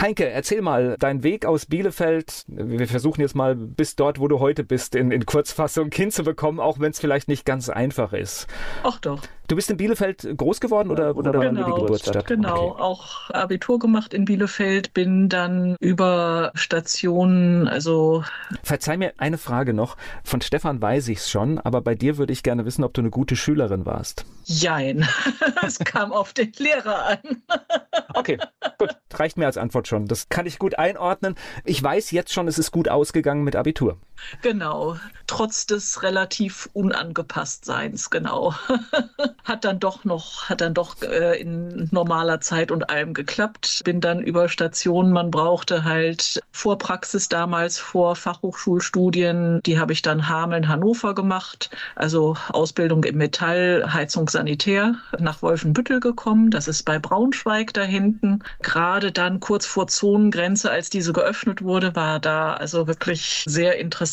Heinke, 0.00 0.26
erzähl 0.26 0.62
mal 0.62 0.96
deinen 0.98 1.22
Weg 1.22 1.44
aus 1.44 1.66
Bielefeld. 1.66 2.44
Wir 2.46 2.88
versuchen 2.88 3.20
jetzt 3.20 3.34
mal 3.34 3.54
bis 3.54 3.94
dort, 3.94 4.20
wo 4.20 4.26
du 4.26 4.40
heute 4.40 4.64
bist, 4.64 4.94
in, 4.94 5.10
in 5.10 5.26
Kurzfassung 5.26 5.90
hinzubekommen, 5.92 6.58
auch 6.58 6.80
wenn 6.80 6.92
es 6.92 6.98
vielleicht 6.98 7.28
nicht 7.28 7.44
ganz 7.44 7.68
einfach 7.68 8.14
ist. 8.14 8.46
Ach 8.84 8.98
doch. 9.00 9.20
Du 9.50 9.56
bist 9.56 9.68
in 9.68 9.76
Bielefeld 9.76 10.28
groß 10.36 10.60
geworden 10.60 10.92
oder, 10.92 11.16
oder 11.16 11.32
genau, 11.32 11.60
war 11.60 11.66
die 11.66 11.80
Geburtsstadt? 11.80 12.24
Genau, 12.28 12.68
okay. 12.68 12.82
auch 12.82 13.30
Abitur 13.30 13.80
gemacht 13.80 14.14
in 14.14 14.24
Bielefeld, 14.24 14.94
bin 14.94 15.28
dann 15.28 15.74
über 15.80 16.52
Stationen, 16.54 17.66
also. 17.66 18.22
Verzeih 18.62 18.96
mir 18.96 19.12
eine 19.16 19.38
Frage 19.38 19.74
noch. 19.74 19.96
Von 20.22 20.40
Stefan 20.40 20.80
weiß 20.80 21.08
ich 21.08 21.18
es 21.18 21.30
schon, 21.30 21.58
aber 21.58 21.80
bei 21.80 21.96
dir 21.96 22.16
würde 22.16 22.32
ich 22.32 22.44
gerne 22.44 22.64
wissen, 22.64 22.84
ob 22.84 22.94
du 22.94 23.00
eine 23.00 23.10
gute 23.10 23.34
Schülerin 23.34 23.86
warst. 23.86 24.24
Jein. 24.44 25.04
es 25.66 25.80
kam 25.80 26.12
auf 26.12 26.32
den 26.32 26.52
Lehrer 26.56 27.06
an. 27.06 27.42
okay, 28.14 28.38
gut. 28.78 28.90
Reicht 29.12 29.36
mir 29.36 29.46
als 29.46 29.58
Antwort 29.58 29.88
schon. 29.88 30.06
Das 30.06 30.28
kann 30.28 30.46
ich 30.46 30.60
gut 30.60 30.78
einordnen. 30.78 31.34
Ich 31.64 31.82
weiß 31.82 32.12
jetzt 32.12 32.32
schon, 32.32 32.46
es 32.46 32.56
ist 32.56 32.70
gut 32.70 32.88
ausgegangen 32.88 33.42
mit 33.42 33.56
Abitur. 33.56 33.98
Genau. 34.42 34.96
Trotz 35.26 35.66
des 35.66 36.02
relativ 36.02 36.68
Unangepasstseins, 36.72 38.10
genau. 38.10 38.54
hat 39.44 39.64
dann 39.64 39.78
doch 39.78 40.04
noch, 40.04 40.48
hat 40.48 40.60
dann 40.60 40.74
doch 40.74 41.00
äh, 41.02 41.40
in 41.40 41.88
normaler 41.92 42.40
Zeit 42.40 42.70
und 42.70 42.90
allem 42.90 43.14
geklappt. 43.14 43.82
Bin 43.84 44.00
dann 44.00 44.20
über 44.20 44.48
Stationen, 44.48 45.12
man 45.12 45.30
brauchte 45.30 45.84
halt 45.84 46.40
Vorpraxis 46.52 47.28
damals 47.28 47.78
vor 47.78 48.16
Fachhochschulstudien, 48.16 49.60
die 49.64 49.78
habe 49.78 49.92
ich 49.92 50.02
dann 50.02 50.28
Hameln, 50.28 50.68
Hannover 50.68 51.14
gemacht, 51.14 51.70
also 51.94 52.36
Ausbildung 52.48 53.04
im 53.04 53.16
Metall, 53.16 53.92
Heizung, 53.92 54.28
Sanitär, 54.28 54.96
nach 55.18 55.42
Wolfenbüttel 55.42 56.00
gekommen, 56.00 56.50
das 56.50 56.68
ist 56.68 56.82
bei 56.84 56.98
Braunschweig 56.98 57.72
da 57.72 57.82
hinten. 57.82 58.40
Gerade 58.62 59.12
dann 59.12 59.40
kurz 59.40 59.66
vor 59.66 59.86
Zonengrenze, 59.86 60.70
als 60.70 60.90
diese 60.90 61.12
geöffnet 61.12 61.62
wurde, 61.62 61.94
war 61.94 62.20
da 62.20 62.54
also 62.54 62.86
wirklich 62.86 63.44
sehr 63.46 63.78
interessant 63.78 64.09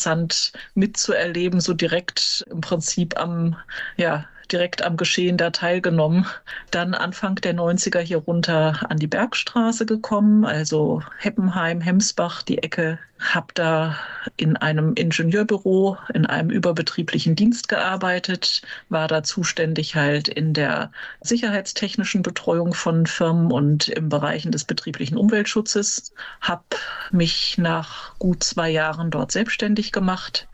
mitzuerleben, 0.74 1.60
so 1.60 1.74
direkt 1.74 2.44
im 2.50 2.60
Prinzip 2.60 3.18
am, 3.18 3.56
ja, 3.96 4.26
direkt 4.52 4.82
am 4.82 4.96
Geschehen 4.96 5.36
da 5.36 5.50
teilgenommen. 5.50 6.26
Dann 6.70 6.94
Anfang 6.94 7.36
der 7.36 7.54
90er 7.54 8.00
hier 8.00 8.18
runter 8.18 8.86
an 8.88 8.98
die 8.98 9.06
Bergstraße 9.06 9.86
gekommen, 9.86 10.44
also 10.44 11.02
Heppenheim, 11.18 11.80
Hemsbach, 11.80 12.42
die 12.42 12.58
Ecke. 12.58 12.98
Hab 13.20 13.52
da 13.54 13.96
in 14.36 14.56
einem 14.56 14.94
Ingenieurbüro, 14.94 15.96
in 16.14 16.24
einem 16.24 16.50
überbetrieblichen 16.50 17.34
Dienst 17.34 17.68
gearbeitet, 17.68 18.62
war 18.88 19.08
da 19.08 19.24
zuständig 19.24 19.96
halt 19.96 20.28
in 20.28 20.54
der 20.54 20.92
sicherheitstechnischen 21.20 22.22
Betreuung 22.22 22.74
von 22.74 23.06
Firmen 23.06 23.50
und 23.50 23.88
im 23.88 24.08
Bereichen 24.08 24.52
des 24.52 24.64
betrieblichen 24.64 25.16
Umweltschutzes. 25.16 26.12
Hab 26.40 26.76
mich 27.10 27.58
nach 27.58 28.16
gut 28.18 28.44
zwei 28.44 28.70
Jahren 28.70 29.10
dort 29.10 29.32
selbstständig 29.32 29.90
gemacht 29.90 30.46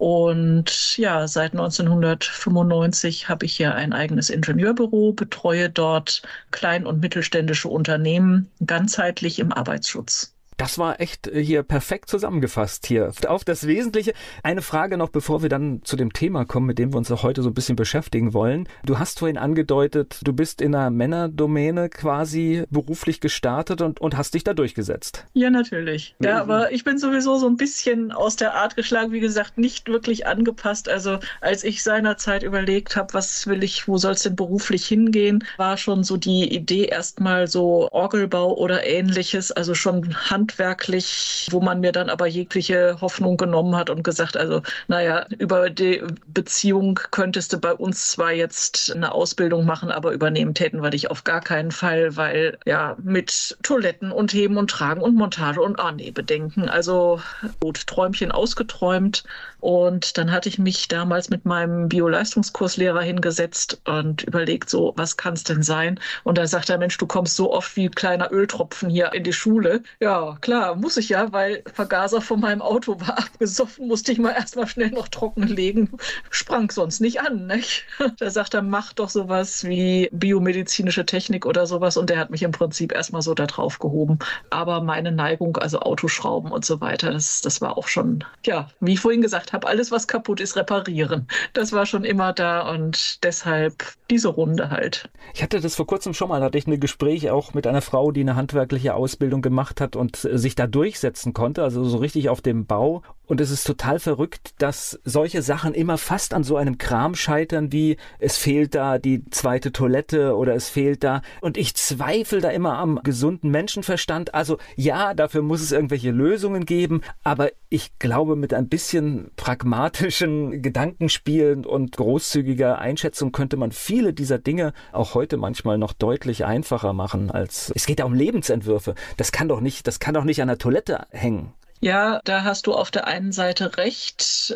und 0.00 0.96
ja, 0.96 1.28
seit 1.28 1.52
1995 1.52 3.28
habe 3.28 3.44
ich 3.44 3.54
hier 3.54 3.74
ein 3.74 3.92
eigenes 3.92 4.30
Ingenieurbüro, 4.30 5.12
betreue 5.12 5.68
dort 5.68 6.22
klein- 6.50 6.86
und 6.86 7.00
mittelständische 7.00 7.68
Unternehmen 7.68 8.50
ganzheitlich 8.64 9.38
im 9.38 9.52
Arbeitsschutz. 9.52 10.34
Das 10.60 10.76
war 10.76 11.00
echt 11.00 11.26
äh, 11.26 11.42
hier 11.42 11.62
perfekt 11.62 12.10
zusammengefasst 12.10 12.86
hier 12.86 13.12
auf 13.26 13.44
das 13.44 13.66
Wesentliche. 13.66 14.12
Eine 14.42 14.60
Frage 14.60 14.98
noch, 14.98 15.08
bevor 15.08 15.40
wir 15.40 15.48
dann 15.48 15.80
zu 15.84 15.96
dem 15.96 16.12
Thema 16.12 16.44
kommen, 16.44 16.66
mit 16.66 16.78
dem 16.78 16.92
wir 16.92 16.98
uns 16.98 17.10
auch 17.10 17.22
heute 17.22 17.40
so 17.40 17.48
ein 17.48 17.54
bisschen 17.54 17.76
beschäftigen 17.76 18.34
wollen. 18.34 18.68
Du 18.84 18.98
hast 18.98 19.20
vorhin 19.20 19.38
angedeutet, 19.38 20.20
du 20.22 20.34
bist 20.34 20.60
in 20.60 20.74
einer 20.74 20.90
Männerdomäne 20.90 21.88
quasi 21.88 22.64
beruflich 22.68 23.20
gestartet 23.20 23.80
und, 23.80 24.02
und 24.02 24.18
hast 24.18 24.34
dich 24.34 24.44
da 24.44 24.52
durchgesetzt. 24.52 25.24
Ja, 25.32 25.48
natürlich. 25.48 26.14
Ja, 26.20 26.34
mhm. 26.34 26.50
aber 26.50 26.72
ich 26.72 26.84
bin 26.84 26.98
sowieso 26.98 27.38
so 27.38 27.46
ein 27.46 27.56
bisschen 27.56 28.12
aus 28.12 28.36
der 28.36 28.52
Art 28.52 28.76
geschlagen, 28.76 29.12
wie 29.12 29.20
gesagt, 29.20 29.56
nicht 29.56 29.88
wirklich 29.88 30.26
angepasst. 30.26 30.90
Also 30.90 31.20
als 31.40 31.64
ich 31.64 31.82
seinerzeit 31.82 32.42
überlegt 32.42 32.96
habe, 32.96 33.14
was 33.14 33.46
will 33.46 33.64
ich, 33.64 33.88
wo 33.88 33.96
soll 33.96 34.12
es 34.12 34.24
denn 34.24 34.36
beruflich 34.36 34.86
hingehen, 34.86 35.42
war 35.56 35.78
schon 35.78 36.04
so 36.04 36.18
die 36.18 36.54
Idee 36.54 36.84
erstmal 36.84 37.46
so 37.46 37.88
Orgelbau 37.92 38.54
oder 38.58 38.86
ähnliches, 38.86 39.52
also 39.52 39.72
schon 39.72 40.14
handwerklich, 40.50 41.48
wo 41.50 41.60
man 41.60 41.80
mir 41.80 41.92
dann 41.92 42.10
aber 42.10 42.26
jegliche 42.26 43.00
Hoffnung 43.00 43.36
genommen 43.36 43.76
hat 43.76 43.90
und 43.90 44.02
gesagt, 44.02 44.36
also 44.36 44.62
naja, 44.88 45.26
über 45.38 45.70
die 45.70 46.02
Beziehung 46.26 46.98
könntest 47.10 47.52
du 47.52 47.58
bei 47.58 47.72
uns 47.72 48.10
zwar 48.10 48.32
jetzt 48.32 48.92
eine 48.94 49.12
Ausbildung 49.12 49.64
machen, 49.64 49.90
aber 49.90 50.12
übernehmen 50.12 50.54
täten 50.54 50.82
wir 50.82 50.90
dich 50.90 51.10
auf 51.10 51.24
gar 51.24 51.40
keinen 51.40 51.70
Fall, 51.70 52.16
weil 52.16 52.58
ja 52.66 52.96
mit 53.02 53.56
Toiletten 53.62 54.12
und 54.12 54.32
Heben 54.32 54.56
und 54.56 54.70
Tragen 54.70 55.02
und 55.02 55.14
Montage 55.14 55.60
und 55.62 55.78
ah 55.78 55.92
nee, 55.92 56.10
Bedenken. 56.10 56.68
Also 56.68 57.20
gut, 57.60 57.86
Träumchen 57.86 58.32
ausgeträumt. 58.32 59.24
Und 59.60 60.16
dann 60.16 60.32
hatte 60.32 60.48
ich 60.48 60.58
mich 60.58 60.88
damals 60.88 61.28
mit 61.28 61.44
meinem 61.44 61.88
Bio-Leistungskurslehrer 61.88 63.02
hingesetzt 63.02 63.80
und 63.84 64.22
überlegt, 64.22 64.70
so, 64.70 64.94
was 64.96 65.16
kann 65.16 65.34
es 65.34 65.44
denn 65.44 65.62
sein? 65.62 66.00
Und 66.24 66.38
da 66.38 66.46
sagt 66.46 66.70
er, 66.70 66.78
Mensch, 66.78 66.96
du 66.96 67.06
kommst 67.06 67.36
so 67.36 67.52
oft 67.52 67.76
wie 67.76 67.88
kleiner 67.88 68.32
Öltropfen 68.32 68.88
hier 68.88 69.12
in 69.12 69.24
die 69.24 69.32
Schule. 69.32 69.82
Ja, 70.00 70.38
klar, 70.40 70.74
muss 70.76 70.96
ich 70.96 71.10
ja, 71.10 71.32
weil 71.32 71.62
Vergaser 71.72 72.20
von 72.20 72.40
meinem 72.40 72.62
Auto 72.62 73.00
war 73.00 73.18
abgesoffen, 73.18 73.88
musste 73.88 74.12
ich 74.12 74.18
mal 74.18 74.32
erstmal 74.32 74.66
schnell 74.66 74.90
noch 74.90 75.08
trocken 75.08 75.42
legen. 75.42 75.90
Sprang 76.30 76.70
sonst 76.70 77.00
nicht 77.00 77.20
an, 77.20 77.46
nicht? 77.46 77.84
Da 78.18 78.28
sagt 78.28 78.54
er, 78.54 78.62
mach 78.62 78.92
doch 78.92 79.08
sowas 79.08 79.64
wie 79.64 80.08
biomedizinische 80.12 81.06
Technik 81.06 81.46
oder 81.46 81.66
sowas. 81.66 81.96
Und 81.96 82.10
der 82.10 82.18
hat 82.18 82.30
mich 82.30 82.42
im 82.42 82.50
Prinzip 82.50 82.92
erstmal 82.92 83.22
so 83.22 83.34
da 83.34 83.46
drauf 83.46 83.78
gehoben. 83.78 84.18
Aber 84.50 84.82
meine 84.82 85.12
Neigung, 85.12 85.56
also 85.56 85.80
Autoschrauben 85.80 86.50
und 86.50 86.64
so 86.64 86.80
weiter, 86.80 87.12
das, 87.12 87.40
das 87.40 87.60
war 87.60 87.78
auch 87.78 87.88
schon, 87.88 88.24
ja, 88.44 88.68
wie 88.80 88.94
ich 88.94 89.00
vorhin 89.00 89.22
gesagt 89.22 89.52
habe, 89.52 89.66
alles, 89.66 89.90
was 89.90 90.08
kaputt 90.08 90.40
ist, 90.40 90.56
reparieren. 90.56 91.28
Das 91.54 91.72
war 91.72 91.86
schon 91.86 92.04
immer 92.04 92.32
da 92.32 92.68
und 92.68 93.22
deshalb 93.24 93.84
diese 94.10 94.28
Runde 94.28 94.70
halt. 94.70 95.08
Ich 95.34 95.42
hatte 95.42 95.60
das 95.60 95.76
vor 95.76 95.86
kurzem 95.86 96.14
schon 96.14 96.28
mal, 96.28 96.42
hatte 96.42 96.58
ich 96.58 96.66
ein 96.66 96.80
Gespräch 96.80 97.30
auch 97.30 97.54
mit 97.54 97.66
einer 97.66 97.82
Frau, 97.82 98.10
die 98.10 98.20
eine 98.20 98.36
handwerkliche 98.36 98.94
Ausbildung 98.94 99.42
gemacht 99.42 99.80
hat 99.80 99.96
und 99.96 100.19
sich 100.22 100.54
da 100.54 100.66
durchsetzen 100.66 101.32
konnte, 101.32 101.62
also 101.62 101.84
so 101.84 101.98
richtig 101.98 102.28
auf 102.28 102.40
dem 102.40 102.66
Bau. 102.66 103.02
Und 103.30 103.40
es 103.40 103.52
ist 103.52 103.62
total 103.62 104.00
verrückt, 104.00 104.54
dass 104.58 104.98
solche 105.04 105.40
Sachen 105.40 105.72
immer 105.72 105.98
fast 105.98 106.34
an 106.34 106.42
so 106.42 106.56
einem 106.56 106.78
Kram 106.78 107.14
scheitern, 107.14 107.70
wie 107.70 107.96
es 108.18 108.36
fehlt 108.36 108.74
da 108.74 108.98
die 108.98 109.24
zweite 109.30 109.70
Toilette 109.70 110.36
oder 110.36 110.56
es 110.56 110.68
fehlt 110.68 111.04
da. 111.04 111.22
Und 111.40 111.56
ich 111.56 111.76
zweifle 111.76 112.40
da 112.40 112.48
immer 112.50 112.78
am 112.78 112.98
gesunden 113.04 113.52
Menschenverstand. 113.52 114.34
Also 114.34 114.58
ja, 114.74 115.14
dafür 115.14 115.42
muss 115.42 115.60
es 115.60 115.70
irgendwelche 115.70 116.10
Lösungen 116.10 116.66
geben, 116.66 117.02
aber 117.22 117.52
ich 117.68 117.96
glaube, 118.00 118.34
mit 118.34 118.52
ein 118.52 118.68
bisschen 118.68 119.30
pragmatischen 119.36 120.60
Gedankenspielen 120.62 121.64
und 121.64 121.96
großzügiger 121.96 122.80
Einschätzung 122.80 123.30
könnte 123.30 123.56
man 123.56 123.70
viele 123.70 124.12
dieser 124.12 124.38
Dinge 124.38 124.72
auch 124.90 125.14
heute 125.14 125.36
manchmal 125.36 125.78
noch 125.78 125.92
deutlich 125.92 126.44
einfacher 126.46 126.92
machen 126.94 127.30
als 127.30 127.70
es 127.76 127.86
geht 127.86 128.00
ja 128.00 128.06
um 128.06 128.14
Lebensentwürfe. 128.14 128.96
Das 129.16 129.30
kann 129.30 129.46
doch 129.46 129.60
nicht, 129.60 129.86
das 129.86 130.00
kann 130.00 130.14
doch 130.14 130.24
nicht 130.24 130.42
an 130.42 130.48
der 130.48 130.58
Toilette 130.58 131.06
hängen. 131.10 131.52
Ja, 131.82 132.20
da 132.24 132.44
hast 132.44 132.66
du 132.66 132.74
auf 132.74 132.90
der 132.90 133.06
einen 133.06 133.32
Seite 133.32 133.78
recht. 133.78 134.54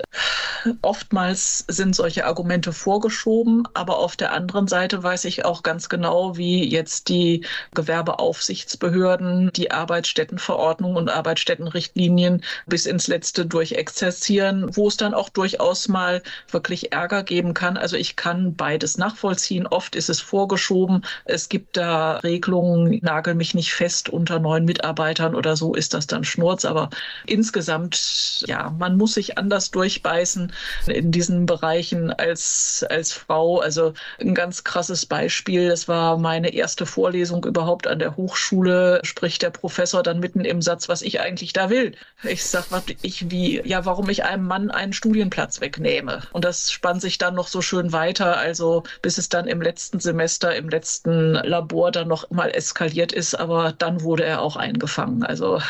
Oftmals 0.82 1.64
sind 1.68 1.96
solche 1.96 2.26
Argumente 2.26 2.72
vorgeschoben, 2.72 3.66
aber 3.72 3.98
auf 3.98 4.14
der 4.16 4.32
anderen 4.32 4.66
Seite 4.66 5.02
weiß 5.02 5.24
ich 5.24 5.44
auch 5.46 5.62
ganz 5.62 5.88
genau, 5.88 6.36
wie 6.36 6.68
jetzt 6.68 7.08
die 7.08 7.44
Gewerbeaufsichtsbehörden 7.74 9.50
die 9.54 9.70
Arbeitsstättenverordnung 9.70 10.96
und 10.96 11.08
Arbeitsstättenrichtlinien 11.08 12.42
bis 12.66 12.84
ins 12.84 13.06
Letzte 13.08 13.46
durchexerzieren, 13.46 14.76
wo 14.76 14.88
es 14.88 14.98
dann 14.98 15.14
auch 15.14 15.30
durchaus 15.30 15.88
mal 15.88 16.22
wirklich 16.50 16.92
Ärger 16.92 17.22
geben 17.22 17.54
kann. 17.54 17.78
Also 17.78 17.96
ich 17.96 18.16
kann 18.16 18.54
beides 18.54 18.98
nachvollziehen. 18.98 19.66
Oft 19.66 19.96
ist 19.96 20.10
es 20.10 20.20
vorgeschoben. 20.20 21.04
Es 21.24 21.48
gibt 21.48 21.76
da 21.78 22.18
Regelungen, 22.18 22.98
nagel 23.02 23.34
mich 23.34 23.54
nicht 23.54 23.72
fest 23.72 24.10
unter 24.10 24.38
neun 24.40 24.64
Mitarbeitern 24.66 25.34
oder 25.34 25.56
so 25.56 25.74
ist 25.74 25.94
das 25.94 26.06
dann 26.06 26.24
Schnurz, 26.24 26.64
aber 26.66 26.90
insgesamt, 27.26 28.44
ja, 28.46 28.70
man 28.78 28.96
muss 28.96 29.14
sich 29.14 29.38
anders 29.38 29.70
durchbeißen 29.70 30.52
in 30.86 31.12
diesen 31.12 31.46
Bereichen 31.46 32.10
als, 32.10 32.84
als 32.88 33.12
Frau. 33.12 33.60
Also 33.60 33.94
ein 34.20 34.34
ganz 34.34 34.64
krasses 34.64 35.06
Beispiel, 35.06 35.68
das 35.68 35.88
war 35.88 36.18
meine 36.18 36.52
erste 36.54 36.86
Vorlesung 36.86 37.44
überhaupt 37.44 37.86
an 37.86 37.98
der 37.98 38.16
Hochschule, 38.16 39.00
spricht 39.02 39.42
der 39.42 39.50
Professor 39.50 40.02
dann 40.02 40.20
mitten 40.20 40.44
im 40.44 40.62
Satz, 40.62 40.88
was 40.88 41.02
ich 41.02 41.20
eigentlich 41.20 41.52
da 41.52 41.70
will. 41.70 41.94
Ich 42.22 42.44
sag, 42.44 42.70
was 42.70 42.84
ich 43.02 43.30
wie, 43.30 43.60
ja, 43.66 43.84
warum 43.84 44.08
ich 44.08 44.24
einem 44.24 44.46
Mann 44.46 44.70
einen 44.70 44.92
Studienplatz 44.92 45.60
wegnehme. 45.60 46.22
Und 46.32 46.44
das 46.44 46.70
spannt 46.70 47.00
sich 47.00 47.18
dann 47.18 47.34
noch 47.34 47.48
so 47.48 47.62
schön 47.62 47.92
weiter, 47.92 48.36
also 48.36 48.82
bis 49.02 49.18
es 49.18 49.28
dann 49.28 49.46
im 49.46 49.60
letzten 49.60 50.00
Semester, 50.00 50.54
im 50.54 50.68
letzten 50.68 51.32
Labor 51.34 51.90
dann 51.90 52.08
noch 52.08 52.30
mal 52.30 52.50
eskaliert 52.50 53.12
ist, 53.12 53.34
aber 53.34 53.72
dann 53.72 54.02
wurde 54.02 54.24
er 54.24 54.42
auch 54.42 54.56
eingefangen. 54.56 55.22
Also 55.22 55.60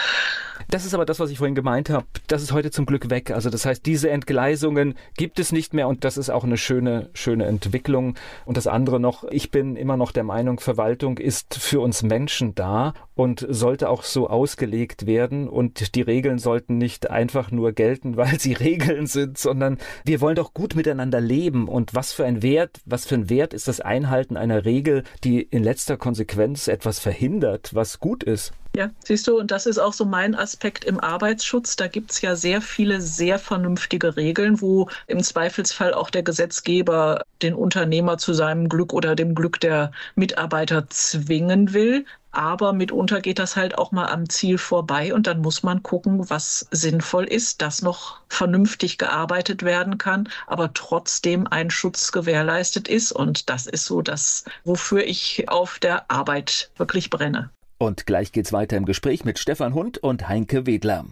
das 0.68 0.84
ist 0.84 0.94
aber 0.94 1.04
das, 1.04 1.20
was 1.20 1.30
ich 1.30 1.38
vorhin 1.38 1.54
gemeint 1.54 1.90
habe. 1.90 2.06
Das 2.26 2.42
ist 2.42 2.52
heute 2.52 2.70
zum 2.70 2.86
Glück 2.86 3.10
weg. 3.10 3.30
Also 3.30 3.50
das 3.50 3.64
heißt, 3.64 3.84
diese 3.86 4.10
Entgleisungen 4.10 4.94
gibt 5.16 5.38
es 5.38 5.52
nicht 5.52 5.74
mehr 5.74 5.88
und 5.88 6.04
das 6.04 6.16
ist 6.16 6.30
auch 6.30 6.44
eine 6.44 6.56
schöne, 6.56 7.10
schöne 7.14 7.46
Entwicklung. 7.46 8.14
Und 8.44 8.56
das 8.56 8.66
andere 8.66 9.00
noch, 9.00 9.24
ich 9.24 9.50
bin 9.50 9.76
immer 9.76 9.96
noch 9.96 10.12
der 10.12 10.24
Meinung, 10.24 10.60
Verwaltung 10.60 11.18
ist 11.18 11.54
für 11.54 11.80
uns 11.80 12.02
Menschen 12.02 12.54
da 12.54 12.94
und 13.14 13.46
sollte 13.48 13.88
auch 13.88 14.02
so 14.02 14.28
ausgelegt 14.28 15.06
werden 15.06 15.48
und 15.48 15.94
die 15.94 16.02
Regeln 16.02 16.38
sollten 16.38 16.78
nicht 16.78 17.10
einfach 17.10 17.50
nur 17.50 17.72
gelten, 17.72 18.16
weil 18.18 18.38
sie 18.38 18.52
Regeln 18.52 19.06
sind, 19.06 19.38
sondern 19.38 19.78
wir 20.04 20.20
wollen 20.20 20.36
doch 20.36 20.54
gut 20.54 20.74
miteinander 20.74 21.20
leben 21.20 21.68
und 21.68 21.94
was 21.94 22.12
für 22.12 22.24
ein 22.24 22.42
Wert, 22.42 22.80
was 22.84 23.06
für 23.06 23.14
ein 23.14 23.30
Wert 23.30 23.54
ist 23.54 23.68
das 23.68 23.80
Einhalten 23.80 24.36
einer 24.36 24.64
Regel, 24.64 25.04
die 25.22 25.42
in 25.42 25.62
letzter 25.62 25.96
Konsequenz 25.96 26.68
etwas 26.68 26.98
verhindert, 26.98 27.74
was 27.74 28.00
gut 28.00 28.22
ist. 28.22 28.52
Ja, 28.76 28.90
siehst 29.04 29.28
du, 29.28 29.38
und 29.38 29.52
das 29.52 29.66
ist 29.66 29.78
auch 29.78 29.92
so 29.92 30.04
mein 30.04 30.34
Aspekt 30.34 30.84
im 30.84 30.98
Arbeitsschutz. 30.98 31.76
Da 31.76 31.86
gibt 31.86 32.10
es 32.10 32.22
ja 32.22 32.34
sehr 32.34 32.60
viele 32.60 33.00
sehr 33.00 33.38
vernünftige 33.38 34.16
Regeln, 34.16 34.60
wo 34.60 34.88
im 35.06 35.22
Zweifelsfall 35.22 35.94
auch 35.94 36.10
der 36.10 36.24
Gesetzgeber 36.24 37.22
den 37.40 37.54
Unternehmer 37.54 38.18
zu 38.18 38.34
seinem 38.34 38.68
Glück 38.68 38.92
oder 38.92 39.14
dem 39.14 39.36
Glück 39.36 39.60
der 39.60 39.92
Mitarbeiter 40.16 40.88
zwingen 40.88 41.72
will. 41.72 42.04
Aber 42.34 42.72
mitunter 42.72 43.20
geht 43.20 43.38
das 43.38 43.54
halt 43.54 43.78
auch 43.78 43.92
mal 43.92 44.08
am 44.08 44.28
Ziel 44.28 44.58
vorbei 44.58 45.14
und 45.14 45.28
dann 45.28 45.40
muss 45.40 45.62
man 45.62 45.84
gucken, 45.84 46.28
was 46.30 46.66
sinnvoll 46.72 47.24
ist, 47.24 47.62
dass 47.62 47.80
noch 47.80 48.18
vernünftig 48.28 48.98
gearbeitet 48.98 49.62
werden 49.62 49.98
kann, 49.98 50.28
aber 50.48 50.74
trotzdem 50.74 51.46
ein 51.46 51.70
Schutz 51.70 52.10
gewährleistet 52.10 52.88
ist. 52.88 53.12
Und 53.12 53.48
das 53.50 53.66
ist 53.66 53.86
so 53.86 54.02
das, 54.02 54.44
wofür 54.64 55.04
ich 55.04 55.48
auf 55.48 55.78
der 55.78 56.10
Arbeit 56.10 56.72
wirklich 56.76 57.08
brenne. 57.08 57.50
Und 57.78 58.04
gleich 58.04 58.32
geht's 58.32 58.52
weiter 58.52 58.76
im 58.76 58.84
Gespräch 58.84 59.24
mit 59.24 59.38
Stefan 59.38 59.72
Hund 59.72 59.98
und 59.98 60.28
Heinke 60.28 60.66
Wedler. 60.66 61.04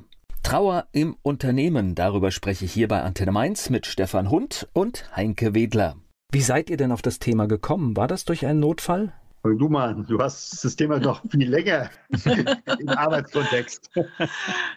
Trauer 0.43 0.87
im 0.91 1.17
Unternehmen, 1.23 1.95
darüber 1.95 2.33
spreche 2.33 2.65
ich 2.65 2.73
hier 2.73 2.89
bei 2.89 3.01
Antenne 3.01 3.31
Mainz 3.31 3.71
mit 3.71 3.87
Stefan 3.87 4.29
Hund 4.29 4.69
und 4.73 5.05
Heinke 5.15 5.55
Wedler. 5.55 5.95
Wie 6.33 6.43
seid 6.43 6.69
ihr 6.69 6.77
denn 6.77 6.91
auf 6.91 7.03
das 7.03 7.21
Thema 7.21 7.47
gekommen? 7.47 7.97
War 7.97 8.09
das 8.09 8.25
durch 8.25 8.45
einen 8.45 8.59
Notfall? 8.59 9.13
Fang 9.43 9.59
du 9.59 9.69
mal 9.69 9.89
an. 9.89 10.07
Du 10.07 10.21
hast 10.21 10.65
das 10.65 10.77
Thema 10.77 11.01
noch 11.01 11.21
viel 11.29 11.51
länger 11.51 11.91
im 12.79 12.89
Arbeitskontext. 12.89 13.91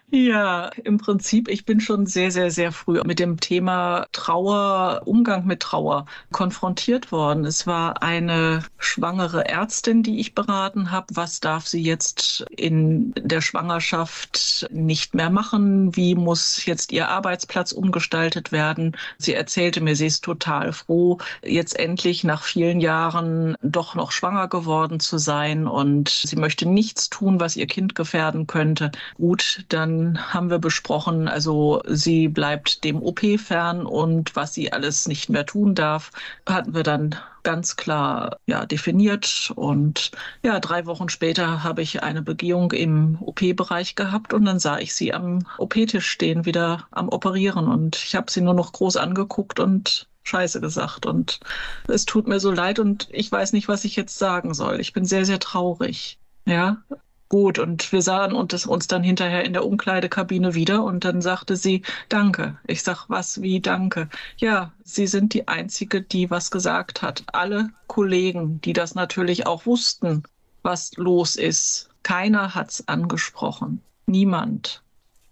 Ja, 0.10 0.70
im 0.84 0.98
Prinzip, 0.98 1.50
ich 1.50 1.66
bin 1.66 1.80
schon 1.80 2.08
sehr, 2.08 2.32
sehr, 2.32 2.50
sehr 2.50 2.72
früh 2.72 3.00
mit 3.06 3.20
dem 3.20 3.40
Thema 3.40 4.08
Trauer, 4.12 5.04
Umgang 5.06 5.46
mit 5.46 5.60
Trauer 5.60 6.08
konfrontiert 6.32 7.12
worden. 7.12 7.46
Es 7.46 7.68
war 7.68 8.02
eine 8.02 8.64
schwangere 8.80 9.46
Ärztin, 9.46 10.02
die 10.02 10.20
ich 10.20 10.34
beraten 10.34 10.90
habe. 10.92 11.08
Was 11.14 11.42
darf 11.42 11.68
sie 11.68 11.84
jetzt 11.84 12.44
in 12.50 13.14
der 13.20 13.42
Schwangerschaft 13.42 14.68
nicht 14.72 15.14
mehr 15.14 15.30
machen? 15.30 15.96
Wie 15.96 16.16
muss 16.16 16.66
jetzt 16.66 16.92
ihr 16.92 17.10
Arbeitsplatz 17.10 17.72
umgestaltet 17.72 18.52
werden? 18.52 18.98
Sie 19.20 19.36
erzählte 19.36 19.82
mir, 19.82 19.96
sie 19.96 20.08
ist 20.08 20.24
total 20.24 20.74
froh, 20.74 21.20
jetzt 21.44 21.78
endlich 21.78 22.24
nach 22.24 22.42
vielen 22.42 22.80
Jahren 22.80 23.56
doch 23.62 23.94
noch 23.94 24.12
schwanger 24.12 24.48
geworden 24.56 25.00
zu 25.02 25.18
sein 25.18 25.68
und 25.68 26.08
sie 26.10 26.38
möchte 26.38 26.66
nichts 26.68 27.10
tun, 27.10 27.40
was 27.42 27.58
ihr 27.58 27.68
Kind 27.68 27.94
gefährden 27.94 28.48
könnte. 28.48 28.92
Gut, 29.16 29.66
dann 29.70 30.34
haben 30.34 30.50
wir 30.50 30.60
besprochen, 30.60 31.28
also 31.28 31.82
sie 31.88 32.30
bleibt 32.30 32.84
dem 32.86 33.02
OP 33.02 33.20
fern 33.38 33.86
und 33.86 34.36
was 34.36 34.54
sie 34.54 34.72
alles 34.72 35.08
nicht 35.10 35.30
mehr 35.30 35.46
tun 35.46 35.76
darf, 35.76 36.12
hatten 36.48 36.74
wir 36.74 36.84
dann 36.84 37.16
ganz 37.44 37.76
klar 37.76 38.38
ja, 38.48 38.66
definiert. 38.66 39.52
Und 39.56 40.12
ja, 40.44 40.60
drei 40.60 40.86
Wochen 40.86 41.10
später 41.10 41.64
habe 41.64 41.82
ich 41.82 42.04
eine 42.04 42.22
Begehung 42.22 42.72
im 42.72 43.18
OP-Bereich 43.22 43.96
gehabt 43.96 44.34
und 44.34 44.46
dann 44.46 44.60
sah 44.60 44.80
ich 44.80 44.96
sie 44.96 45.14
am 45.14 45.46
OP-Tisch 45.58 46.08
stehen, 46.08 46.46
wieder 46.46 46.88
am 46.92 47.10
Operieren. 47.10 47.68
Und 47.68 47.98
ich 47.98 48.16
habe 48.16 48.32
sie 48.32 48.42
nur 48.42 48.54
noch 48.54 48.72
groß 48.74 48.98
angeguckt 48.98 49.60
und 49.60 50.08
Scheiße 50.26 50.60
gesagt. 50.60 51.06
Und 51.06 51.40
es 51.88 52.06
tut 52.06 52.28
mir 52.28 52.40
so 52.40 52.52
leid 52.52 52.80
und 52.80 53.08
ich 53.12 53.32
weiß 53.32 53.54
nicht, 53.54 53.68
was 53.68 53.86
ich 53.86 53.96
jetzt 53.96 54.18
sagen 54.18 54.54
soll. 54.54 54.80
Ich 54.82 54.92
bin 54.92 55.06
sehr, 55.06 55.26
sehr 55.26 55.40
traurig. 55.40 56.20
Ja, 56.46 56.84
gut. 57.30 57.60
Und 57.60 57.92
wir 57.92 58.02
sahen 58.02 58.34
uns 58.34 58.88
dann 58.88 59.04
hinterher 59.04 59.46
in 59.46 59.54
der 59.54 59.66
Umkleidekabine 59.66 60.54
wieder 60.56 60.84
und 60.84 61.06
dann 61.06 61.22
sagte 61.22 61.56
sie, 61.56 61.84
danke. 62.10 62.58
Ich 62.68 62.84
sag, 62.84 63.06
was, 63.08 63.42
wie, 63.42 63.62
danke. 63.62 64.10
Ja, 64.38 64.74
Sie 64.84 65.08
sind 65.08 65.34
die 65.34 65.48
Einzige, 65.48 66.02
die 66.02 66.30
was 66.30 66.52
gesagt 66.52 67.02
hat. 67.02 67.24
Alle 67.28 67.70
Kollegen, 67.88 68.62
die 68.62 68.74
das 68.74 68.96
natürlich 68.96 69.48
auch 69.48 69.66
wussten, 69.66 70.24
was 70.64 70.92
los 70.98 71.36
ist. 71.36 71.90
Keiner 72.04 72.54
hat's 72.54 72.88
angesprochen. 72.88 73.82
Niemand. 74.08 74.84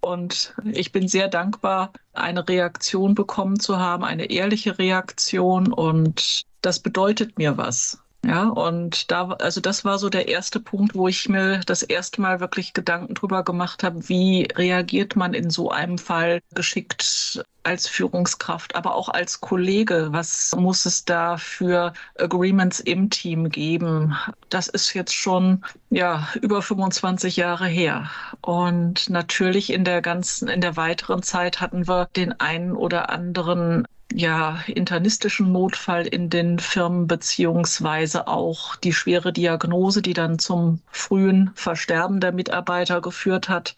Und 0.04 0.54
ich 0.66 0.92
bin 0.92 1.08
sehr 1.08 1.30
dankbar, 1.30 1.94
eine 2.12 2.46
Reaktion 2.48 3.16
bekommen 3.16 3.60
zu 3.60 3.78
haben, 3.78 4.04
eine 4.04 4.30
ehrliche 4.30 4.78
Reaktion. 4.78 5.72
Und 5.72 6.44
das 6.62 6.80
bedeutet 6.82 7.38
mir 7.38 7.56
was. 7.58 8.03
Ja, 8.26 8.48
und 8.48 9.12
da, 9.12 9.32
also 9.34 9.60
das 9.60 9.84
war 9.84 10.00
so 10.00 10.10
der 10.10 10.30
erste 10.30 10.62
Punkt, 10.62 10.96
wo 10.96 11.10
ich 11.10 11.28
mir 11.28 11.60
das 11.66 11.84
erste 11.84 12.22
Mal 12.22 12.40
wirklich 12.40 12.72
Gedanken 12.74 13.16
drüber 13.16 13.44
gemacht 13.44 13.84
habe, 13.84 14.08
wie 14.08 14.48
reagiert 14.56 15.18
man 15.18 15.34
in 15.34 15.50
so 15.50 15.72
einem 15.72 15.98
Fall 15.98 16.40
geschickt 16.56 17.44
als 17.64 17.88
Führungskraft, 17.88 18.76
aber 18.76 18.96
auch 18.96 19.10
als 19.10 19.42
Kollege. 19.42 20.08
Was 20.12 20.56
muss 20.56 20.86
es 20.86 21.04
da 21.04 21.36
für 21.38 21.92
Agreements 22.18 22.80
im 22.80 23.10
Team 23.10 23.50
geben? 23.50 24.16
Das 24.50 24.68
ist 24.70 24.94
jetzt 24.94 25.14
schon, 25.14 25.64
ja, 25.90 26.28
über 26.42 26.62
25 26.62 27.36
Jahre 27.36 27.68
her. 27.68 28.10
Und 28.42 29.10
natürlich 29.10 29.72
in 29.72 29.84
der 29.84 30.02
ganzen, 30.02 30.48
in 30.48 30.62
der 30.62 30.78
weiteren 30.78 31.24
Zeit 31.24 31.60
hatten 31.60 31.88
wir 31.90 32.08
den 32.16 32.40
einen 32.40 32.74
oder 32.74 33.10
anderen 33.10 33.86
ja, 34.16 34.64
internistischen 34.68 35.52
Notfall 35.52 36.06
in 36.08 36.30
den 36.30 36.60
Firmen 36.60 37.08
beziehungsweise 37.08 38.28
auch 38.28 38.76
die 38.76 38.94
schwere 38.94 39.34
Diagnose, 39.34 40.02
die 40.02 40.14
dann 40.14 40.40
zum 40.40 40.82
frühen 40.92 41.52
Versterben 41.56 42.20
der 42.20 42.32
Mitarbeiter 42.32 43.02
geführt 43.02 43.50
hat. 43.50 43.76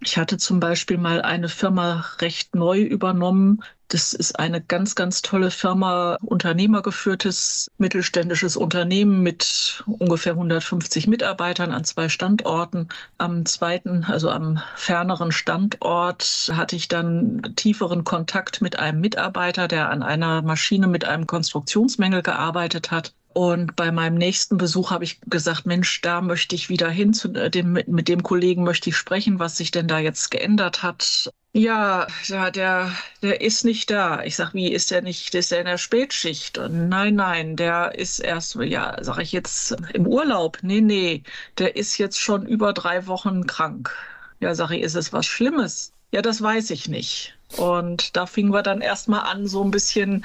Ich 0.00 0.18
hatte 0.18 0.38
zum 0.38 0.60
Beispiel 0.60 0.98
mal 0.98 1.22
eine 1.22 1.48
Firma 1.48 2.04
recht 2.20 2.54
neu 2.54 2.80
übernommen, 2.80 3.62
das 3.88 4.12
ist 4.12 4.38
eine 4.38 4.60
ganz, 4.60 4.94
ganz 4.94 5.22
tolle 5.22 5.50
Firma, 5.50 6.18
unternehmergeführtes 6.22 7.70
mittelständisches 7.78 8.56
Unternehmen 8.56 9.22
mit 9.22 9.84
ungefähr 9.86 10.32
150 10.32 11.06
Mitarbeitern 11.06 11.70
an 11.70 11.84
zwei 11.84 12.08
Standorten. 12.08 12.88
Am 13.18 13.46
zweiten, 13.46 14.04
also 14.04 14.30
am 14.30 14.60
ferneren 14.74 15.30
Standort, 15.30 16.50
hatte 16.54 16.74
ich 16.74 16.88
dann 16.88 17.54
tieferen 17.54 18.04
Kontakt 18.04 18.60
mit 18.60 18.78
einem 18.78 19.00
Mitarbeiter, 19.00 19.68
der 19.68 19.90
an 19.90 20.02
einer 20.02 20.42
Maschine 20.42 20.88
mit 20.88 21.04
einem 21.04 21.26
Konstruktionsmängel 21.26 22.22
gearbeitet 22.22 22.90
hat. 22.90 23.12
Und 23.36 23.76
bei 23.76 23.92
meinem 23.92 24.14
nächsten 24.14 24.56
Besuch 24.56 24.90
habe 24.90 25.04
ich 25.04 25.20
gesagt, 25.26 25.66
Mensch, 25.66 26.00
da 26.00 26.22
möchte 26.22 26.54
ich 26.54 26.70
wieder 26.70 26.88
hin, 26.88 27.12
zu 27.12 27.28
dem, 27.28 27.74
mit 27.74 28.08
dem 28.08 28.22
Kollegen 28.22 28.64
möchte 28.64 28.88
ich 28.88 28.96
sprechen, 28.96 29.38
was 29.38 29.58
sich 29.58 29.70
denn 29.70 29.88
da 29.88 29.98
jetzt 29.98 30.30
geändert 30.30 30.82
hat. 30.82 31.30
Ja, 31.52 32.06
der, 32.30 32.90
der 33.20 33.42
ist 33.42 33.66
nicht 33.66 33.90
da. 33.90 34.22
Ich 34.22 34.36
sag, 34.36 34.54
wie 34.54 34.72
ist 34.72 34.90
der 34.90 35.02
nicht? 35.02 35.34
Ist 35.34 35.50
der 35.50 35.58
in 35.58 35.66
der 35.66 35.76
Spätschicht? 35.76 36.56
Und 36.56 36.88
nein, 36.88 37.16
nein, 37.16 37.56
der 37.56 37.94
ist 37.94 38.20
erst, 38.20 38.54
ja, 38.54 38.96
sag 39.02 39.18
ich 39.18 39.32
jetzt 39.32 39.76
im 39.92 40.06
Urlaub. 40.06 40.56
Nee, 40.62 40.80
nee, 40.80 41.22
der 41.58 41.76
ist 41.76 41.98
jetzt 41.98 42.18
schon 42.18 42.46
über 42.46 42.72
drei 42.72 43.06
Wochen 43.06 43.46
krank. 43.46 43.94
Ja, 44.40 44.54
sag 44.54 44.70
ich, 44.70 44.80
ist 44.80 44.94
es 44.94 45.12
was 45.12 45.26
Schlimmes? 45.26 45.92
Ja, 46.10 46.22
das 46.22 46.40
weiß 46.40 46.70
ich 46.70 46.88
nicht. 46.88 47.35
Und 47.56 48.16
da 48.16 48.26
fingen 48.26 48.52
wir 48.52 48.62
dann 48.62 48.80
erstmal 48.80 49.20
an, 49.20 49.46
so 49.46 49.62
ein 49.62 49.70
bisschen 49.70 50.24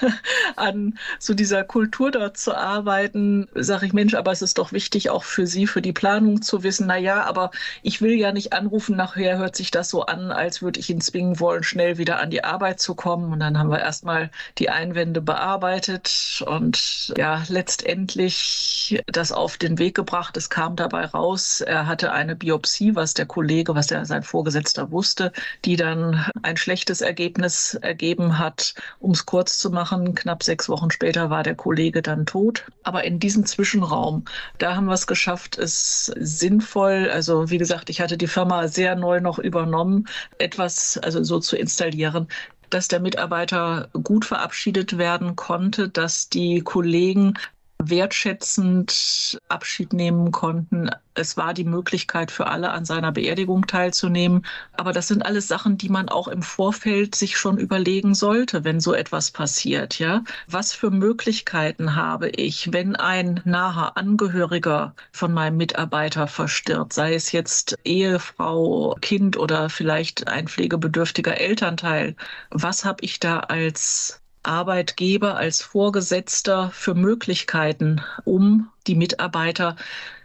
an 0.56 0.98
so 1.18 1.34
dieser 1.34 1.64
Kultur 1.64 2.10
dort 2.10 2.36
zu 2.36 2.54
arbeiten. 2.54 3.48
Sag 3.54 3.82
ich, 3.82 3.92
Mensch, 3.92 4.14
aber 4.14 4.30
es 4.30 4.42
ist 4.42 4.58
doch 4.58 4.72
wichtig 4.72 5.10
auch 5.10 5.24
für 5.24 5.46
Sie, 5.46 5.66
für 5.66 5.82
die 5.82 5.92
Planung 5.92 6.42
zu 6.42 6.62
wissen, 6.62 6.86
na 6.86 6.96
ja, 6.96 7.24
aber 7.24 7.50
ich 7.82 8.02
will 8.02 8.12
ja 8.12 8.32
nicht 8.32 8.52
anrufen, 8.52 8.94
nachher 8.94 9.38
hört 9.38 9.56
sich 9.56 9.70
das 9.70 9.88
so 9.88 10.04
an, 10.06 10.30
als 10.30 10.60
würde 10.62 10.78
ich 10.80 10.90
ihn 10.90 11.00
zwingen 11.00 11.40
wollen, 11.40 11.62
schnell 11.62 11.98
wieder 11.98 12.20
an 12.20 12.30
die 12.30 12.44
Arbeit 12.44 12.78
zu 12.78 12.94
kommen. 12.94 13.32
Und 13.32 13.40
dann 13.40 13.58
haben 13.58 13.70
wir 13.70 13.80
erstmal 13.80 14.30
die 14.58 14.70
Einwände 14.70 15.22
bearbeitet 15.22 16.44
und 16.46 17.12
ja, 17.16 17.42
letztendlich 17.48 19.02
das 19.06 19.32
auf 19.32 19.56
den 19.56 19.78
Weg 19.78 19.94
gebracht. 19.94 20.36
Es 20.36 20.50
kam 20.50 20.76
dabei 20.76 21.06
raus, 21.06 21.62
er 21.62 21.86
hatte 21.86 22.12
eine 22.12 22.36
Biopsie, 22.36 22.94
was 22.94 23.14
der 23.14 23.26
Kollege, 23.26 23.74
was 23.74 23.86
der 23.86 24.04
sein 24.04 24.22
Vorgesetzter 24.22 24.90
wusste, 24.90 25.32
die 25.64 25.76
dann 25.76 26.26
ein 26.50 26.56
schlechtes 26.56 27.00
Ergebnis 27.00 27.74
ergeben 27.74 28.38
hat. 28.38 28.74
Um 28.98 29.12
es 29.12 29.24
kurz 29.24 29.58
zu 29.58 29.70
machen, 29.70 30.14
knapp 30.14 30.42
sechs 30.42 30.68
Wochen 30.68 30.90
später 30.90 31.30
war 31.30 31.42
der 31.42 31.54
Kollege 31.54 32.02
dann 32.02 32.26
tot. 32.26 32.64
Aber 32.82 33.04
in 33.04 33.18
diesem 33.18 33.46
Zwischenraum, 33.46 34.24
da 34.58 34.76
haben 34.76 34.86
wir 34.86 34.94
es 34.94 35.06
geschafft, 35.06 35.56
es 35.58 36.06
sinnvoll, 36.16 37.08
also 37.10 37.50
wie 37.50 37.58
gesagt, 37.58 37.88
ich 37.88 38.00
hatte 38.00 38.18
die 38.18 38.26
Firma 38.26 38.68
sehr 38.68 38.96
neu 38.96 39.20
noch 39.20 39.38
übernommen, 39.38 40.06
etwas 40.38 40.98
also 40.98 41.22
so 41.22 41.38
zu 41.38 41.56
installieren, 41.56 42.28
dass 42.68 42.88
der 42.88 43.00
Mitarbeiter 43.00 43.88
gut 44.04 44.24
verabschiedet 44.24 44.98
werden 44.98 45.36
konnte, 45.36 45.88
dass 45.88 46.28
die 46.28 46.60
Kollegen 46.60 47.34
wertschätzend 47.82 49.38
Abschied 49.48 49.92
nehmen 49.92 50.32
konnten. 50.32 50.90
Es 51.14 51.36
war 51.36 51.54
die 51.54 51.64
Möglichkeit 51.64 52.30
für 52.30 52.46
alle, 52.46 52.70
an 52.70 52.84
seiner 52.84 53.12
Beerdigung 53.12 53.66
teilzunehmen. 53.66 54.46
Aber 54.72 54.92
das 54.92 55.08
sind 55.08 55.24
alles 55.24 55.48
Sachen, 55.48 55.76
die 55.78 55.88
man 55.88 56.08
auch 56.08 56.28
im 56.28 56.42
Vorfeld 56.42 57.14
sich 57.14 57.36
schon 57.36 57.58
überlegen 57.58 58.14
sollte, 58.14 58.64
wenn 58.64 58.80
so 58.80 58.94
etwas 58.94 59.30
passiert. 59.30 59.98
Ja, 59.98 60.22
was 60.46 60.72
für 60.72 60.90
Möglichkeiten 60.90 61.96
habe 61.96 62.28
ich, 62.28 62.72
wenn 62.72 62.96
ein 62.96 63.40
naher 63.44 63.96
Angehöriger 63.96 64.94
von 65.12 65.32
meinem 65.32 65.56
Mitarbeiter 65.56 66.26
verstirbt, 66.26 66.92
sei 66.92 67.14
es 67.14 67.32
jetzt 67.32 67.78
Ehefrau, 67.84 68.96
Kind 69.00 69.36
oder 69.36 69.70
vielleicht 69.70 70.28
ein 70.28 70.48
pflegebedürftiger 70.48 71.38
Elternteil? 71.38 72.16
Was 72.50 72.84
habe 72.84 73.04
ich 73.04 73.20
da 73.20 73.40
als 73.40 74.19
Arbeitgeber 74.42 75.36
als 75.36 75.62
Vorgesetzter 75.62 76.70
für 76.70 76.94
Möglichkeiten, 76.94 78.02
um 78.24 78.68
die 78.86 78.94
Mitarbeiter 78.94 79.76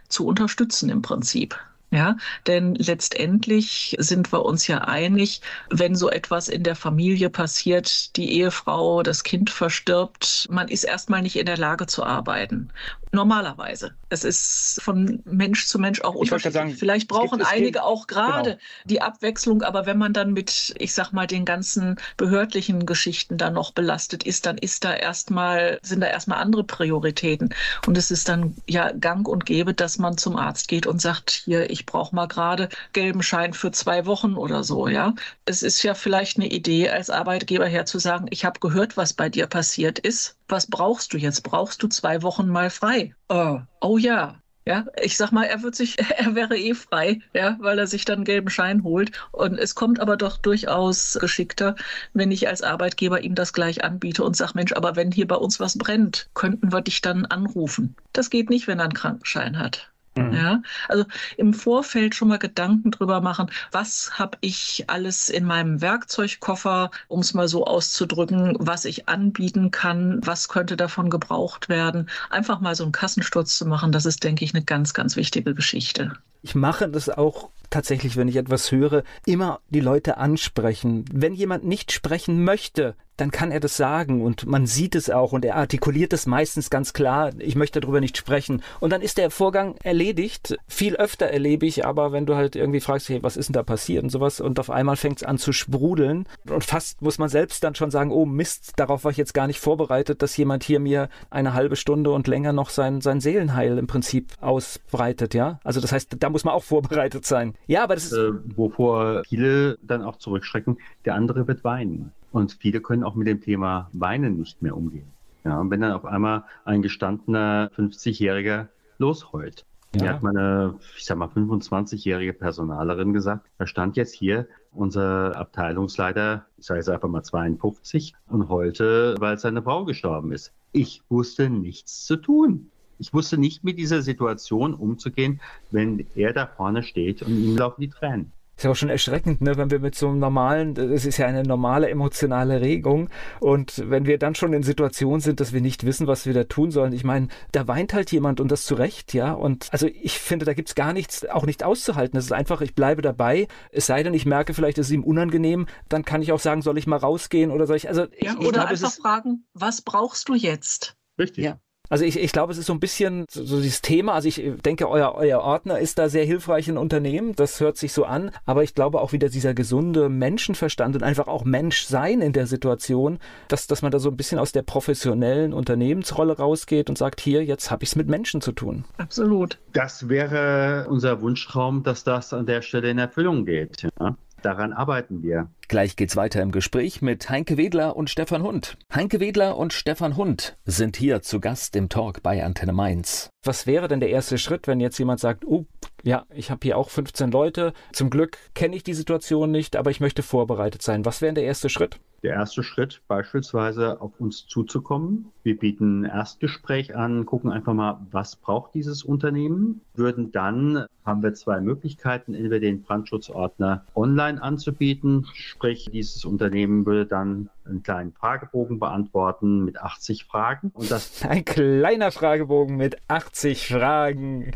zu 0.08 0.26
unterstützen 0.26 0.88
im 0.88 1.02
Prinzip. 1.02 1.58
Ja, 1.92 2.16
denn 2.48 2.74
letztendlich 2.74 3.94
sind 4.00 4.32
wir 4.32 4.44
uns 4.44 4.66
ja 4.66 4.78
einig, 4.78 5.40
wenn 5.70 5.94
so 5.94 6.10
etwas 6.10 6.48
in 6.48 6.64
der 6.64 6.74
Familie 6.74 7.30
passiert, 7.30 8.16
die 8.16 8.32
Ehefrau, 8.32 9.04
das 9.04 9.22
Kind 9.22 9.50
verstirbt, 9.50 10.48
man 10.50 10.66
ist 10.66 10.82
erstmal 10.82 11.22
nicht 11.22 11.36
in 11.36 11.46
der 11.46 11.56
Lage 11.56 11.86
zu 11.86 12.02
arbeiten. 12.02 12.70
Normalerweise. 13.12 13.94
Es 14.08 14.22
ist 14.22 14.80
von 14.82 15.20
Mensch 15.24 15.66
zu 15.66 15.78
Mensch 15.78 16.00
auch 16.00 16.14
unterschiedlich. 16.14 16.54
Sagen, 16.54 16.74
Vielleicht 16.74 17.08
brauchen 17.08 17.42
einige 17.42 17.82
auch 17.82 18.06
gerade 18.06 18.50
genau. 18.50 18.62
die 18.84 19.02
Abwechslung, 19.02 19.62
aber 19.62 19.86
wenn 19.86 19.98
man 19.98 20.12
dann 20.12 20.32
mit, 20.32 20.74
ich 20.78 20.94
sag 20.94 21.12
mal, 21.12 21.26
den 21.26 21.44
ganzen 21.44 21.96
behördlichen 22.16 22.86
Geschichten 22.86 23.36
dann 23.36 23.54
noch 23.54 23.72
belastet 23.72 24.22
ist, 24.22 24.46
dann 24.46 24.58
ist 24.58 24.84
da 24.84 24.94
erstmal, 24.94 25.80
sind 25.82 26.00
da 26.00 26.06
erstmal 26.06 26.38
andere 26.38 26.62
Prioritäten. 26.62 27.52
Und 27.86 27.98
es 27.98 28.10
ist 28.12 28.28
dann 28.28 28.54
ja 28.68 28.92
gang 28.92 29.26
und 29.26 29.44
gäbe, 29.44 29.74
dass 29.74 29.98
man 29.98 30.18
zum 30.18 30.36
Arzt 30.36 30.68
geht 30.68 30.86
und 30.86 31.00
sagt, 31.00 31.30
hier, 31.30 31.68
ich 31.70 31.84
brauche 31.84 32.14
mal 32.14 32.26
gerade 32.26 32.68
gelben 32.92 33.22
Schein 33.22 33.54
für 33.54 33.72
zwei 33.72 34.06
Wochen 34.06 34.34
oder 34.34 34.62
so, 34.62 34.86
ja. 34.86 35.14
Es 35.46 35.62
ist 35.62 35.82
ja 35.82 35.94
vielleicht 35.94 36.36
eine 36.36 36.48
Idee 36.48 36.90
als 36.90 37.10
Arbeitgeber 37.10 37.66
her 37.66 37.86
zu 37.86 37.98
sagen, 37.98 38.26
ich 38.30 38.44
habe 38.44 38.60
gehört, 38.60 38.96
was 38.96 39.12
bei 39.14 39.28
dir 39.28 39.46
passiert 39.48 39.98
ist 39.98 40.35
was 40.48 40.66
brauchst 40.66 41.12
du 41.12 41.18
jetzt? 41.18 41.42
Brauchst 41.42 41.82
du 41.82 41.88
zwei 41.88 42.22
Wochen 42.22 42.48
mal 42.48 42.70
frei? 42.70 43.14
Oh, 43.28 43.60
oh 43.80 43.98
ja. 43.98 44.40
Ja, 44.68 44.84
ich 45.00 45.16
sag 45.16 45.30
mal, 45.30 45.44
er 45.44 45.62
wird 45.62 45.76
sich, 45.76 45.96
er 46.18 46.34
wäre 46.34 46.56
eh 46.56 46.74
frei, 46.74 47.20
ja, 47.32 47.56
weil 47.60 47.78
er 47.78 47.86
sich 47.86 48.04
dann 48.04 48.16
einen 48.16 48.24
gelben 48.24 48.50
Schein 48.50 48.82
holt. 48.82 49.12
Und 49.30 49.58
es 49.58 49.76
kommt 49.76 50.00
aber 50.00 50.16
doch 50.16 50.38
durchaus 50.38 51.16
geschickter, 51.20 51.76
wenn 52.14 52.32
ich 52.32 52.48
als 52.48 52.62
Arbeitgeber 52.62 53.20
ihm 53.22 53.36
das 53.36 53.52
gleich 53.52 53.84
anbiete 53.84 54.24
und 54.24 54.36
sage, 54.36 54.52
Mensch, 54.56 54.72
aber 54.72 54.96
wenn 54.96 55.12
hier 55.12 55.28
bei 55.28 55.36
uns 55.36 55.60
was 55.60 55.78
brennt, 55.78 56.28
könnten 56.34 56.72
wir 56.72 56.80
dich 56.80 57.00
dann 57.00 57.26
anrufen. 57.26 57.94
Das 58.12 58.28
geht 58.28 58.50
nicht, 58.50 58.66
wenn 58.66 58.80
er 58.80 58.86
einen 58.86 58.94
Krankenschein 58.94 59.58
hat. 59.58 59.92
Mhm. 60.16 60.32
Ja, 60.32 60.62
also 60.88 61.04
im 61.36 61.54
Vorfeld 61.54 62.14
schon 62.14 62.28
mal 62.28 62.38
Gedanken 62.38 62.90
drüber 62.90 63.20
machen, 63.20 63.50
was 63.70 64.18
habe 64.18 64.38
ich 64.40 64.84
alles 64.88 65.28
in 65.28 65.44
meinem 65.44 65.80
Werkzeugkoffer, 65.80 66.90
um 67.08 67.20
es 67.20 67.34
mal 67.34 67.48
so 67.48 67.66
auszudrücken, 67.66 68.56
was 68.58 68.84
ich 68.84 69.08
anbieten 69.08 69.70
kann, 69.70 70.20
was 70.24 70.48
könnte 70.48 70.76
davon 70.76 71.10
gebraucht 71.10 71.68
werden. 71.68 72.08
Einfach 72.30 72.60
mal 72.60 72.74
so 72.74 72.84
einen 72.84 72.92
Kassensturz 72.92 73.58
zu 73.58 73.66
machen, 73.66 73.92
das 73.92 74.06
ist, 74.06 74.24
denke 74.24 74.44
ich, 74.44 74.54
eine 74.54 74.64
ganz, 74.64 74.94
ganz 74.94 75.16
wichtige 75.16 75.54
Geschichte. 75.54 76.12
Ich 76.42 76.54
mache 76.54 76.88
das 76.88 77.08
auch 77.08 77.50
tatsächlich, 77.76 78.16
wenn 78.16 78.26
ich 78.26 78.36
etwas 78.36 78.72
höre, 78.72 79.02
immer 79.26 79.60
die 79.68 79.80
Leute 79.80 80.16
ansprechen. 80.16 81.04
Wenn 81.12 81.34
jemand 81.34 81.66
nicht 81.66 81.92
sprechen 81.92 82.42
möchte, 82.42 82.94
dann 83.16 83.30
kann 83.30 83.50
er 83.50 83.60
das 83.60 83.76
sagen 83.76 84.22
und 84.22 84.46
man 84.46 84.66
sieht 84.66 84.94
es 84.94 85.10
auch 85.10 85.32
und 85.32 85.44
er 85.44 85.56
artikuliert 85.56 86.12
es 86.12 86.26
meistens 86.26 86.70
ganz 86.70 86.92
klar, 86.92 87.32
ich 87.38 87.56
möchte 87.56 87.80
darüber 87.80 88.00
nicht 88.00 88.16
sprechen. 88.16 88.62
Und 88.80 88.90
dann 88.90 89.00
ist 89.00 89.18
der 89.18 89.30
Vorgang 89.30 89.76
erledigt. 89.82 90.56
Viel 90.68 90.96
öfter 90.96 91.26
erlebe 91.26 91.66
ich 91.66 91.86
aber, 91.86 92.12
wenn 92.12 92.26
du 92.26 92.36
halt 92.36 92.56
irgendwie 92.56 92.80
fragst, 92.80 93.08
hey, 93.08 93.22
was 93.22 93.36
ist 93.36 93.48
denn 93.48 93.54
da 93.54 93.62
passiert 93.62 94.02
und 94.02 94.10
sowas 94.10 94.40
und 94.40 94.60
auf 94.60 94.70
einmal 94.70 94.96
fängt 94.96 95.18
es 95.18 95.22
an 95.22 95.38
zu 95.38 95.52
sprudeln 95.52 96.26
und 96.48 96.64
fast 96.64 97.00
muss 97.02 97.18
man 97.18 97.28
selbst 97.28 97.64
dann 97.64 97.74
schon 97.74 97.90
sagen, 97.90 98.10
oh 98.10 98.26
Mist, 98.26 98.72
darauf 98.76 99.04
war 99.04 99.10
ich 99.10 99.16
jetzt 99.16 99.34
gar 99.34 99.46
nicht 99.46 99.60
vorbereitet, 99.60 100.22
dass 100.22 100.36
jemand 100.36 100.64
hier 100.64 100.80
mir 100.80 101.08
eine 101.30 101.54
halbe 101.54 101.76
Stunde 101.76 102.10
und 102.10 102.26
länger 102.26 102.52
noch 102.52 102.70
sein, 102.70 103.00
sein 103.00 103.20
Seelenheil 103.20 103.78
im 103.78 103.86
Prinzip 103.86 104.32
ausbreitet, 104.40 105.34
ja. 105.34 105.58
Also 105.64 105.80
das 105.80 105.92
heißt, 105.92 106.16
da 106.18 106.30
muss 106.30 106.44
man 106.44 106.54
auch 106.54 106.64
vorbereitet 106.64 107.24
sein. 107.24 107.54
Ja, 107.66 107.84
aber 107.84 107.94
das 107.94 108.06
ist... 108.06 108.12
Äh, 108.12 108.32
wovor 108.56 109.22
viele 109.24 109.78
dann 109.82 110.02
auch 110.02 110.16
zurückschrecken, 110.16 110.78
der 111.04 111.14
andere 111.14 111.46
wird 111.48 111.64
weinen. 111.64 112.12
Und 112.32 112.52
viele 112.60 112.80
können 112.80 113.02
auch 113.02 113.14
mit 113.14 113.26
dem 113.26 113.40
Thema 113.40 113.88
Weinen 113.92 114.38
nicht 114.38 114.62
mehr 114.62 114.76
umgehen. 114.76 115.08
Ja, 115.44 115.60
und 115.60 115.70
wenn 115.70 115.80
dann 115.80 115.92
auf 115.92 116.04
einmal 116.04 116.44
ein 116.64 116.82
gestandener 116.82 117.70
50-Jähriger 117.76 118.66
losheult. 118.98 119.64
Ja. 119.94 120.02
Mir 120.02 120.14
hat 120.14 120.22
meine, 120.22 120.74
ich 120.96 121.04
sag 121.04 121.16
mal, 121.16 121.28
25-jährige 121.28 122.32
Personalerin 122.32 123.12
gesagt, 123.12 123.46
da 123.58 123.66
stand 123.66 123.96
jetzt 123.96 124.12
hier 124.12 124.48
unser 124.72 125.36
Abteilungsleiter, 125.36 126.44
ich 126.58 126.66
sage 126.66 126.80
jetzt 126.80 126.90
einfach 126.90 127.08
mal 127.08 127.22
52, 127.22 128.14
und 128.28 128.48
heulte, 128.48 129.14
weil 129.18 129.38
seine 129.38 129.62
Frau 129.62 129.84
gestorben 129.84 130.32
ist. 130.32 130.52
Ich 130.72 131.02
wusste 131.08 131.48
nichts 131.48 132.04
zu 132.04 132.16
tun. 132.16 132.70
Ich 132.98 133.12
wusste 133.12 133.38
nicht 133.38 133.64
mit 133.64 133.78
dieser 133.78 134.02
Situation 134.02 134.74
umzugehen, 134.74 135.40
wenn 135.70 136.06
er 136.14 136.32
da 136.32 136.46
vorne 136.46 136.82
steht 136.82 137.22
und 137.22 137.36
ihm 137.36 137.56
laufen 137.56 137.80
die 137.80 137.90
Tränen. 137.90 138.32
Ist 138.56 138.64
ja 138.64 138.70
auch 138.70 138.76
schon 138.76 138.88
erschreckend, 138.88 139.42
ne, 139.42 139.58
wenn 139.58 139.70
wir 139.70 139.80
mit 139.80 139.94
so 139.94 140.08
einem 140.08 140.18
normalen, 140.18 140.78
es 140.78 141.04
ist 141.04 141.18
ja 141.18 141.26
eine 141.26 141.42
normale 141.42 141.90
emotionale 141.90 142.62
Regung 142.62 143.10
und 143.38 143.82
wenn 143.90 144.06
wir 144.06 144.16
dann 144.18 144.34
schon 144.34 144.54
in 144.54 144.62
Situationen 144.62 145.20
sind, 145.20 145.40
dass 145.40 145.52
wir 145.52 145.60
nicht 145.60 145.84
wissen, 145.84 146.06
was 146.06 146.24
wir 146.24 146.32
da 146.32 146.44
tun 146.44 146.70
sollen. 146.70 146.94
Ich 146.94 147.04
meine, 147.04 147.28
da 147.52 147.68
weint 147.68 147.92
halt 147.92 148.12
jemand 148.12 148.40
und 148.40 148.50
das 148.50 148.64
zu 148.64 148.74
Recht, 148.74 149.12
ja. 149.12 149.32
Und 149.32 149.68
also 149.72 149.86
ich 149.88 150.18
finde, 150.18 150.46
da 150.46 150.54
gibt's 150.54 150.74
gar 150.74 150.94
nichts, 150.94 151.28
auch 151.28 151.44
nicht 151.44 151.64
auszuhalten. 151.64 152.18
Es 152.18 152.24
ist 152.24 152.32
einfach, 152.32 152.62
ich 152.62 152.74
bleibe 152.74 153.02
dabei. 153.02 153.46
Es 153.72 153.84
sei 153.84 154.02
denn, 154.02 154.14
ich 154.14 154.24
merke, 154.24 154.54
vielleicht 154.54 154.78
ist 154.78 154.86
es 154.86 154.92
ihm 154.92 155.04
unangenehm, 155.04 155.66
dann 155.90 156.06
kann 156.06 156.22
ich 156.22 156.32
auch 156.32 156.40
sagen, 156.40 156.62
soll 156.62 156.78
ich 156.78 156.86
mal 156.86 156.96
rausgehen 156.96 157.50
oder 157.50 157.66
soll 157.66 157.76
ich, 157.76 157.90
also. 157.90 158.06
Ja, 158.18 158.32
ich, 158.32 158.38
oder 158.38 158.46
ich 158.46 158.52
glaube, 158.52 158.68
einfach 158.68 158.92
fragen, 158.92 159.44
was 159.52 159.82
brauchst 159.82 160.30
du 160.30 160.34
jetzt? 160.34 160.96
Richtig. 161.18 161.44
Ja. 161.44 161.58
Also 161.88 162.04
ich, 162.04 162.18
ich 162.18 162.32
glaube, 162.32 162.52
es 162.52 162.58
ist 162.58 162.66
so 162.66 162.72
ein 162.72 162.80
bisschen 162.80 163.26
so, 163.30 163.44
so 163.44 163.60
dieses 163.60 163.82
Thema. 163.82 164.14
Also 164.14 164.28
ich 164.28 164.42
denke, 164.64 164.88
euer, 164.88 165.14
euer 165.14 165.40
Ordner 165.40 165.78
ist 165.78 165.98
da 165.98 166.08
sehr 166.08 166.24
hilfreich 166.24 166.68
in 166.68 166.78
Unternehmen. 166.78 167.34
Das 167.34 167.60
hört 167.60 167.76
sich 167.76 167.92
so 167.92 168.04
an. 168.04 168.30
Aber 168.44 168.62
ich 168.62 168.74
glaube 168.74 169.00
auch 169.00 169.12
wieder 169.12 169.28
dieser 169.28 169.54
gesunde 169.54 170.08
Menschenverstand 170.08 170.96
und 170.96 171.02
einfach 171.02 171.28
auch 171.28 171.44
Mensch 171.44 171.84
sein 171.84 172.20
in 172.20 172.32
der 172.32 172.46
Situation, 172.46 173.18
dass, 173.48 173.66
dass 173.66 173.82
man 173.82 173.92
da 173.92 173.98
so 173.98 174.10
ein 174.10 174.16
bisschen 174.16 174.38
aus 174.38 174.52
der 174.52 174.62
professionellen 174.62 175.52
Unternehmensrolle 175.52 176.36
rausgeht 176.36 176.88
und 176.88 176.98
sagt, 176.98 177.20
hier, 177.20 177.44
jetzt 177.44 177.70
habe 177.70 177.84
ich 177.84 177.90
es 177.90 177.96
mit 177.96 178.08
Menschen 178.08 178.40
zu 178.40 178.52
tun. 178.52 178.84
Absolut. 178.98 179.58
Das 179.72 180.08
wäre 180.08 180.86
unser 180.88 181.20
Wunschtraum, 181.20 181.82
dass 181.82 182.04
das 182.04 182.32
an 182.32 182.46
der 182.46 182.62
Stelle 182.62 182.90
in 182.90 182.98
Erfüllung 182.98 183.44
geht. 183.44 183.86
Ja? 184.00 184.16
Daran 184.46 184.72
arbeiten 184.72 185.24
wir. 185.24 185.48
Gleich 185.66 185.96
geht's 185.96 186.14
weiter 186.14 186.40
im 186.40 186.52
Gespräch 186.52 187.02
mit 187.02 187.28
Heinke 187.28 187.56
Wedler 187.56 187.96
und 187.96 188.10
Stefan 188.10 188.44
Hund. 188.44 188.78
Heinke 188.94 189.18
Wedler 189.18 189.56
und 189.56 189.72
Stefan 189.72 190.16
Hund 190.16 190.56
sind 190.64 190.96
hier 190.96 191.20
zu 191.20 191.40
Gast 191.40 191.74
im 191.74 191.88
Talk 191.88 192.22
bei 192.22 192.44
Antenne 192.44 192.72
Mainz. 192.72 193.28
Was 193.46 193.66
wäre 193.66 193.88
denn 193.88 194.00
der 194.00 194.10
erste 194.10 194.38
Schritt, 194.38 194.66
wenn 194.66 194.80
jetzt 194.80 194.98
jemand 194.98 195.20
sagt, 195.20 195.44
oh, 195.46 195.66
ja, 196.02 196.24
ich 196.34 196.50
habe 196.50 196.60
hier 196.62 196.78
auch 196.78 196.90
15 196.90 197.30
Leute. 197.30 197.72
Zum 197.92 198.10
Glück 198.10 198.38
kenne 198.54 198.76
ich 198.76 198.82
die 198.84 198.94
Situation 198.94 199.50
nicht, 199.50 199.76
aber 199.76 199.90
ich 199.90 200.00
möchte 200.00 200.22
vorbereitet 200.22 200.82
sein. 200.82 201.04
Was 201.04 201.20
wäre 201.20 201.34
der 201.34 201.44
erste 201.44 201.68
Schritt? 201.68 201.98
Der 202.22 202.34
erste 202.34 202.62
Schritt, 202.62 203.02
beispielsweise 203.08 204.00
auf 204.00 204.12
uns 204.20 204.46
zuzukommen. 204.46 205.32
Wir 205.42 205.58
bieten 205.58 206.02
ein 206.02 206.04
Erstgespräch 206.04 206.96
an, 206.96 207.26
gucken 207.26 207.50
einfach 207.50 207.74
mal, 207.74 208.00
was 208.10 208.36
braucht 208.36 208.74
dieses 208.74 209.04
Unternehmen. 209.04 209.80
Würden 209.94 210.32
dann, 210.32 210.86
haben 211.04 211.22
wir 211.22 211.34
zwei 211.34 211.60
Möglichkeiten, 211.60 212.34
entweder 212.34 212.60
den 212.60 212.82
Brandschutzordner 212.82 213.84
online 213.94 214.42
anzubieten, 214.42 215.26
sprich 215.34 215.88
dieses 215.92 216.24
Unternehmen 216.24 216.86
würde 216.86 217.06
dann 217.06 217.48
einen 217.68 217.82
kleinen 217.82 218.12
Fragebogen 218.12 218.78
beantworten 218.78 219.64
mit 219.64 219.80
80 219.80 220.24
Fragen. 220.24 220.70
Und 220.74 220.90
das 220.90 221.24
Ein 221.28 221.44
kleiner 221.44 222.10
Fragebogen 222.10 222.76
mit 222.76 222.96
80 223.08 223.68
Fragen. 223.68 224.52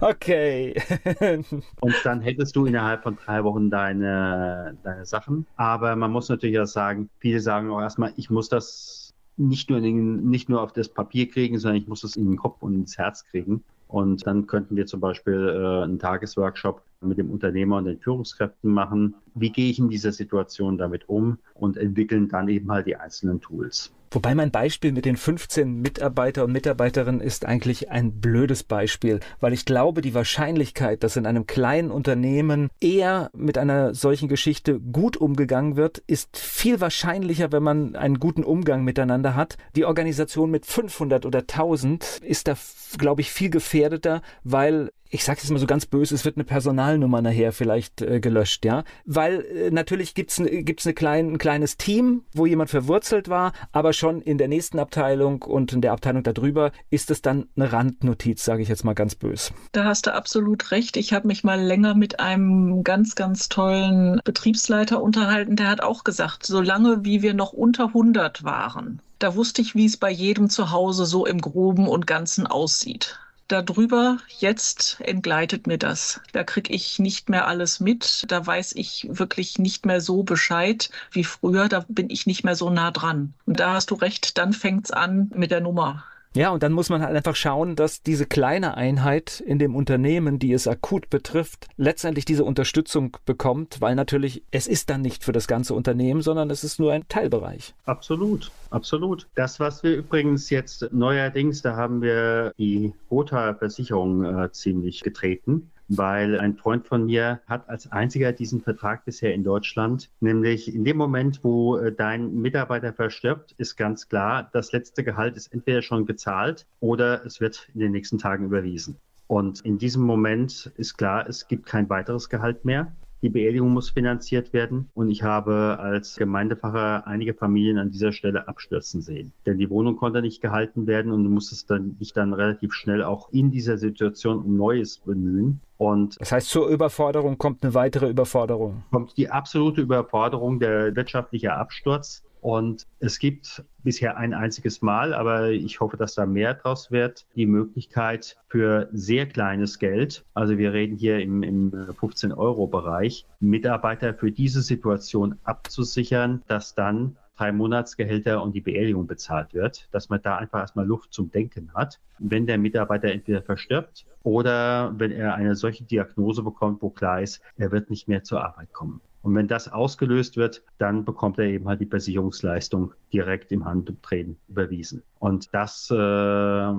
Okay. 0.00 0.74
und 1.80 1.94
dann 2.04 2.20
hättest 2.20 2.56
du 2.56 2.66
innerhalb 2.66 3.02
von 3.02 3.16
drei 3.16 3.44
Wochen 3.44 3.70
deine, 3.70 4.76
deine 4.82 5.04
Sachen. 5.04 5.46
Aber 5.56 5.96
man 5.96 6.10
muss 6.10 6.28
natürlich 6.28 6.58
auch 6.58 6.66
sagen, 6.66 7.10
viele 7.18 7.40
sagen 7.40 7.70
auch 7.70 7.80
erstmal, 7.80 8.12
ich 8.16 8.30
muss 8.30 8.48
das 8.48 9.14
nicht 9.36 9.70
nur, 9.70 9.80
den, 9.80 10.28
nicht 10.28 10.48
nur 10.48 10.62
auf 10.62 10.72
das 10.72 10.88
Papier 10.88 11.28
kriegen, 11.28 11.58
sondern 11.58 11.80
ich 11.80 11.88
muss 11.88 12.02
das 12.02 12.16
in 12.16 12.26
den 12.26 12.36
Kopf 12.36 12.62
und 12.62 12.74
ins 12.74 12.98
Herz 12.98 13.24
kriegen. 13.24 13.64
Und 13.88 14.26
dann 14.26 14.46
könnten 14.46 14.76
wir 14.76 14.86
zum 14.86 15.00
Beispiel 15.00 15.48
äh, 15.54 15.84
einen 15.84 15.98
Tagesworkshop 15.98 16.82
mit 17.04 17.18
dem 17.18 17.30
Unternehmer 17.30 17.78
und 17.78 17.84
den 17.84 17.98
Führungskräften 17.98 18.70
machen. 18.70 19.14
Wie 19.34 19.50
gehe 19.50 19.70
ich 19.70 19.78
in 19.78 19.88
dieser 19.88 20.12
Situation 20.12 20.78
damit 20.78 21.08
um 21.08 21.38
und 21.54 21.76
entwickeln 21.76 22.28
dann 22.28 22.48
eben 22.48 22.70
halt 22.70 22.86
die 22.86 22.96
einzelnen 22.96 23.40
Tools. 23.40 23.92
Wobei 24.14 24.36
mein 24.36 24.52
Beispiel 24.52 24.92
mit 24.92 25.06
den 25.06 25.16
15 25.16 25.80
Mitarbeiter 25.80 26.44
und 26.44 26.52
Mitarbeiterinnen 26.52 27.20
ist 27.20 27.46
eigentlich 27.46 27.90
ein 27.90 28.20
blödes 28.20 28.62
Beispiel, 28.62 29.18
weil 29.40 29.52
ich 29.52 29.64
glaube, 29.64 30.02
die 30.02 30.14
Wahrscheinlichkeit, 30.14 31.02
dass 31.02 31.16
in 31.16 31.26
einem 31.26 31.48
kleinen 31.48 31.90
Unternehmen 31.90 32.68
eher 32.80 33.30
mit 33.34 33.58
einer 33.58 33.92
solchen 33.92 34.28
Geschichte 34.28 34.78
gut 34.78 35.16
umgegangen 35.16 35.74
wird, 35.74 35.98
ist 36.06 36.36
viel 36.36 36.80
wahrscheinlicher, 36.80 37.50
wenn 37.50 37.64
man 37.64 37.96
einen 37.96 38.20
guten 38.20 38.44
Umgang 38.44 38.84
miteinander 38.84 39.34
hat. 39.34 39.56
Die 39.74 39.84
Organisation 39.84 40.48
mit 40.48 40.64
500 40.64 41.26
oder 41.26 41.40
1000 41.40 42.20
ist 42.22 42.46
da, 42.46 42.54
glaube 42.96 43.20
ich, 43.20 43.32
viel 43.32 43.50
gefährdeter, 43.50 44.22
weil 44.44 44.92
ich 45.14 45.24
sage 45.24 45.38
es 45.40 45.48
mal 45.48 45.60
so 45.60 45.66
ganz 45.66 45.86
böse, 45.86 46.12
es 46.12 46.24
wird 46.24 46.36
eine 46.36 46.42
Personalnummer 46.42 47.22
nachher 47.22 47.52
vielleicht 47.52 48.02
äh, 48.02 48.18
gelöscht, 48.18 48.64
ja, 48.64 48.82
weil 49.06 49.44
äh, 49.44 49.70
natürlich 49.70 50.14
gibt's 50.14 50.42
gibt's 50.44 50.86
eine 50.86 50.94
klein, 50.94 51.34
ein 51.34 51.38
kleines 51.38 51.76
Team, 51.76 52.24
wo 52.32 52.46
jemand 52.46 52.68
verwurzelt 52.68 53.28
war, 53.28 53.52
aber 53.70 53.92
schon 53.92 54.20
in 54.20 54.38
der 54.38 54.48
nächsten 54.48 54.80
Abteilung 54.80 55.42
und 55.42 55.72
in 55.72 55.82
der 55.82 55.92
Abteilung 55.92 56.24
darüber 56.24 56.72
ist 56.90 57.12
es 57.12 57.22
dann 57.22 57.46
eine 57.54 57.72
Randnotiz, 57.72 58.44
sage 58.44 58.62
ich 58.62 58.68
jetzt 58.68 58.84
mal 58.84 58.94
ganz 58.94 59.14
böse. 59.14 59.52
Da 59.70 59.84
hast 59.84 60.06
du 60.06 60.14
absolut 60.14 60.72
recht. 60.72 60.96
Ich 60.96 61.12
habe 61.12 61.28
mich 61.28 61.44
mal 61.44 61.60
länger 61.60 61.94
mit 61.94 62.18
einem 62.18 62.82
ganz, 62.82 63.14
ganz 63.14 63.48
tollen 63.48 64.20
Betriebsleiter 64.24 65.00
unterhalten, 65.00 65.54
der 65.54 65.68
hat 65.68 65.80
auch 65.80 66.02
gesagt, 66.02 66.44
solange 66.44 67.04
wie 67.04 67.22
wir 67.22 67.34
noch 67.34 67.52
unter 67.52 67.86
100 67.88 68.42
waren, 68.42 69.00
da 69.20 69.36
wusste 69.36 69.62
ich, 69.62 69.76
wie 69.76 69.86
es 69.86 69.96
bei 69.96 70.10
jedem 70.10 70.50
zu 70.50 70.72
Hause 70.72 71.06
so 71.06 71.24
im 71.24 71.40
Groben 71.40 71.86
und 71.86 72.08
Ganzen 72.08 72.48
aussieht 72.48 73.20
darüber, 73.48 74.18
jetzt 74.38 74.98
entgleitet 75.00 75.66
mir 75.66 75.78
das. 75.78 76.20
Da 76.32 76.44
kriege 76.44 76.72
ich 76.72 76.98
nicht 76.98 77.28
mehr 77.28 77.46
alles 77.46 77.80
mit. 77.80 78.24
Da 78.28 78.46
weiß 78.46 78.72
ich 78.76 79.06
wirklich 79.10 79.58
nicht 79.58 79.86
mehr 79.86 80.00
so 80.00 80.22
Bescheid 80.22 80.90
wie 81.10 81.24
früher. 81.24 81.68
Da 81.68 81.84
bin 81.88 82.10
ich 82.10 82.26
nicht 82.26 82.44
mehr 82.44 82.56
so 82.56 82.70
nah 82.70 82.90
dran. 82.90 83.34
Und 83.46 83.60
da 83.60 83.74
hast 83.74 83.90
du 83.90 83.94
recht, 83.94 84.38
dann 84.38 84.52
fängt 84.52 84.86
es 84.86 84.90
an 84.90 85.30
mit 85.34 85.50
der 85.50 85.60
Nummer. 85.60 86.04
Ja, 86.36 86.50
und 86.50 86.64
dann 86.64 86.72
muss 86.72 86.90
man 86.90 87.00
halt 87.00 87.14
einfach 87.14 87.36
schauen, 87.36 87.76
dass 87.76 88.02
diese 88.02 88.26
kleine 88.26 88.76
Einheit 88.76 89.38
in 89.40 89.60
dem 89.60 89.76
Unternehmen, 89.76 90.40
die 90.40 90.52
es 90.52 90.66
akut 90.66 91.08
betrifft, 91.08 91.68
letztendlich 91.76 92.24
diese 92.24 92.42
Unterstützung 92.42 93.16
bekommt, 93.24 93.80
weil 93.80 93.94
natürlich 93.94 94.42
es 94.50 94.66
ist 94.66 94.90
dann 94.90 95.00
nicht 95.00 95.22
für 95.22 95.30
das 95.30 95.46
ganze 95.46 95.74
Unternehmen, 95.74 96.22
sondern 96.22 96.50
es 96.50 96.64
ist 96.64 96.80
nur 96.80 96.92
ein 96.92 97.06
Teilbereich. 97.08 97.74
Absolut, 97.84 98.50
absolut. 98.70 99.28
Das, 99.36 99.60
was 99.60 99.84
wir 99.84 99.94
übrigens 99.94 100.50
jetzt 100.50 100.88
neuerdings, 100.90 101.62
da 101.62 101.76
haben 101.76 102.02
wir 102.02 102.52
die 102.58 102.92
Rota-Versicherung 103.12 104.24
äh, 104.24 104.50
ziemlich 104.50 105.02
getreten 105.02 105.70
weil 105.88 106.38
ein 106.40 106.56
Freund 106.56 106.86
von 106.86 107.06
mir 107.06 107.40
hat 107.46 107.68
als 107.68 107.90
einziger 107.92 108.32
diesen 108.32 108.60
Vertrag 108.60 109.04
bisher 109.04 109.34
in 109.34 109.44
Deutschland, 109.44 110.10
nämlich 110.20 110.74
in 110.74 110.84
dem 110.84 110.96
Moment, 110.96 111.40
wo 111.42 111.76
äh, 111.76 111.92
dein 111.92 112.34
Mitarbeiter 112.34 112.92
verstirbt, 112.92 113.52
ist 113.58 113.76
ganz 113.76 114.08
klar, 114.08 114.48
das 114.52 114.72
letzte 114.72 115.04
Gehalt 115.04 115.36
ist 115.36 115.52
entweder 115.52 115.82
schon 115.82 116.06
gezahlt 116.06 116.66
oder 116.80 117.24
es 117.24 117.40
wird 117.40 117.68
in 117.74 117.80
den 117.80 117.92
nächsten 117.92 118.18
Tagen 118.18 118.46
überwiesen. 118.46 118.96
Und 119.26 119.60
in 119.62 119.78
diesem 119.78 120.02
Moment 120.02 120.70
ist 120.76 120.96
klar, 120.96 121.26
es 121.28 121.48
gibt 121.48 121.66
kein 121.66 121.88
weiteres 121.88 122.28
Gehalt 122.28 122.64
mehr. 122.64 122.92
Die 123.24 123.30
Beerdigung 123.30 123.70
muss 123.70 123.88
finanziert 123.88 124.52
werden. 124.52 124.90
Und 124.92 125.08
ich 125.10 125.22
habe 125.22 125.78
als 125.80 126.16
Gemeindepfarrer 126.16 127.06
einige 127.06 127.32
Familien 127.32 127.78
an 127.78 127.90
dieser 127.90 128.12
Stelle 128.12 128.48
abstürzen 128.48 129.00
sehen. 129.00 129.32
Denn 129.46 129.56
die 129.56 129.70
Wohnung 129.70 129.96
konnte 129.96 130.20
nicht 130.20 130.42
gehalten 130.42 130.86
werden 130.86 131.10
und 131.10 131.24
du 131.24 131.30
musstest 131.30 131.70
dann, 131.70 131.96
dich 131.96 132.12
dann 132.12 132.34
relativ 132.34 132.74
schnell 132.74 133.02
auch 133.02 133.30
in 133.32 133.50
dieser 133.50 133.78
Situation 133.78 134.44
um 134.44 134.58
Neues 134.58 134.98
bemühen. 134.98 135.60
Und 135.78 136.20
das 136.20 136.32
heißt, 136.32 136.50
zur 136.50 136.68
Überforderung 136.68 137.38
kommt 137.38 137.64
eine 137.64 137.72
weitere 137.72 138.10
Überforderung. 138.10 138.82
Kommt 138.90 139.16
die 139.16 139.30
absolute 139.30 139.80
Überforderung, 139.80 140.60
der 140.60 140.94
wirtschaftliche 140.94 141.54
Absturz. 141.54 142.23
Und 142.44 142.86
es 143.00 143.18
gibt 143.18 143.64
bisher 143.84 144.18
ein 144.18 144.34
einziges 144.34 144.82
Mal, 144.82 145.14
aber 145.14 145.52
ich 145.52 145.80
hoffe, 145.80 145.96
dass 145.96 146.14
da 146.14 146.26
mehr 146.26 146.52
draus 146.52 146.90
wird, 146.90 147.24
die 147.34 147.46
Möglichkeit 147.46 148.36
für 148.48 148.90
sehr 148.92 149.24
kleines 149.24 149.78
Geld, 149.78 150.26
also 150.34 150.58
wir 150.58 150.74
reden 150.74 150.94
hier 150.94 151.20
im, 151.20 151.42
im 151.42 151.72
15-Euro-Bereich, 151.72 153.24
Mitarbeiter 153.40 154.12
für 154.12 154.30
diese 154.30 154.60
Situation 154.60 155.36
abzusichern, 155.44 156.42
dass 156.46 156.74
dann 156.74 157.16
drei 157.38 157.50
Monatsgehälter 157.50 158.42
und 158.42 158.54
die 158.54 158.60
Beerdigung 158.60 159.06
bezahlt 159.06 159.54
wird, 159.54 159.88
dass 159.92 160.10
man 160.10 160.20
da 160.20 160.36
einfach 160.36 160.60
erstmal 160.60 160.86
Luft 160.86 161.14
zum 161.14 161.30
Denken 161.30 161.72
hat. 161.74 161.98
Wenn 162.18 162.46
der 162.46 162.58
Mitarbeiter 162.58 163.08
entweder 163.10 163.40
verstirbt 163.40 164.04
oder 164.22 164.92
wenn 164.98 165.12
er 165.12 165.34
eine 165.34 165.56
solche 165.56 165.84
Diagnose 165.84 166.42
bekommt, 166.42 166.82
wo 166.82 166.90
klar 166.90 167.22
ist, 167.22 167.40
er 167.56 167.72
wird 167.72 167.88
nicht 167.88 168.06
mehr 168.06 168.22
zur 168.22 168.44
Arbeit 168.44 168.70
kommen. 168.74 169.00
Und 169.24 169.34
wenn 169.34 169.48
das 169.48 169.72
ausgelöst 169.72 170.36
wird, 170.36 170.62
dann 170.76 171.06
bekommt 171.06 171.38
er 171.38 171.46
eben 171.46 171.66
halt 171.66 171.80
die 171.80 171.86
Versicherungsleistung 171.86 172.92
direkt 173.10 173.52
im 173.52 173.64
Handumdrehen 173.64 174.36
überwiesen. 174.48 175.02
Und 175.18 175.48
das 175.54 175.90
äh, 175.90 176.72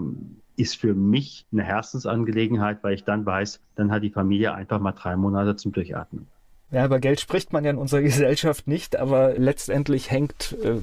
ist 0.55 0.77
für 0.77 0.93
mich 0.93 1.47
eine 1.51 1.63
Herzensangelegenheit, 1.63 2.83
weil 2.83 2.93
ich 2.93 3.03
dann 3.03 3.25
weiß, 3.25 3.61
dann 3.73 3.91
hat 3.91 4.03
die 4.03 4.11
Familie 4.11 4.53
einfach 4.53 4.79
mal 4.79 4.91
drei 4.91 5.15
Monate 5.15 5.55
zum 5.55 5.71
Durchatmen. 5.71 6.27
Ja, 6.71 6.85
über 6.85 6.99
Geld 6.99 7.19
spricht 7.19 7.53
man 7.53 7.63
ja 7.63 7.71
in 7.71 7.77
unserer 7.77 8.01
Gesellschaft 8.03 8.67
nicht, 8.67 8.95
aber 8.97 9.33
letztendlich 9.37 10.11
hängt 10.11 10.57
äh, 10.63 10.77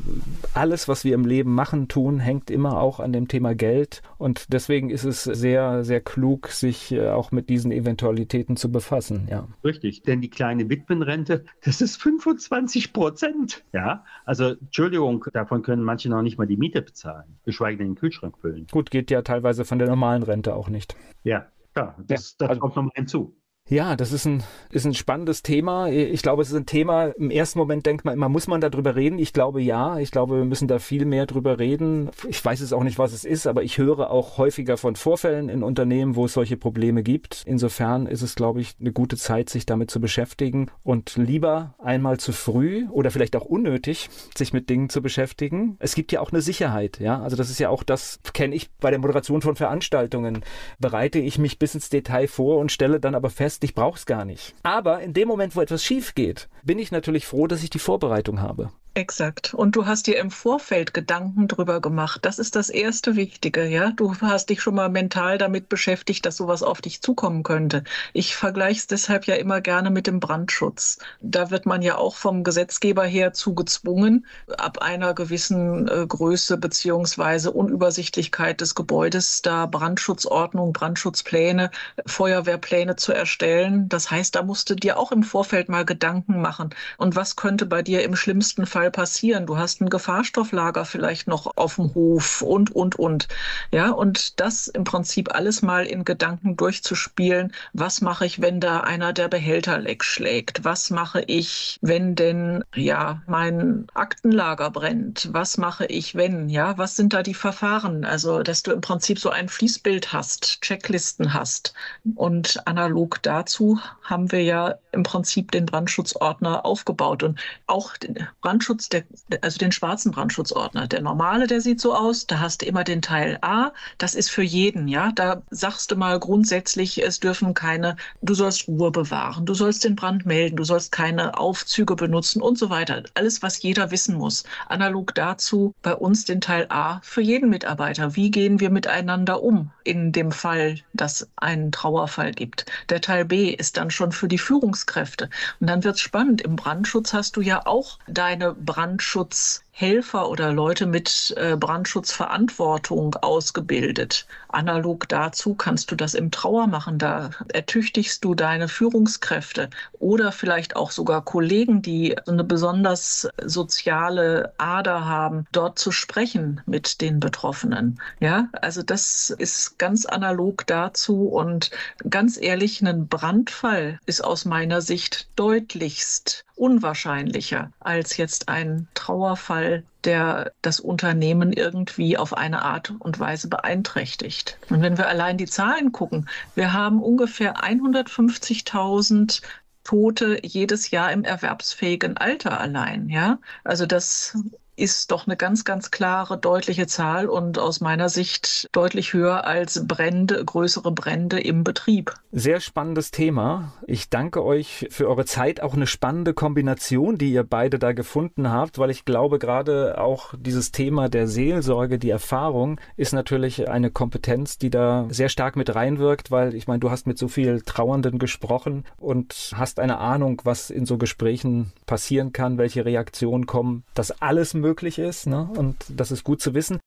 alles, 0.55 0.89
was 0.89 1.05
wir 1.05 1.15
im 1.15 1.25
Leben 1.25 1.55
machen, 1.55 1.89
tun, 1.89 2.21
hängt 2.21 2.51
immer 2.51 2.81
auch 2.81 3.01
an 3.01 3.13
dem 3.13 3.29
Thema 3.29 3.55
Geld. 3.55 4.03
Und 4.19 4.53
deswegen 4.53 4.91
ist 4.91 5.05
es 5.05 5.25
sehr, 5.25 5.85
sehr 5.85 6.01
klug, 6.01 6.49
sich 6.49 6.93
äh, 6.93 7.11
auch 7.11 7.33
mit 7.33 7.49
diesen 7.49 7.73
Eventualitäten 7.73 8.57
zu 8.57 8.71
befassen. 8.71 9.27
Ja. 9.31 9.49
Richtig, 9.65 10.03
denn 10.03 10.21
die 10.21 10.31
kleine 10.31 10.69
Witwenrente, 10.69 11.45
das 11.65 11.81
ist 11.81 12.01
25 12.01 12.93
Prozent. 12.93 13.65
Ja, 13.73 14.05
also 14.25 14.51
Entschuldigung, 14.51 15.25
davon 15.33 15.63
können 15.63 15.83
manche 15.83 16.09
noch 16.09 16.23
nicht 16.23 16.39
mal 16.39 16.47
die 16.47 16.57
Miete 16.57 16.83
bezahlen, 16.83 17.39
geschweige 17.45 17.79
denn 17.79 17.89
den 17.89 17.95
Kühlschrank 17.97 18.39
füllen. 18.39 18.67
Gut, 18.71 18.91
geht 18.91 19.11
ja 19.11 19.23
teilweise 19.23 19.65
von 19.65 19.79
der 19.79 19.89
normalen 19.89 20.23
Rente 20.23 20.55
auch 20.55 20.69
nicht. 20.69 20.97
Ja, 21.25 21.47
ja 21.77 21.97
das, 22.07 22.37
das 22.37 22.51
also, 22.51 22.61
kommt 22.61 22.77
nochmal 22.77 22.93
hinzu. 22.95 23.35
Ja, 23.73 23.97
das 23.97 24.13
ist 24.13 24.27
ein, 24.27 24.43
ist 24.71 24.85
ein 24.85 24.93
spannendes 24.93 25.43
Thema. 25.43 25.89
Ich 25.89 26.21
glaube, 26.21 26.43
es 26.43 26.51
ist 26.51 26.57
ein 26.57 26.67
Thema, 26.67 27.07
im 27.07 27.31
ersten 27.31 27.59
Moment 27.59 27.87
denkt 27.87 28.05
man 28.05 28.13
immer, 28.13 28.29
muss 28.29 28.47
man 28.47 28.61
darüber 28.61 28.97
reden? 28.97 29.19
Ich 29.19 29.33
glaube 29.33 29.63
ja. 29.63 29.99
Ich 29.99 30.11
glaube, 30.11 30.37
wir 30.37 30.45
müssen 30.45 30.69
da 30.69 30.79
viel 30.79 31.07
mehr 31.07 31.25
drüber 31.25 31.59
reden. 31.59 32.11
Ich 32.29 32.45
weiß 32.45 32.61
es 32.61 32.75
auch 32.75 32.83
nicht, 32.83 32.99
was 32.99 33.15
es 33.15 33.25
ist, 33.25 33.47
aber 33.47 33.63
ich 33.63 33.79
höre 33.79 34.11
auch 34.11 34.37
häufiger 34.37 34.77
von 34.77 34.95
Vorfällen 34.95 35.49
in 35.49 35.63
Unternehmen, 35.63 36.17
wo 36.17 36.27
es 36.27 36.35
solche 36.35 36.59
Probleme 36.59 37.03
gibt. 37.03 37.45
Insofern 37.47 38.05
ist 38.05 38.21
es, 38.21 38.35
glaube 38.35 38.61
ich, 38.61 38.75
eine 38.79 38.93
gute 38.93 39.17
Zeit, 39.17 39.49
sich 39.49 39.65
damit 39.65 39.91
zu 39.91 40.03
beschäftigen 40.03 40.71
und 40.83 41.17
lieber 41.17 41.75
einmal 41.79 42.21
zu 42.21 42.33
früh 42.33 42.87
oder 42.91 43.11
vielleicht 43.11 43.37
auch 43.37 43.47
unnötig, 43.47 44.11
sich 44.37 44.53
mit 44.53 44.69
Dingen 44.69 44.91
zu 44.91 45.01
beschäftigen. 45.01 45.77
Es 45.79 45.95
gibt 45.95 46.13
ja 46.13 46.21
auch 46.21 46.31
eine 46.31 46.43
Sicherheit, 46.43 47.01
ja. 47.01 47.23
Also 47.23 47.37
das 47.37 47.49
ist 47.49 47.59
ja 47.59 47.71
auch 47.71 47.85
das, 47.85 48.21
kenne 48.35 48.55
ich 48.55 48.71
bei 48.81 48.91
der 48.91 48.99
Moderation 48.99 49.41
von 49.41 49.57
Veranstaltungen. 49.57 50.45
Bereite 50.79 51.21
ich 51.21 51.39
mich 51.39 51.59
bis 51.59 51.75
ins 51.75 51.89
Detail 51.89 52.27
vor 52.27 52.59
und 52.59 52.71
stelle 52.71 53.01
dann 53.01 53.15
aber 53.15 53.31
fest, 53.31 53.52
ich 53.61 53.75
brauche 53.75 53.99
es 53.99 54.07
gar 54.07 54.25
nicht. 54.25 54.55
Aber 54.63 55.01
in 55.01 55.13
dem 55.13 55.29
Moment, 55.29 55.57
wo 55.57 55.61
etwas 55.61 55.85
schief 55.85 56.15
geht, 56.15 56.49
bin 56.63 56.79
ich 56.79 56.93
natürlich 56.93 57.27
froh, 57.27 57.47
dass 57.47 57.63
ich 57.63 57.71
die 57.71 57.79
Vorbereitung 57.79 58.41
habe. 58.41 58.71
Exakt. 58.95 59.55
Und 59.55 59.75
du 59.75 59.87
hast 59.87 60.07
dir 60.07 60.19
im 60.19 60.31
Vorfeld 60.31 60.93
Gedanken 60.93 61.49
drüber 61.49 61.81
gemacht. 61.81 62.27
Das 62.27 62.39
ist 62.39 62.55
das 62.57 62.69
erste 62.69 63.17
Wichtige, 63.17 63.65
ja. 63.67 63.91
Du 63.93 64.15
hast 64.21 64.51
dich 64.51 64.61
schon 64.61 64.75
mal 64.75 64.91
mental 64.91 65.39
damit 65.39 65.71
beschäftigt, 65.71 66.27
dass 66.27 66.37
sowas 66.37 66.63
auf 66.63 66.83
dich 66.83 67.01
zukommen 67.01 67.43
könnte. 67.43 67.85
Ich 68.13 68.37
vergleiche 68.37 68.81
es 68.81 68.87
deshalb 68.89 69.27
ja 69.27 69.37
immer 69.37 69.63
gerne 69.63 69.91
mit 69.91 70.07
dem 70.07 70.21
Brandschutz. 70.21 70.99
Da 71.23 71.51
wird 71.51 71.65
man 71.65 71.81
ja 71.81 71.97
auch 71.97 72.17
vom 72.17 72.45
Gesetzgeber 72.45 73.05
her 73.05 73.33
zu 73.33 73.55
gezwungen, 73.55 74.27
ab 74.59 74.83
einer 74.83 75.15
gewissen 75.15 75.89
äh, 75.89 76.07
Größe 76.07 76.59
beziehungsweise 76.59 77.51
Unübersichtlichkeit 77.51 78.61
des 78.61 78.75
Gebäudes 78.75 79.41
da 79.41 79.65
Brandschutzordnung, 79.65 80.75
Brandschutzpläne, 80.75 81.71
Feuerwehrpläne 82.05 82.97
zu 82.97 83.13
erstellen. 83.15 83.89
Das 83.89 84.11
heißt, 84.11 84.35
da 84.35 84.43
musst 84.43 84.69
du 84.69 84.75
dir 84.75 84.99
auch 84.99 85.13
im 85.13 85.23
Vorfeld 85.23 85.71
mal 85.71 85.87
Gedanken 85.87 86.43
machen. 86.43 86.75
Und 86.99 87.17
was 87.17 87.37
könnte 87.37 87.65
bei 87.65 87.81
dir 87.81 88.05
im 88.05 88.17
schlimmsten 88.17 88.67
Fall 88.67 88.82
Fall 88.83 88.91
passieren. 88.91 89.47
Du 89.47 89.59
hast 89.59 89.81
ein 89.81 89.89
Gefahrstofflager 89.89 90.85
vielleicht 90.85 91.29
noch 91.29 91.57
auf 91.57 91.77
dem 91.77 91.95
Hof 91.95 92.43
und, 92.43 92.75
und, 92.75 92.97
und. 92.97 93.29
Ja, 93.71 93.91
und 93.91 94.41
das 94.41 94.67
im 94.67 94.83
Prinzip 94.83 95.33
alles 95.33 95.63
mal 95.63 95.87
in 95.87 96.05
Gedanken 96.05 96.57
durchzuspielen. 96.57 97.53
Was 97.73 98.01
mache 98.01 98.27
ich, 98.27 98.41
wenn 98.41 98.59
da 98.59 98.81
einer 98.81 99.13
der 99.13 99.29
Behälter 99.29 99.79
leck 99.79 100.03
schlägt? 100.03 100.65
Was 100.65 100.91
mache 100.91 101.23
ich, 101.29 101.79
wenn 101.81 102.17
denn, 102.17 102.65
ja, 102.75 103.23
mein 103.29 103.87
Aktenlager 103.95 104.71
brennt? 104.71 105.29
Was 105.31 105.59
mache 105.59 105.87
ich, 105.87 106.17
wenn, 106.17 106.49
ja? 106.49 106.77
Was 106.77 106.97
sind 106.97 107.13
da 107.13 107.23
die 107.23 107.35
Verfahren? 107.35 108.05
Also, 108.05 108.43
dass 108.43 108.65
du 108.65 108.73
im 108.73 108.81
Prinzip 108.81 109.21
so 109.21 109.31
ein 109.31 109.49
Fließbild 109.49 110.13
hast, 110.13 110.61
Checklisten 110.61 111.35
hast. 111.35 111.73
Und 112.17 112.67
analog 112.67 113.23
dazu 113.23 113.79
haben 114.03 114.33
wir 114.33 114.43
ja 114.43 114.75
im 114.91 115.05
Prinzip 115.05 115.53
den 115.53 115.67
Brandschutzordner 115.67 116.67
aufgebaut 116.67 117.23
und 117.23 117.39
auch 117.67 117.93
Brandschutz 118.41 118.72
Brandschutz, 118.73 118.89
der, 118.89 119.05
also 119.43 119.59
den 119.59 119.73
schwarzen 119.73 120.13
Brandschutzordner. 120.13 120.87
Der 120.87 121.03
normale, 121.03 121.47
der 121.47 121.61
sieht 121.61 121.81
so 121.81 121.95
aus, 121.95 122.27
da 122.27 122.41
hast 122.41 122.63
du 122.63 122.67
immer 122.67 122.85
den 122.85 123.03
Teil 123.03 123.39
A, 123.43 123.73
das 123.99 124.15
ist 124.15 124.31
für 124.31 124.43
jeden, 124.43 124.89
ja. 124.89 125.13
Da 125.13 125.43
sagst 125.51 125.91
du 125.91 125.97
mal 125.97 126.19
grundsätzlich, 126.19 127.03
es 127.03 127.21
dürfen 127.21 127.55
keine, 127.55 127.97
du 128.23 128.35
sollst 128.35 128.69
Ruhe 128.69 128.91
bewahren, 128.91 129.47
du 129.47 129.55
sollst 129.55 129.85
den 129.85 129.97
Brand 129.97 130.27
melden, 130.27 130.57
du 130.57 130.65
sollst 130.65 130.93
keine 130.93 131.39
Aufzüge 131.39 131.97
benutzen 131.97 132.41
und 132.41 132.59
so 132.59 132.71
weiter. 132.71 133.03
Alles, 133.15 133.43
was 133.43 133.63
jeder 133.63 133.91
wissen 133.91 134.17
muss. 134.17 134.45
Analog 134.69 135.15
dazu 135.15 135.75
bei 135.83 135.95
uns 135.95 136.25
den 136.25 136.41
Teil 136.41 136.67
A 136.71 137.01
für 137.03 137.21
jeden 137.21 137.51
Mitarbeiter. 137.51 138.17
Wie 138.17 138.31
gehen 138.31 138.61
wir 138.61 138.71
miteinander 138.71 139.43
um 139.43 139.71
in 139.85 140.13
dem 140.13 140.33
Fall, 140.33 140.79
dass 140.93 141.29
einen 141.37 141.73
Trauerfall 141.73 142.33
gibt? 142.33 142.67
Der 142.89 143.01
Teil 143.01 143.25
B 143.25 143.51
ist 143.51 143.77
dann 143.77 143.91
schon 143.91 144.13
für 144.13 144.29
die 144.29 144.39
Führungskräfte. 144.39 145.29
Und 145.61 145.67
dann 145.67 145.85
wird 145.85 145.97
es 145.97 146.01
spannend. 146.01 146.41
Im 146.41 146.57
Brandschutz 146.57 147.13
hast 147.13 147.37
du 147.37 147.41
ja 147.41 147.67
auch 147.67 147.99
deine 148.07 148.55
Brandschutz 148.65 149.65
Brandschutzhelfer 149.83 150.29
oder 150.29 150.53
Leute 150.53 150.87
mit 150.87 151.35
äh, 151.37 151.57
Brandschutzverantwortung 151.57 153.17
ausgebildet. 153.17 154.27
Analog 154.49 155.09
dazu 155.09 155.55
kannst 155.55 155.91
du 155.91 155.97
das 155.97 156.15
im 156.15 156.31
Trauer 156.31 156.67
machen. 156.67 156.99
Da 156.99 157.31
ertüchtigst 157.53 158.23
du 158.23 158.35
deine 158.35 158.69
Führungskräfte 158.69 159.71
oder 159.99 160.31
vielleicht 160.31 160.77
auch 160.77 160.91
sogar 160.91 161.25
Kollegen, 161.25 161.83
die 161.83 162.17
eine 162.29 162.45
besonders 162.45 163.29
soziale 163.45 164.53
Ader 164.59 165.07
haben, 165.07 165.47
dort 165.53 165.79
zu 165.79 165.91
sprechen 165.91 166.61
mit 166.67 167.01
den 167.01 167.19
Betroffenen. 167.19 167.99
Ja, 168.21 168.49
also 168.61 168.83
das 168.83 169.31
ist 169.31 169.79
ganz 169.79 170.07
analog 170.07 170.67
dazu 170.67 171.29
und 171.29 171.71
ganz 172.09 172.41
ehrlich, 172.41 172.83
ein 172.83 173.09
Brandfall 173.09 173.99
ist 174.07 174.23
aus 174.23 174.45
meiner 174.45 174.81
Sicht 174.81 175.29
deutlichst 175.37 176.45
unwahrscheinlicher 176.63 177.73
als 177.81 178.17
jetzt 178.17 178.49
ein 178.49 178.87
Trauerfall, 178.95 179.62
der 180.05 180.53
das 180.63 180.81
Unternehmen 180.81 181.53
irgendwie 181.53 182.17
auf 182.17 182.37
eine 182.37 182.63
Art 182.63 182.93
und 182.99 183.19
Weise 183.19 183.49
beeinträchtigt. 183.49 184.59
Und 184.69 184.83
wenn 184.83 184.99
wir 184.99 185.09
allein 185.09 185.39
die 185.39 185.47
Zahlen 185.47 185.93
gucken, 185.93 186.29
wir 186.55 186.73
haben 186.73 187.03
ungefähr 187.03 187.57
150.000 187.63 189.43
Tote 189.85 190.39
jedes 190.45 190.91
Jahr 190.91 191.13
im 191.13 191.25
erwerbsfähigen 191.25 192.17
Alter 192.17 192.61
allein, 192.61 193.09
ja? 193.09 193.39
Also 193.65 193.87
das 193.87 194.37
ist 194.83 195.13
doch 195.13 195.29
eine 195.29 195.37
ganz, 195.37 195.65
ganz 195.65 195.93
klare, 195.93 196.37
deutliche 196.37 196.89
Zahl 196.89 197.29
und 197.29 197.57
aus 197.57 197.81
meiner 197.81 198.09
Sicht 198.09 198.69
deutlich 198.73 199.13
höher 199.13 199.45
als 199.47 199.87
Brände, 199.87 200.45
größere 200.45 200.91
Brände 200.91 201.39
im 201.39 201.63
Betrieb. 201.63 202.13
Sehr 202.33 202.59
spannendes 202.59 203.13
Thema. 203.13 203.75
Ich 203.87 204.11
danke 204.11 204.45
euch 204.45 204.89
für 204.91 205.09
eure 205.09 205.25
Zeit. 205.25 205.63
Auch 205.63 205.75
eine 205.75 205.87
spannende 205.87 206.35
Kombination, 206.35 207.17
die 207.17 207.33
ihr 207.33 207.45
beide 207.45 207.79
da 207.79 207.93
gefunden 207.93 208.51
habt, 208.51 208.81
weil 208.81 208.91
ich 208.91 209.05
glaube, 209.05 209.39
gerade 209.39 210.01
auch 210.01 210.35
dieses 210.37 210.73
Thema 210.73 211.09
der 211.09 211.29
Seelsorge, 211.29 212.01
die 212.01 212.11
Erfahrung, 212.11 212.81
ist 212.97 213.13
natürlich 213.13 213.69
eine 213.69 213.93
Kompetenz, 213.93 214.59
die 214.59 214.71
da 214.71 215.07
sehr 215.11 215.29
stark 215.29 215.55
mit 215.55 215.73
reinwirkt, 215.73 216.33
weil 216.33 216.57
ich 216.57 216.67
meine, 216.67 216.81
du 216.81 216.91
hast 216.91 217.07
mit 217.07 217.19
so 217.19 217.29
viel 217.29 217.61
Trauernden 217.61 218.19
gesprochen 218.19 218.85
und 218.99 219.53
hast 219.55 219.79
eine 219.79 219.99
Ahnung, 219.99 220.41
was 220.43 220.71
in 220.71 220.87
so 220.87 220.99
Gesprächen 220.99 221.71
passieren 221.87 222.33
kann, 222.33 222.59
welche 222.59 222.85
Reaktionen 222.85 223.47
kommen. 223.47 223.85
Das 223.95 224.23
alles 224.23 224.55
möglich 224.55 224.72
ist. 224.99 225.27
Ne? 225.27 225.49
Und 225.57 225.77
das 225.89 226.11
ist 226.11 226.25
gut 226.25 226.41
zu 226.41 226.55
wissen. 226.55 226.79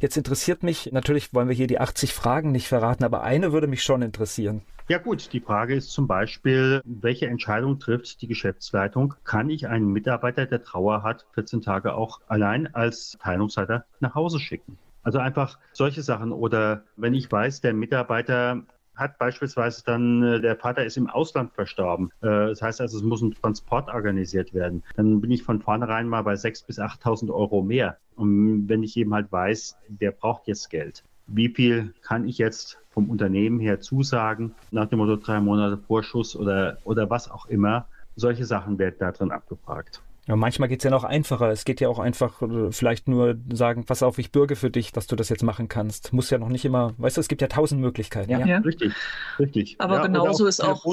Jetzt 0.00 0.16
interessiert 0.16 0.62
mich, 0.62 0.92
natürlich 0.92 1.34
wollen 1.34 1.48
wir 1.48 1.54
hier 1.54 1.66
die 1.66 1.78
80 1.78 2.14
Fragen 2.14 2.52
nicht 2.52 2.68
verraten, 2.68 3.04
aber 3.04 3.22
eine 3.22 3.52
würde 3.52 3.66
mich 3.66 3.82
schon 3.82 4.00
interessieren. 4.00 4.62
Ja 4.88 4.98
gut, 4.98 5.32
die 5.32 5.40
Frage 5.40 5.74
ist 5.74 5.90
zum 5.90 6.06
Beispiel, 6.06 6.80
welche 6.84 7.26
Entscheidung 7.26 7.78
trifft 7.78 8.22
die 8.22 8.26
Geschäftsleitung? 8.26 9.14
Kann 9.24 9.50
ich 9.50 9.68
einen 9.68 9.92
Mitarbeiter, 9.92 10.46
der 10.46 10.62
Trauer 10.62 11.02
hat, 11.02 11.26
14 11.34 11.60
Tage 11.60 11.94
auch 11.94 12.20
allein 12.28 12.74
als 12.74 13.18
Teilungsleiter 13.22 13.84
nach 14.00 14.14
Hause 14.14 14.40
schicken? 14.40 14.78
Also 15.02 15.18
einfach 15.18 15.58
solche 15.72 16.02
Sachen. 16.02 16.32
Oder 16.32 16.82
wenn 16.96 17.14
ich 17.14 17.30
weiß, 17.30 17.60
der 17.60 17.74
Mitarbeiter 17.74 18.62
hat 19.00 19.18
beispielsweise 19.18 19.82
dann, 19.84 20.22
äh, 20.22 20.40
der 20.40 20.56
Vater 20.56 20.84
ist 20.84 20.96
im 20.96 21.08
Ausland 21.08 21.52
verstorben. 21.54 22.10
Äh, 22.20 22.48
das 22.48 22.62
heißt 22.62 22.80
also, 22.80 22.98
es 22.98 23.02
muss 23.02 23.22
ein 23.22 23.34
Transport 23.34 23.88
organisiert 23.88 24.54
werden. 24.54 24.84
Dann 24.94 25.20
bin 25.20 25.30
ich 25.30 25.42
von 25.42 25.60
vornherein 25.60 26.08
mal 26.08 26.22
bei 26.22 26.34
6.000 26.34 26.66
bis 26.66 26.78
8.000 26.78 27.34
Euro 27.34 27.62
mehr. 27.62 27.96
Und 28.14 28.68
wenn 28.68 28.82
ich 28.82 28.96
eben 28.96 29.14
halt 29.14 29.32
weiß, 29.32 29.76
der 29.88 30.12
braucht 30.12 30.46
jetzt 30.46 30.70
Geld. 30.70 31.02
Wie 31.26 31.48
viel 31.48 31.94
kann 32.02 32.28
ich 32.28 32.38
jetzt 32.38 32.78
vom 32.90 33.08
Unternehmen 33.08 33.60
her 33.60 33.80
zusagen, 33.80 34.54
nach 34.70 34.86
dem 34.86 34.98
Motto 34.98 35.16
drei 35.16 35.40
Monate 35.40 35.78
Vorschuss 35.78 36.36
oder, 36.36 36.78
oder 36.84 37.08
was 37.08 37.30
auch 37.30 37.46
immer? 37.46 37.86
Solche 38.16 38.44
Sachen 38.44 38.78
werden 38.78 38.96
da 38.98 39.12
drin 39.12 39.30
abgefragt. 39.30 40.02
Ja, 40.30 40.36
manchmal 40.36 40.68
geht 40.68 40.78
es 40.78 40.84
ja 40.84 40.92
noch 40.92 41.02
einfacher. 41.02 41.50
Es 41.50 41.64
geht 41.64 41.80
ja 41.80 41.88
auch 41.88 41.98
einfach 41.98 42.40
äh, 42.40 42.70
vielleicht 42.70 43.08
nur 43.08 43.36
sagen, 43.52 43.84
pass 43.84 44.04
auf, 44.04 44.16
ich 44.20 44.30
bürge 44.30 44.54
für 44.54 44.70
dich, 44.70 44.92
dass 44.92 45.08
du 45.08 45.16
das 45.16 45.28
jetzt 45.28 45.42
machen 45.42 45.66
kannst. 45.66 46.12
Muss 46.12 46.30
ja 46.30 46.38
noch 46.38 46.50
nicht 46.50 46.64
immer, 46.64 46.94
weißt 46.98 47.16
du, 47.16 47.20
es 47.20 47.26
gibt 47.26 47.42
ja 47.42 47.48
tausend 47.48 47.80
Möglichkeiten. 47.80 48.30
Ja, 48.30 48.46
ja. 48.46 48.58
richtig, 48.58 48.92
richtig. 49.40 49.74
Aber 49.80 49.96
ja, 49.96 50.06
genauso 50.06 50.46
ist 50.46 50.60
auch. 50.60 50.84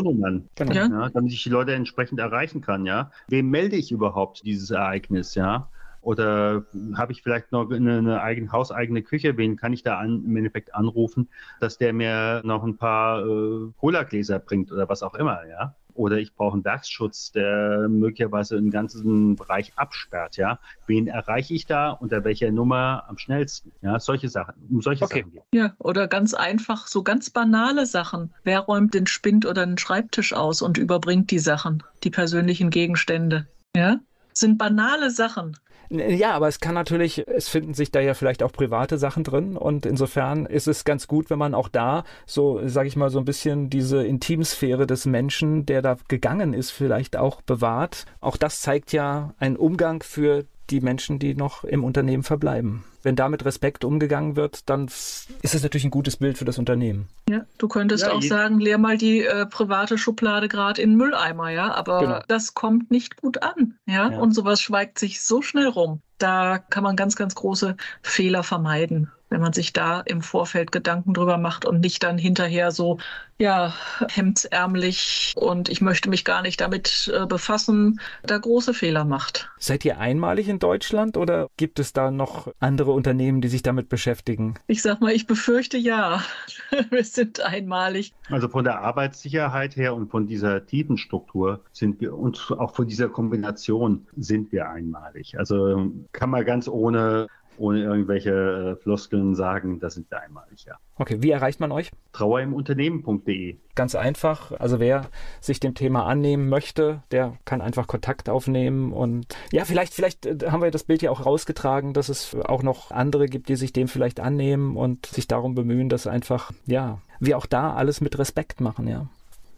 Genau. 0.56 0.74
Ja. 0.74 1.10
damit 1.10 1.32
ich 1.32 1.44
die 1.44 1.50
Leute 1.50 1.76
entsprechend 1.76 2.20
erreichen 2.20 2.62
kann, 2.62 2.88
ja. 2.88 3.12
Wem 3.28 3.52
melde 3.52 3.76
ich 3.76 3.92
überhaupt 3.92 4.44
dieses 4.44 4.72
Ereignis, 4.72 5.36
ja? 5.36 5.70
Oder 6.02 6.66
habe 6.96 7.12
ich 7.12 7.22
vielleicht 7.22 7.52
noch 7.52 7.70
eine, 7.70 8.00
eine 8.00 8.22
eigene, 8.22 8.52
hauseigene 8.52 9.04
Küche? 9.04 9.38
Wen 9.38 9.56
kann 9.56 9.72
ich 9.72 9.84
da 9.84 10.00
an, 10.00 10.24
im 10.26 10.36
Endeffekt 10.36 10.74
anrufen, 10.74 11.30
dass 11.60 11.78
der 11.78 11.94
mir 11.94 12.42
noch 12.44 12.64
ein 12.64 12.78
paar 12.78 13.24
äh, 13.24 13.72
Cola-Gläser 13.78 14.40
bringt 14.40 14.72
oder 14.72 14.90
was 14.90 15.04
auch 15.04 15.14
immer, 15.14 15.46
ja? 15.46 15.76
Oder 15.98 16.18
ich 16.18 16.34
brauche 16.34 16.54
einen 16.54 16.66
Werksschutz, 16.66 17.32
der 17.32 17.88
möglicherweise 17.90 18.58
einen 18.58 18.72
ganzen 18.72 19.36
Bereich 19.36 19.74
absperrt, 19.76 20.38
ja. 20.38 20.60
Wen 20.86 21.08
erreiche 21.08 21.54
ich 21.54 21.66
da 21.66 21.92
unter 21.92 22.24
welcher 22.24 22.52
Nummer 22.52 23.06
am 23.08 23.18
schnellsten? 23.18 23.72
Ja, 23.82 24.00
solche 24.00 24.30
Sachen, 24.30 24.54
um 24.70 24.82
solche 24.82 25.04
okay. 25.04 25.20
Sachen 25.20 25.32
geht. 25.32 25.44
Ja, 25.54 25.74
oder 25.80 26.08
ganz 26.08 26.34
einfach, 26.34 26.88
so 26.88 27.04
ganz 27.04 27.30
banale 27.30 27.86
Sachen. 27.86 28.34
Wer 28.44 28.60
räumt 28.60 28.94
den 28.94 29.08
Spind 29.08 29.46
oder 29.46 29.66
den 29.66 29.78
Schreibtisch 29.78 30.34
aus 30.34 30.62
und 30.62 30.78
überbringt 30.78 31.32
die 31.32 31.40
Sachen, 31.40 31.84
die 32.04 32.12
persönlichen 32.12 32.70
Gegenstände? 32.70 33.48
Ja, 33.76 34.00
sind 34.34 34.58
banale 34.58 35.12
Sachen. 35.12 35.58
Ja, 35.90 36.32
aber 36.32 36.48
es 36.48 36.60
kann 36.60 36.74
natürlich, 36.74 37.28
es 37.28 37.48
finden 37.48 37.74
sich 37.74 37.92
da 37.92 38.00
ja 38.00 38.14
vielleicht 38.14 38.44
auch 38.44 38.52
private 38.52 38.98
Sachen 38.98 39.24
drin 39.24 39.56
und 39.56 39.86
insofern 39.86 40.46
ist 40.46 40.68
es 40.68 40.84
ganz 40.84 41.08
gut, 41.08 41.30
wenn 41.30 41.40
man 41.40 41.54
auch 41.54 41.70
da 41.70 42.04
so, 42.26 42.60
sage 42.68 42.88
ich 42.88 42.96
mal, 42.96 43.10
so 43.10 43.20
ein 43.20 43.26
bisschen 43.26 43.70
diese 43.70 44.06
Intimsphäre 44.06 44.88
des 44.88 45.06
Menschen, 45.06 45.66
der 45.66 45.82
da 45.82 45.98
gegangen 46.08 46.54
ist, 46.54 46.72
vielleicht 46.72 47.16
auch 47.16 47.42
bewahrt. 47.42 48.06
Auch 48.20 48.38
das 48.38 48.62
zeigt 48.62 48.92
ja 48.92 49.34
einen 49.40 49.56
Umgang 49.56 50.04
für 50.04 50.46
die 50.70 50.82
Menschen, 50.82 51.20
die 51.20 51.36
noch 51.36 51.64
im 51.64 51.84
Unternehmen 51.84 52.24
verbleiben. 52.24 52.84
Wenn 53.08 53.16
da 53.16 53.30
mit 53.30 53.46
Respekt 53.46 53.86
umgegangen 53.86 54.36
wird, 54.36 54.70
dann 54.70 54.88
ist 54.88 55.30
es 55.42 55.64
natürlich 55.64 55.86
ein 55.86 55.92
gutes 55.92 56.18
Bild 56.18 56.38
für 56.38 56.44
das 56.44 56.58
Unternehmen. 56.58 57.08
Ja, 57.30 57.46
du 57.58 57.70
könntest 57.70 58.04
ja, 58.04 58.12
auch 58.12 58.22
sagen, 58.22 58.60
leer 58.60 58.78
mal 58.78 58.98
die 58.98 59.24
äh, 59.24 59.46
private 59.46 59.98
Schublade 59.98 60.50
gerade 60.50 60.82
in 60.82 60.90
den 60.90 60.98
Mülleimer, 60.98 61.50
ja, 61.50 61.74
aber 61.74 62.00
genau. 62.02 62.20
das 62.28 62.54
kommt 62.54 62.92
nicht 62.92 63.16
gut 63.16 63.42
an, 63.42 63.76
ja? 63.86 64.12
ja, 64.12 64.20
und 64.20 64.34
sowas 64.34 64.60
schweigt 64.60 65.00
sich 65.00 65.22
so 65.22 65.42
schnell 65.42 65.68
rum. 65.68 66.02
Da 66.18 66.58
kann 66.58 66.84
man 66.84 66.98
ganz, 66.98 67.16
ganz 67.16 67.34
große 67.34 67.78
Fehler 68.02 68.44
vermeiden 68.44 69.10
wenn 69.30 69.42
man 69.42 69.54
sich 69.54 69.74
da 69.74 70.02
im 70.02 70.22
Vorfeld 70.22 70.72
Gedanken 70.72 71.14
drüber 71.14 71.38
macht 71.38 71.66
und 71.66 71.80
nicht 71.80 72.04
dann 72.04 72.18
hinterher 72.18 72.72
so, 72.72 72.98
ja, 73.40 73.74
hemdsärmlich 74.10 75.34
und 75.38 75.70
ich 75.70 75.82
möchte 75.82 76.10
mich 76.10 76.26
gar 76.26 76.42
nicht 76.42 76.60
damit 76.60 77.12
äh, 77.14 77.26
befassen, 77.28 78.00
da 78.24 78.38
große 78.38 78.74
Fehler 78.74 79.06
macht. 79.06 79.50
Seid 79.60 79.86
ihr 79.86 80.00
einmalig 80.00 80.50
in 80.50 80.60
Deutschland 80.60 81.18
oder 81.18 81.48
gibt 81.56 81.80
es 81.80 81.94
da 81.94 82.10
noch 82.10 82.52
andere 82.60 82.92
Unternehmen, 82.92 83.42
die 83.42 83.48
sich 83.48 83.62
damit 83.62 83.90
beschäftigen? 83.90 84.56
Ich 84.66 84.82
sag 84.82 85.02
mal, 85.02 85.12
ich 85.12 85.28
befürchte 85.28 85.78
ja. 85.78 86.24
wir 86.90 87.04
sind 87.04 87.42
einmalig. 87.42 88.14
Also 88.30 88.50
von 88.50 88.64
der 88.64 88.82
Arbeitssicherheit 88.82 89.76
her 89.76 89.94
und 89.94 90.10
von 90.10 90.26
dieser 90.26 90.66
tiefen 90.66 90.98
Struktur 90.98 91.62
sind 91.72 92.02
wir 92.02 92.18
und 92.18 92.52
auch 92.58 92.76
von 92.76 92.88
dieser 92.88 93.10
Kombination 93.10 94.08
sind 94.18 94.52
wir 94.52 94.70
einmalig. 94.70 95.38
Also 95.38 95.92
kann 96.12 96.30
man 96.32 96.44
ganz 96.44 96.68
ohne 96.68 97.28
ohne 97.58 97.84
irgendwelche 97.84 98.32
äh, 98.32 98.76
Floskeln 98.82 99.36
sagen, 99.36 99.80
das 99.80 99.96
sind 99.96 100.10
wir 100.12 100.22
einmalig, 100.22 100.66
ja. 100.66 100.76
Okay, 100.96 101.18
wie 101.22 101.32
erreicht 101.32 101.60
man 101.60 101.72
euch? 101.72 101.92
Trauerimunternehmen.de. 102.14 103.58
Ganz 103.76 103.96
einfach. 103.96 104.52
Also 104.54 104.80
wer 104.80 105.08
sich 105.42 105.60
dem 105.60 105.76
Thema 105.76 106.06
annehmen 106.06 106.50
möchte, 106.50 107.04
der 107.12 107.38
kann 107.46 107.62
einfach 107.62 107.88
Kontakt 107.88 108.30
aufnehmen 108.30 108.92
und 108.94 109.28
ja, 109.52 109.66
vielleicht, 109.66 109.94
vielleicht 109.94 110.26
äh, 110.26 110.38
haben 110.50 110.62
wir 110.62 110.72
das 110.72 110.84
Bild 110.84 111.02
ja 111.02 111.12
auch 111.12 111.26
rausgetragen, 111.26 111.94
dass 111.94 112.10
es 112.10 112.36
auch 112.36 112.64
noch 112.64 112.92
andere 112.92 113.28
gibt, 113.28 113.50
die 113.50 113.56
sich 113.56 113.74
dem 113.74 113.88
vielleicht 113.88 114.20
annehmen 114.20 114.76
und 114.76 115.06
sich 115.06 115.28
darum 115.28 115.56
bemühen, 115.56 115.90
dass 115.90 116.08
einfach, 116.08 116.52
ja, 116.66 117.00
wir 117.20 117.38
auch 117.38 117.46
da 117.46 117.74
alles 117.74 118.02
mit 118.02 118.18
Respekt 118.18 118.62
machen, 118.62 118.88
ja 118.88 119.08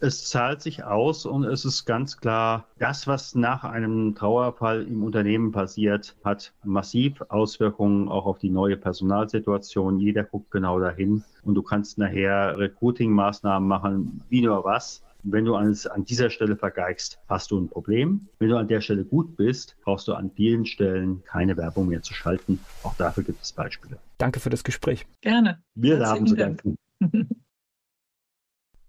es 0.00 0.28
zahlt 0.28 0.62
sich 0.62 0.82
aus 0.84 1.26
und 1.26 1.44
es 1.44 1.64
ist 1.64 1.84
ganz 1.84 2.16
klar, 2.16 2.66
das, 2.78 3.06
was 3.06 3.34
nach 3.34 3.64
einem 3.64 4.14
Trauerfall 4.14 4.82
im 4.82 5.02
Unternehmen 5.02 5.52
passiert, 5.52 6.16
hat 6.24 6.54
massiv 6.64 7.20
Auswirkungen 7.28 8.08
auch 8.08 8.26
auf 8.26 8.38
die 8.38 8.50
neue 8.50 8.76
Personalsituation. 8.76 9.98
Jeder 9.98 10.24
guckt 10.24 10.50
genau 10.50 10.80
dahin 10.80 11.22
und 11.44 11.54
du 11.54 11.62
kannst 11.62 11.98
nachher 11.98 12.58
Recruiting-Maßnahmen 12.58 13.68
machen, 13.68 14.22
wie 14.28 14.42
nur 14.42 14.64
was. 14.64 15.02
Wenn 15.22 15.44
du 15.44 15.54
an, 15.54 15.76
an 15.90 16.04
dieser 16.06 16.30
Stelle 16.30 16.56
vergeigst, 16.56 17.18
hast 17.28 17.50
du 17.50 17.60
ein 17.60 17.68
Problem. 17.68 18.26
Wenn 18.38 18.48
du 18.48 18.56
an 18.56 18.68
der 18.68 18.80
Stelle 18.80 19.04
gut 19.04 19.36
bist, 19.36 19.76
brauchst 19.84 20.08
du 20.08 20.14
an 20.14 20.30
vielen 20.30 20.64
Stellen 20.64 21.22
keine 21.24 21.58
Werbung 21.58 21.88
mehr 21.88 22.00
zu 22.00 22.14
schalten. 22.14 22.58
Auch 22.84 22.94
dafür 22.96 23.22
gibt 23.22 23.42
es 23.42 23.52
Beispiele. 23.52 23.98
Danke 24.16 24.40
für 24.40 24.48
das 24.48 24.64
Gespräch. 24.64 25.06
Gerne. 25.20 25.62
Wir 25.74 26.00
haben 26.06 26.26
zu 26.26 26.36
danken. 26.36 26.76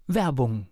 Werbung 0.06 0.71